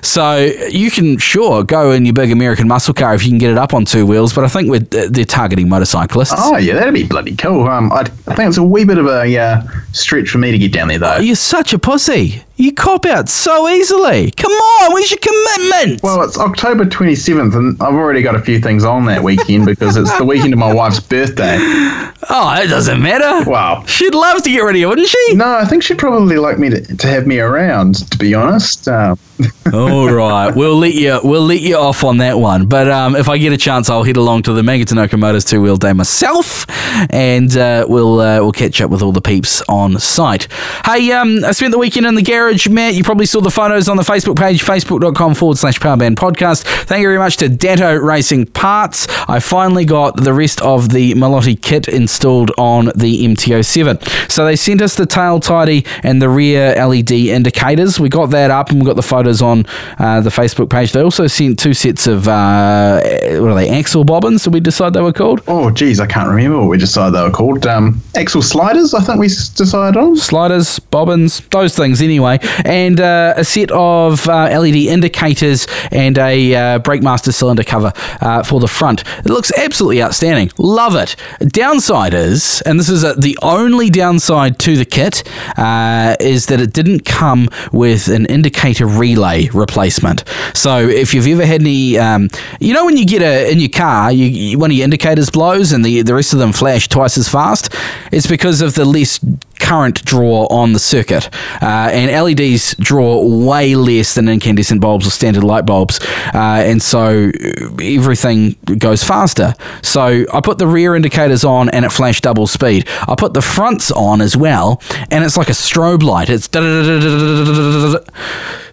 So 0.02 0.36
you 0.68 0.90
can 0.90 1.18
sure 1.18 1.64
go 1.64 1.92
in 1.92 2.04
your 2.04 2.14
big 2.14 2.30
American 2.30 2.68
muscle 2.68 2.94
car 2.94 3.14
if 3.14 3.24
you 3.24 3.30
can 3.30 3.38
get 3.38 3.50
it 3.50 3.58
up 3.58 3.74
on 3.74 3.84
two 3.84 4.06
wheels, 4.06 4.32
but 4.32 4.44
I 4.44 4.48
think 4.48 4.70
we're, 4.70 4.80
they're 4.80 5.24
targeting 5.24 5.68
motorcyclists. 5.68 6.34
Oh, 6.36 6.56
yeah, 6.56 6.74
that'd 6.74 6.94
be 6.94 7.04
bloody 7.04 7.36
cool. 7.36 7.68
Um, 7.68 7.92
I'd 7.92 8.10
I 8.26 8.34
think 8.34 8.48
it's 8.48 8.58
a 8.58 8.62
wee 8.62 8.84
bit 8.84 8.98
of 8.98 9.06
a 9.06 9.38
uh, 9.38 9.62
stretch 9.92 10.30
for 10.30 10.38
me 10.38 10.52
to 10.52 10.58
get 10.58 10.72
down 10.72 10.88
there, 10.88 10.98
though. 10.98 11.18
You're 11.18 11.36
such 11.36 11.72
a 11.72 11.78
pussy. 11.78 12.42
You 12.62 12.72
cop 12.72 13.06
out 13.06 13.28
so 13.28 13.68
easily. 13.68 14.30
Come 14.30 14.52
on, 14.52 14.92
where's 14.92 15.10
your 15.10 15.18
commitment? 15.18 16.00
Well, 16.00 16.22
it's 16.22 16.38
October 16.38 16.84
27th, 16.84 17.56
and 17.56 17.82
I've 17.82 17.94
already 17.94 18.22
got 18.22 18.36
a 18.36 18.40
few 18.40 18.60
things 18.60 18.84
on 18.84 19.04
that 19.06 19.20
weekend 19.20 19.66
because 19.66 19.96
it's 19.96 20.16
the 20.16 20.24
weekend 20.24 20.52
of 20.52 20.60
my 20.60 20.72
wife's 20.72 21.00
birthday. 21.00 21.56
oh, 21.58 22.60
it 22.62 22.68
doesn't 22.68 23.02
matter. 23.02 23.50
Wow. 23.50 23.82
She'd 23.86 24.14
love 24.14 24.44
to 24.44 24.48
get 24.48 24.60
rid 24.60 24.76
of 24.76 24.80
you, 24.80 24.88
wouldn't 24.88 25.08
she? 25.08 25.34
No, 25.34 25.56
I 25.56 25.64
think 25.64 25.82
she'd 25.82 25.98
probably 25.98 26.36
like 26.36 26.60
me 26.60 26.70
to, 26.70 26.96
to 26.98 27.06
have 27.08 27.26
me 27.26 27.40
around, 27.40 28.08
to 28.12 28.16
be 28.16 28.32
honest. 28.32 28.86
Uh, 28.86 29.16
All 29.72 30.12
right, 30.12 30.54
we'll 30.54 30.76
let 30.76 30.94
you 30.94 31.18
we'll 31.22 31.46
let 31.46 31.60
you 31.60 31.76
off 31.76 32.04
on 32.04 32.18
that 32.18 32.38
one. 32.38 32.66
But 32.66 32.90
um, 32.90 33.16
if 33.16 33.28
I 33.28 33.38
get 33.38 33.52
a 33.52 33.56
chance, 33.56 33.88
I'll 33.88 34.02
head 34.02 34.16
along 34.16 34.42
to 34.42 34.52
the 34.52 34.62
Mangatinoka 34.62 35.18
Motors 35.18 35.44
two 35.44 35.60
wheel 35.62 35.76
day 35.76 35.92
myself, 35.92 36.66
and 37.10 37.56
uh, 37.56 37.86
we'll 37.88 38.20
uh, 38.20 38.38
we'll 38.40 38.52
catch 38.52 38.80
up 38.80 38.90
with 38.90 39.02
all 39.02 39.12
the 39.12 39.20
peeps 39.20 39.62
on 39.68 39.98
site. 39.98 40.48
Hey, 40.84 41.10
um, 41.12 41.44
I 41.44 41.52
spent 41.52 41.72
the 41.72 41.78
weekend 41.78 42.06
in 42.06 42.14
the 42.14 42.22
garage, 42.22 42.51
Matt. 42.68 42.94
You 42.94 43.02
probably 43.02 43.26
saw 43.26 43.40
the 43.40 43.50
photos 43.50 43.88
on 43.88 43.96
the 43.96 44.02
Facebook 44.02 44.36
page, 44.36 44.62
facebook.com 44.62 45.34
forward 45.34 45.56
slash 45.58 45.78
Powerband 45.78 46.16
Podcast. 46.16 46.64
Thank 46.84 47.00
you 47.00 47.08
very 47.08 47.18
much 47.18 47.38
to 47.38 47.48
Datto 47.48 47.96
Racing 47.96 48.46
Parts. 48.46 49.06
I 49.28 49.40
finally 49.40 49.84
got 49.84 50.16
the 50.22 50.34
rest 50.34 50.60
of 50.60 50.90
the 50.90 51.14
Melotti 51.14 51.60
kit 51.60 51.88
installed 51.88 52.50
on 52.58 52.86
the 52.94 53.26
MT07. 53.26 54.30
So 54.30 54.44
they 54.44 54.56
sent 54.56 54.82
us 54.82 54.94
the 54.96 55.06
tail 55.06 55.40
tidy 55.40 55.86
and 56.02 56.20
the 56.20 56.28
rear 56.28 56.74
LED 56.74 57.12
indicators. 57.12 57.98
We 57.98 58.08
got 58.08 58.26
that 58.30 58.50
up 58.50 58.70
and 58.70 58.80
we 58.80 58.86
got 58.86 58.96
the 58.96 59.02
photos 59.02 59.40
on 59.40 59.64
uh, 59.98 60.20
the 60.20 60.30
Facebook 60.30 60.68
page. 60.70 60.92
They 60.92 61.02
also 61.02 61.26
sent 61.26 61.58
two 61.58 61.74
sets 61.74 62.06
of 62.06 62.28
uh, 62.28 63.00
what 63.40 63.50
are 63.50 63.54
they? 63.54 63.70
Axle 63.70 64.04
bobbins. 64.04 64.44
Did 64.44 64.52
we 64.52 64.60
decide 64.60 64.92
they 64.92 65.00
were 65.00 65.12
called? 65.12 65.40
oh, 65.48 65.70
geez, 65.70 66.00
I 66.00 66.06
can't 66.06 66.28
remember 66.28 66.58
what 66.58 66.68
we 66.68 66.78
decided 66.78 67.14
they 67.14 67.22
were 67.22 67.30
called. 67.30 67.66
Um, 67.66 68.00
axle 68.16 68.42
sliders, 68.42 68.94
I 68.94 69.00
think 69.00 69.18
we 69.18 69.28
decided 69.28 69.96
on. 69.98 70.16
sliders, 70.16 70.78
bobbins, 70.78 71.40
those 71.50 71.74
things 71.76 72.02
anyway, 72.02 72.31
and 72.64 73.00
uh, 73.00 73.34
a 73.36 73.44
set 73.44 73.70
of 73.70 74.28
uh, 74.28 74.48
LED 74.58 74.76
indicators 74.76 75.66
and 75.90 76.18
a 76.18 76.54
uh, 76.54 76.78
brake 76.78 77.02
master 77.02 77.32
cylinder 77.32 77.64
cover 77.64 77.92
uh, 78.20 78.42
for 78.42 78.60
the 78.60 78.68
front. 78.68 79.04
It 79.18 79.30
looks 79.30 79.52
absolutely 79.56 80.02
outstanding. 80.02 80.50
Love 80.58 80.96
it. 80.96 81.16
Downside 81.40 82.14
is, 82.14 82.62
and 82.62 82.78
this 82.78 82.88
is 82.88 83.04
uh 83.04 83.14
the 83.14 83.38
only 83.42 83.90
downside 83.90 84.58
to 84.60 84.76
the 84.76 84.84
kit, 84.84 85.22
uh, 85.56 86.16
is 86.20 86.46
that 86.46 86.60
it 86.60 86.72
didn't 86.72 87.04
come 87.04 87.48
with 87.72 88.08
an 88.08 88.26
indicator 88.26 88.86
relay 88.86 89.48
replacement. 89.48 90.24
So 90.54 90.88
if 90.88 91.14
you've 91.14 91.26
ever 91.26 91.46
had 91.46 91.60
any, 91.60 91.98
um, 91.98 92.28
you 92.60 92.74
know, 92.74 92.84
when 92.84 92.96
you 92.96 93.06
get 93.06 93.22
a 93.22 93.50
in 93.50 93.58
your 93.58 93.68
car, 93.68 94.12
you, 94.12 94.26
you, 94.26 94.58
one 94.58 94.70
of 94.70 94.76
your 94.76 94.84
indicators 94.84 95.30
blows 95.30 95.72
and 95.72 95.84
the 95.84 96.02
the 96.02 96.14
rest 96.14 96.32
of 96.32 96.38
them 96.38 96.52
flash 96.52 96.88
twice 96.88 97.18
as 97.18 97.28
fast. 97.28 97.74
It's 98.10 98.26
because 98.26 98.60
of 98.62 98.74
the 98.74 98.84
less 98.84 99.18
current 99.62 100.04
draw 100.04 100.46
on 100.50 100.72
the 100.72 100.78
circuit. 100.78 101.30
Uh, 101.62 101.88
and 101.92 102.10
LEDs 102.10 102.74
draw 102.76 103.24
way 103.24 103.74
less 103.74 104.14
than 104.14 104.28
incandescent 104.28 104.80
bulbs 104.80 105.06
or 105.06 105.10
standard 105.10 105.44
light 105.44 105.64
bulbs. 105.64 106.00
Uh, 106.34 106.62
and 106.66 106.82
so 106.82 107.30
uh, 107.30 107.76
everything 107.80 108.56
goes 108.78 109.02
faster. 109.04 109.54
So 109.82 110.26
I 110.32 110.40
put 110.40 110.58
the 110.58 110.66
rear 110.66 110.94
indicators 110.94 111.44
on 111.44 111.70
and 111.70 111.84
it 111.84 111.92
flashed 111.92 112.24
double 112.24 112.46
speed. 112.46 112.88
I 113.08 113.14
put 113.16 113.34
the 113.34 113.42
fronts 113.42 113.90
on 113.90 114.20
as 114.20 114.36
well 114.36 114.82
and 115.10 115.24
it's 115.24 115.36
like 115.36 115.48
a 115.48 115.52
strobe 115.52 116.02
light. 116.02 116.28
It's 116.28 116.48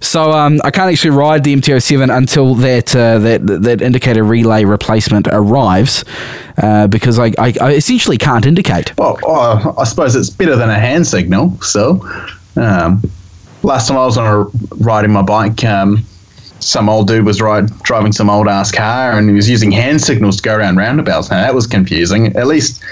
so 0.01 0.31
um, 0.31 0.59
I 0.63 0.71
can't 0.71 0.91
actually 0.91 1.11
ride 1.11 1.43
the 1.43 1.55
MT07 1.55 2.15
until 2.15 2.55
that 2.55 2.95
uh, 2.95 3.19
that 3.19 3.45
that 3.45 3.81
indicator 3.81 4.23
relay 4.23 4.63
replacement 4.63 5.27
arrives 5.27 6.03
uh, 6.57 6.87
because 6.87 7.19
I, 7.19 7.27
I, 7.37 7.53
I 7.61 7.71
essentially 7.73 8.17
can't 8.17 8.45
indicate. 8.45 8.97
Well, 8.97 9.19
oh, 9.23 9.75
I 9.77 9.83
suppose 9.83 10.15
it's 10.15 10.29
better 10.29 10.55
than 10.55 10.69
a 10.69 10.79
hand 10.79 11.05
signal. 11.07 11.59
So, 11.61 12.01
um, 12.55 13.01
last 13.63 13.87
time 13.87 13.97
I 13.97 14.05
was 14.05 14.17
on 14.17 14.25
a 14.25 14.43
riding 14.77 15.11
my 15.11 15.21
bike, 15.21 15.63
um, 15.63 16.03
some 16.59 16.89
old 16.89 17.07
dude 17.07 17.25
was 17.25 17.41
ride, 17.41 17.67
driving 17.83 18.11
some 18.11 18.29
old 18.29 18.47
ass 18.47 18.71
car, 18.71 19.17
and 19.17 19.29
he 19.29 19.35
was 19.35 19.49
using 19.49 19.71
hand 19.71 20.01
signals 20.01 20.37
to 20.37 20.43
go 20.43 20.55
around 20.55 20.77
roundabouts. 20.77 21.29
Now 21.29 21.41
that 21.41 21.53
was 21.53 21.67
confusing. 21.67 22.35
At 22.35 22.47
least 22.47 22.83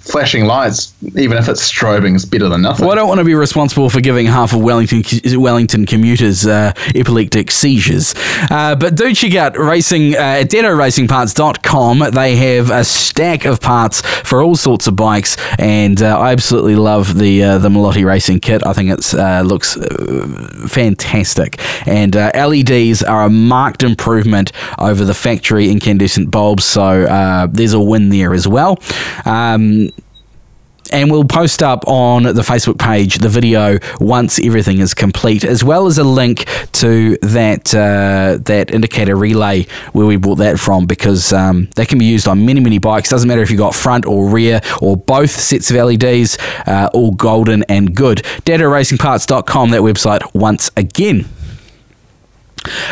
flashing 0.00 0.46
lights, 0.46 0.92
even 1.16 1.36
if 1.36 1.48
it's 1.48 1.70
strobing, 1.70 2.16
is 2.16 2.24
better 2.24 2.48
than 2.48 2.62
nothing. 2.62 2.86
Well, 2.86 2.92
I 2.92 2.96
don't 2.96 3.08
want 3.08 3.18
to 3.18 3.24
be 3.24 3.34
responsible 3.34 3.90
for 3.90 4.00
giving 4.00 4.26
half 4.26 4.52
of 4.52 4.60
Wellington 4.60 5.02
Wellington 5.40 5.86
commuters 5.86 6.46
uh, 6.46 6.72
epileptic 6.94 7.50
seizures. 7.50 8.14
Uh, 8.50 8.74
but 8.74 8.94
do 8.94 9.14
check 9.14 9.34
out 9.34 9.58
racing 9.58 10.14
uh, 10.14 10.40
at 10.40 10.50
DettoRacingParts.com. 10.50 12.10
They 12.12 12.36
have 12.36 12.70
a 12.70 12.84
stack 12.84 13.44
of 13.44 13.60
parts 13.60 14.00
for 14.00 14.42
all 14.42 14.56
sorts 14.56 14.86
of 14.86 14.96
bikes, 14.96 15.36
and 15.58 16.00
uh, 16.02 16.18
I 16.18 16.32
absolutely 16.32 16.76
love 16.76 17.18
the 17.18 17.42
uh, 17.42 17.58
the 17.58 17.68
Melotti 17.68 18.04
racing 18.04 18.40
kit. 18.40 18.66
I 18.66 18.72
think 18.72 18.90
it 18.90 19.14
uh, 19.14 19.42
looks 19.42 19.76
uh, 19.76 20.66
fantastic, 20.68 21.60
and 21.86 22.14
LEDs 22.14 23.02
are 23.02 23.24
a 23.24 23.30
marked 23.30 23.82
improvement 23.82 24.52
over 24.78 25.04
the 25.04 25.14
factory 25.14 25.70
incandescent 25.70 26.30
bulbs. 26.30 26.64
So 26.64 27.48
there's 27.52 27.72
a 27.72 27.80
win 27.80 28.08
there 28.08 28.32
as 28.32 28.48
well. 28.48 28.78
Um, 29.24 29.90
and 30.92 31.10
we'll 31.10 31.24
post 31.24 31.62
up 31.62 31.86
on 31.86 32.22
the 32.24 32.42
Facebook 32.42 32.78
page 32.78 33.18
the 33.18 33.28
video 33.28 33.78
once 34.00 34.38
everything 34.44 34.78
is 34.78 34.94
complete, 34.94 35.44
as 35.44 35.64
well 35.64 35.86
as 35.86 35.98
a 35.98 36.04
link 36.04 36.46
to 36.72 37.16
that 37.22 37.74
uh, 37.74 38.38
that 38.42 38.70
indicator 38.70 39.16
relay 39.16 39.66
where 39.92 40.06
we 40.06 40.16
bought 40.16 40.36
that 40.36 40.58
from, 40.58 40.86
because 40.86 41.32
um, 41.32 41.68
that 41.76 41.88
can 41.88 41.98
be 41.98 42.04
used 42.04 42.28
on 42.28 42.44
many 42.46 42.60
many 42.60 42.78
bikes. 42.78 43.08
Doesn't 43.08 43.28
matter 43.28 43.42
if 43.42 43.50
you've 43.50 43.58
got 43.58 43.74
front 43.74 44.06
or 44.06 44.28
rear 44.28 44.60
or 44.80 44.96
both 44.96 45.30
sets 45.30 45.70
of 45.70 45.76
LEDs, 45.76 46.38
uh, 46.66 46.90
all 46.92 47.12
golden 47.12 47.62
and 47.64 47.94
good. 47.94 48.18
DattoRacingParts.com, 48.44 49.70
that 49.70 49.80
website 49.80 50.34
once 50.34 50.70
again. 50.76 51.26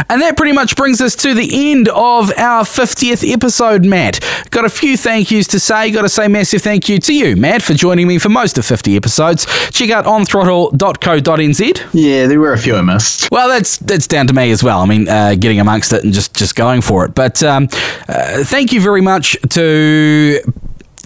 And 0.09 0.22
that 0.22 0.37
pretty 0.37 0.52
much 0.52 0.76
brings 0.76 1.00
us 1.00 1.14
to 1.16 1.35
the 1.35 1.70
end 1.70 1.88
of 1.88 2.33
our 2.38 2.64
50th 2.64 3.31
episode, 3.31 3.85
Matt. 3.85 4.20
Got 4.50 4.64
a 4.64 4.68
few 4.70 4.96
thank 4.96 5.31
yous 5.31 5.46
to 5.48 5.61
say. 5.61 5.90
Got 5.90 6.02
to 6.02 6.09
say 6.09 6.28
massive 6.28 6.62
thank 6.62 6.88
you 6.88 6.98
to 7.00 7.14
you, 7.14 7.37
Matt, 7.37 7.62
for 7.62 7.74
joining 7.74 8.07
me 8.09 8.18
for 8.18 8.28
most 8.28 8.59
of 8.59 8.64
50 8.66 8.96
episodes. 8.96 9.46
Check 9.70 9.90
out 9.90 10.04
onthrottle.co.nz. 10.04 11.88
yeah, 11.92 12.26
there 12.26 12.40
were 12.40 12.52
a 12.52 12.59
few 12.59 12.76
I 12.76 12.83
missed. 12.83 13.31
Well, 13.31 13.48
that's 13.48 13.76
that's 13.78 14.07
down 14.07 14.26
to 14.28 14.33
me 14.33 14.50
as 14.50 14.62
well. 14.62 14.81
I 14.81 14.87
mean, 14.87 15.09
uh, 15.09 15.35
getting 15.35 15.61
amongst 15.61 15.92
it 15.92 16.04
and 16.04 16.12
just, 16.12 16.35
just 16.35 16.54
going 16.57 16.81
for 16.81 17.04
it. 17.04 17.14
But 17.14 17.42
um, 17.42 17.68
uh, 18.09 18.44
thank 18.44 18.72
you 18.72 18.81
very 18.81 19.00
much 19.02 19.37
to 19.50 20.40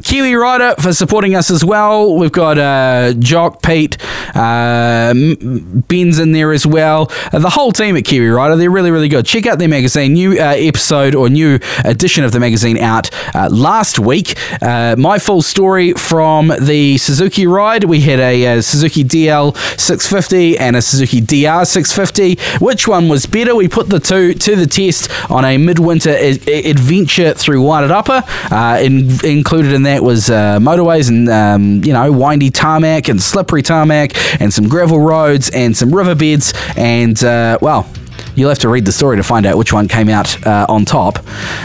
Kiwi 0.03 0.35
Rider 0.35 0.75
for 0.81 0.93
supporting 0.93 1.35
us 1.35 1.51
as 1.51 1.65
well. 1.65 2.17
We've 2.17 2.33
got 2.33 2.59
uh, 2.59 3.15
Jock, 3.19 3.63
Pete, 3.63 3.97
uh, 4.35 5.15
Ben's 5.15 6.19
in 6.19 6.33
there 6.33 6.53
as 6.53 6.67
well. 6.67 7.11
Uh, 7.33 7.39
the 7.39 7.51
whole 7.51 7.73
team 7.73 7.97
at 7.97 8.05
Kiwi 8.05 8.29
Rider, 8.29 8.57
they're 8.57 8.71
really, 8.71 8.91
really 8.91 9.09
good. 9.09 9.27
Check 9.27 9.47
out 9.47 9.59
their 9.59 9.69
magazine. 9.69 10.15
New 10.15 10.33
uh, 10.33 10.55
episode 10.57 11.15
or 11.15 11.29
new 11.29 11.59
edition 11.85 12.25
of 12.25 12.33
the 12.33 12.41
magazine 12.41 12.79
out 12.79 13.11
uh, 13.35 13.49
last 13.51 13.99
week. 13.99 14.35
Uh, 14.63 14.97
my 14.99 15.19
full 15.19 15.43
story 15.43 15.93
from 15.93 16.49
the 16.61 16.97
Suzuki 16.99 17.47
ride. 17.47 17.85
We 17.85 18.01
had 18.01 18.19
a, 18.21 18.59
uh 18.59 18.63
Suzuki 18.63 19.05
DL 19.05 19.55
650 19.79 20.59
and 20.59 20.77
a 20.77 20.83
Suzuki 20.83 21.21
DR 21.21 21.65
650. 21.67 22.65
Which 22.65 22.89
one 22.89 23.09
was 23.09 23.27
better? 23.27 23.55
We 23.55 23.69
put 23.69 23.89
the 23.89 24.01
two 24.01 24.35
to 24.35 24.57
the 24.57 24.67
test 24.67 25.11
on 25.31 25.45
a 25.45 25.59
midwinter 25.59 26.11
a- 26.11 26.71
adventure 26.71 27.35
through 27.35 27.63
Wairarapa. 27.63 28.23
Uh, 28.51 28.81
in, 28.81 29.11
included 29.25 29.73
in 29.73 29.83
that 29.83 29.92
was 30.01 30.31
uh, 30.31 30.59
motorways 30.61 31.09
and 31.09 31.29
um, 31.29 31.83
you 31.85 31.93
know 31.93 32.13
windy 32.13 32.51
tarmac 32.51 33.09
and 33.09 33.21
slippery 33.21 33.63
tarmac 33.63 34.13
and 34.41 34.53
some 34.53 34.69
gravel 34.69 35.01
roads 35.01 35.51
and 35.51 35.77
some 35.77 35.95
riverbeds 35.95 36.55
and 36.77 37.23
uh, 37.25 37.59
well. 37.61 37.89
You'll 38.35 38.49
have 38.49 38.59
to 38.61 38.69
read 38.69 38.85
the 38.85 38.93
story 38.93 39.17
to 39.17 39.23
find 39.23 39.47
out 39.47 39.59
which 39.59 39.73
one 39.73 39.89
came 39.89 40.09
out 40.09 40.47
uh, 40.47 40.67
on 40.69 40.85
top. 40.85 41.19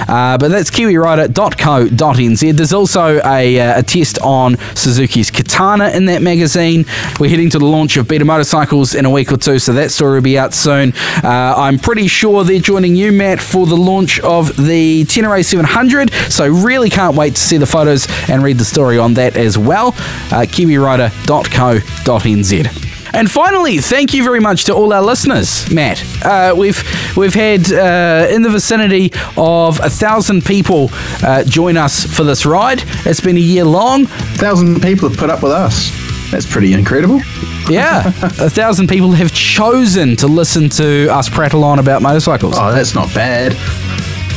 Uh, 0.08 0.38
but 0.38 0.50
that's 0.50 0.70
kiwirider.co.nz. 0.70 2.58
There's 2.58 2.74
also 2.74 3.22
a, 3.24 3.60
uh, 3.60 3.80
a 3.80 3.84
test 3.84 4.20
on 4.20 4.58
Suzuki's 4.76 5.32
Katana 5.32 5.90
in 5.90 6.06
that 6.06 6.22
magazine. 6.22 6.86
We're 7.20 7.30
heading 7.30 7.50
to 7.52 7.60
the 7.60 7.66
launch 7.66 7.98
of 7.98 8.08
Beta 8.08 8.26
Motorcycles 8.26 8.96
in 8.96 9.06
a 9.06 9.10
week 9.10 9.32
or 9.32 9.38
two, 9.38 9.60
so 9.60 9.74
that 9.74 9.92
story 9.92 10.16
will 10.16 10.24
be 10.24 10.38
out 10.38 10.54
soon. 10.54 10.94
Uh, 11.24 11.54
I'm 11.58 11.80
pretty 11.80 12.08
sure 12.08 12.44
they're 12.44 12.60
joining 12.60 12.96
you, 12.96 13.12
Matt, 13.12 13.42
for 13.42 13.66
the 13.66 13.78
launch 13.78 14.20
of 14.22 14.56
the 14.58 15.06
Tenere 15.06 15.44
700, 15.44 16.12
so 16.30 16.48
really 16.48 16.90
can't 16.90 17.16
wait 17.16 17.36
to 17.36 17.42
see 17.42 17.58
the 17.58 17.66
photos 17.66 18.08
and 18.30 18.44
read 18.44 18.58
the 18.58 18.66
story 18.66 18.98
on 18.98 19.14
that 19.16 19.38
as 19.38 19.58
well. 19.58 19.88
Uh, 19.88 20.46
kiwirider.co.nz. 20.48 22.97
And 23.14 23.30
finally, 23.30 23.78
thank 23.80 24.14
you 24.14 24.24
very 24.24 24.40
much 24.40 24.66
to 24.66 24.74
all 24.74 24.94
our 24.94 25.02
listeners, 25.02 25.70
Matt. 25.72 26.04
Uh, 26.24 26.54
we've 26.56 26.84
we've 27.16 27.34
had 27.34 27.72
uh, 27.72 28.28
in 28.30 28.42
the 28.42 28.50
vicinity 28.50 29.12
of 29.38 29.80
a 29.80 29.90
thousand 29.90 30.46
people 30.46 30.90
uh, 31.24 31.44
join 31.44 31.78
us 31.78 32.06
for 32.06 32.24
this 32.24 32.46
ride. 32.46 32.84
It's 33.06 33.22
been 33.22 33.38
a 33.38 33.42
year 33.42 33.66
long. 33.66 34.04
A 34.04 34.08
thousand 34.38 34.82
people 34.82 35.10
have 35.10 35.18
put 35.18 35.30
up 35.30 35.42
with 35.44 35.52
us. 35.52 35.92
That's 36.32 36.46
pretty 36.46 36.74
incredible. 36.74 37.22
Yeah, 37.70 38.08
a 38.40 38.50
thousand 38.50 38.88
people 38.88 39.12
have 39.12 39.32
chosen 39.32 40.16
to 40.18 40.28
listen 40.28 40.70
to 40.70 41.08
us 41.08 41.30
prattle 41.30 41.64
on 41.64 41.80
about 41.80 42.02
motorcycles. 42.02 42.56
Oh, 42.58 42.72
that's 42.72 42.94
not 42.94 43.14
bad. 43.14 43.54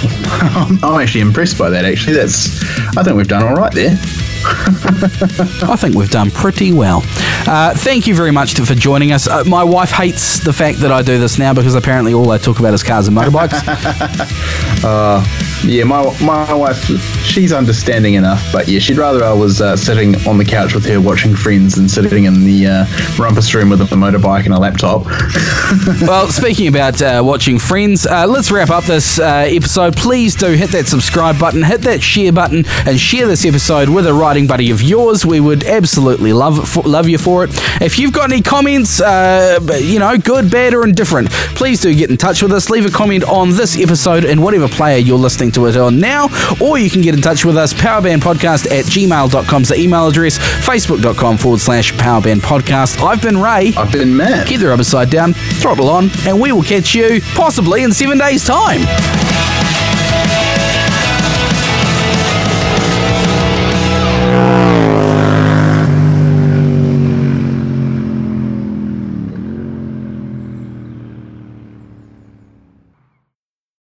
I'm 0.83 1.01
actually 1.01 1.21
impressed 1.21 1.59
by 1.59 1.71
that. 1.71 1.85
Actually, 1.85 2.15
that's. 2.15 2.63
I 2.97 3.03
think 3.03 3.17
we've 3.17 3.29
done 3.29 3.43
all 3.43 3.55
right 3.55 3.73
there. 3.73 3.99
I 4.43 5.77
think 5.79 5.95
we've 5.95 6.11
done 6.11 6.31
pretty 6.31 6.73
well. 6.73 7.03
Uh, 7.47 7.75
thank 7.75 8.07
you 8.07 8.15
very 8.15 8.31
much 8.31 8.55
for 8.55 8.75
joining 8.75 9.13
us. 9.13 9.29
Uh, 9.29 9.45
my 9.45 9.63
wife 9.65 9.91
hates 9.91 10.41
the 10.43 10.53
fact 10.53 10.79
that 10.79 10.91
I 10.93 11.03
do 11.03 11.19
this 11.19 11.39
now 11.39 11.53
because 11.53 11.75
apparently 11.75 12.15
all 12.15 12.31
I 12.31 12.39
talk 12.39 12.59
about 12.59 12.73
is 12.75 12.83
cars 12.83 13.09
and 13.09 13.17
motorbikes. 13.17 13.61
Uh, 14.83 15.23
yeah, 15.65 15.85
my 15.85 16.03
my 16.21 16.53
wife, 16.55 16.83
she's 17.25 17.53
understanding 17.53 18.15
enough, 18.15 18.51
but 18.53 18.67
yeah, 18.67 18.79
she'd 18.79 18.97
rather 18.97 19.23
I 19.23 19.33
was 19.33 19.61
uh, 19.61 19.77
sitting 19.77 20.15
on 20.27 20.39
the 20.39 20.45
couch 20.45 20.75
with 20.75 20.87
her 20.87 21.01
watching 21.01 21.35
Friends 21.35 21.75
than 21.75 21.89
sitting 21.89 22.25
in 22.25 22.45
the 22.45 22.67
uh, 22.67 22.87
rumpus 23.19 23.53
room 23.55 23.69
with 23.69 23.81
a 23.81 23.85
motorbike 23.85 24.47
and 24.47 24.55
a 24.55 24.59
laptop. 24.59 25.05
well, 26.03 26.29
speaking 26.29 26.69
about 26.69 27.03
uh, 27.03 27.23
watching 27.25 27.59
Friends, 27.59 28.07
uh, 28.07 28.27
let's 28.27 28.51
wrap 28.51 28.71
up 28.71 28.85
this 28.85 29.19
uh, 29.19 29.45
episode. 29.49 29.97
Please 29.97 30.35
do 30.35 30.53
hit 30.53 30.71
that 30.71 30.87
subscribe 30.87 31.39
button, 31.39 31.63
hit 31.63 31.83
that 31.83 32.03
share 32.03 32.33
button, 32.33 32.65
and 32.87 32.99
share 32.99 33.27
this 33.27 33.45
episode 33.45 33.91
with 33.91 34.07
a 34.07 34.15
riding 34.15 34.47
buddy 34.47 34.71
of 34.71 34.81
yours. 34.81 35.27
We 35.27 35.41
would 35.41 35.65
absolutely 35.65 36.33
love 36.33 36.69
for, 36.69 36.83
love 36.85 37.09
you 37.09 37.19
for 37.19 37.45
it. 37.45 37.51
If 37.83 37.99
you've 37.99 38.13
got 38.13 38.33
any 38.33 38.41
comments, 38.41 39.01
uh, 39.01 39.59
you 39.79 39.99
know, 39.99 40.17
good, 40.17 40.51
bad, 40.51 40.73
or 40.73 40.85
indifferent, 40.85 41.31
please 41.31 41.83
do 41.83 41.95
get 41.95 42.11
in 42.11 42.17
touch 42.17 42.43
with 42.43 42.53
us. 42.53 42.71
Leave 42.71 42.87
a 42.87 42.91
comment 42.91 43.25
on 43.25 43.51
this 43.51 43.79
episode 43.79 44.25
and 44.25 44.43
whatever 44.43 44.69
player 44.69 44.97
you're 44.97 45.19
listening 45.19 45.50
to 45.53 45.67
it 45.67 45.77
on 45.77 45.99
now, 45.99 46.29
or 46.61 46.79
you 46.79 46.91
can 46.91 47.01
get 47.01 47.15
in 47.15 47.21
touch 47.21 47.45
with 47.45 47.57
us, 47.57 47.73
powerbandpodcast 47.73 48.67
at 48.71 48.85
gmail.com 48.87 49.63
is 49.63 49.69
the 49.69 49.79
email 49.79 50.07
address, 50.09 50.39
facebook.com 50.39 51.37
forward 51.39 51.61
slash 51.61 51.93
powerbandpodcast. 51.95 53.03
I've 53.03 53.23
been 53.23 53.39
Ray. 53.39 53.73
I've 53.77 53.93
been 53.93 54.17
Matt. 54.17 54.47
Keep 54.47 54.61
the 54.61 54.69
rubber 54.69 54.85
side 54.85 55.11
down, 55.11 55.35
throttle 55.35 55.89
on, 55.89 56.11
and 56.27 56.41
we 56.41 56.53
will 56.53 56.63
catch 56.63 56.95
you 56.95 57.21
possibly 57.35 57.83
in 57.83 57.93
seven 57.93 58.19
days' 58.19 58.45
time. 58.45 58.81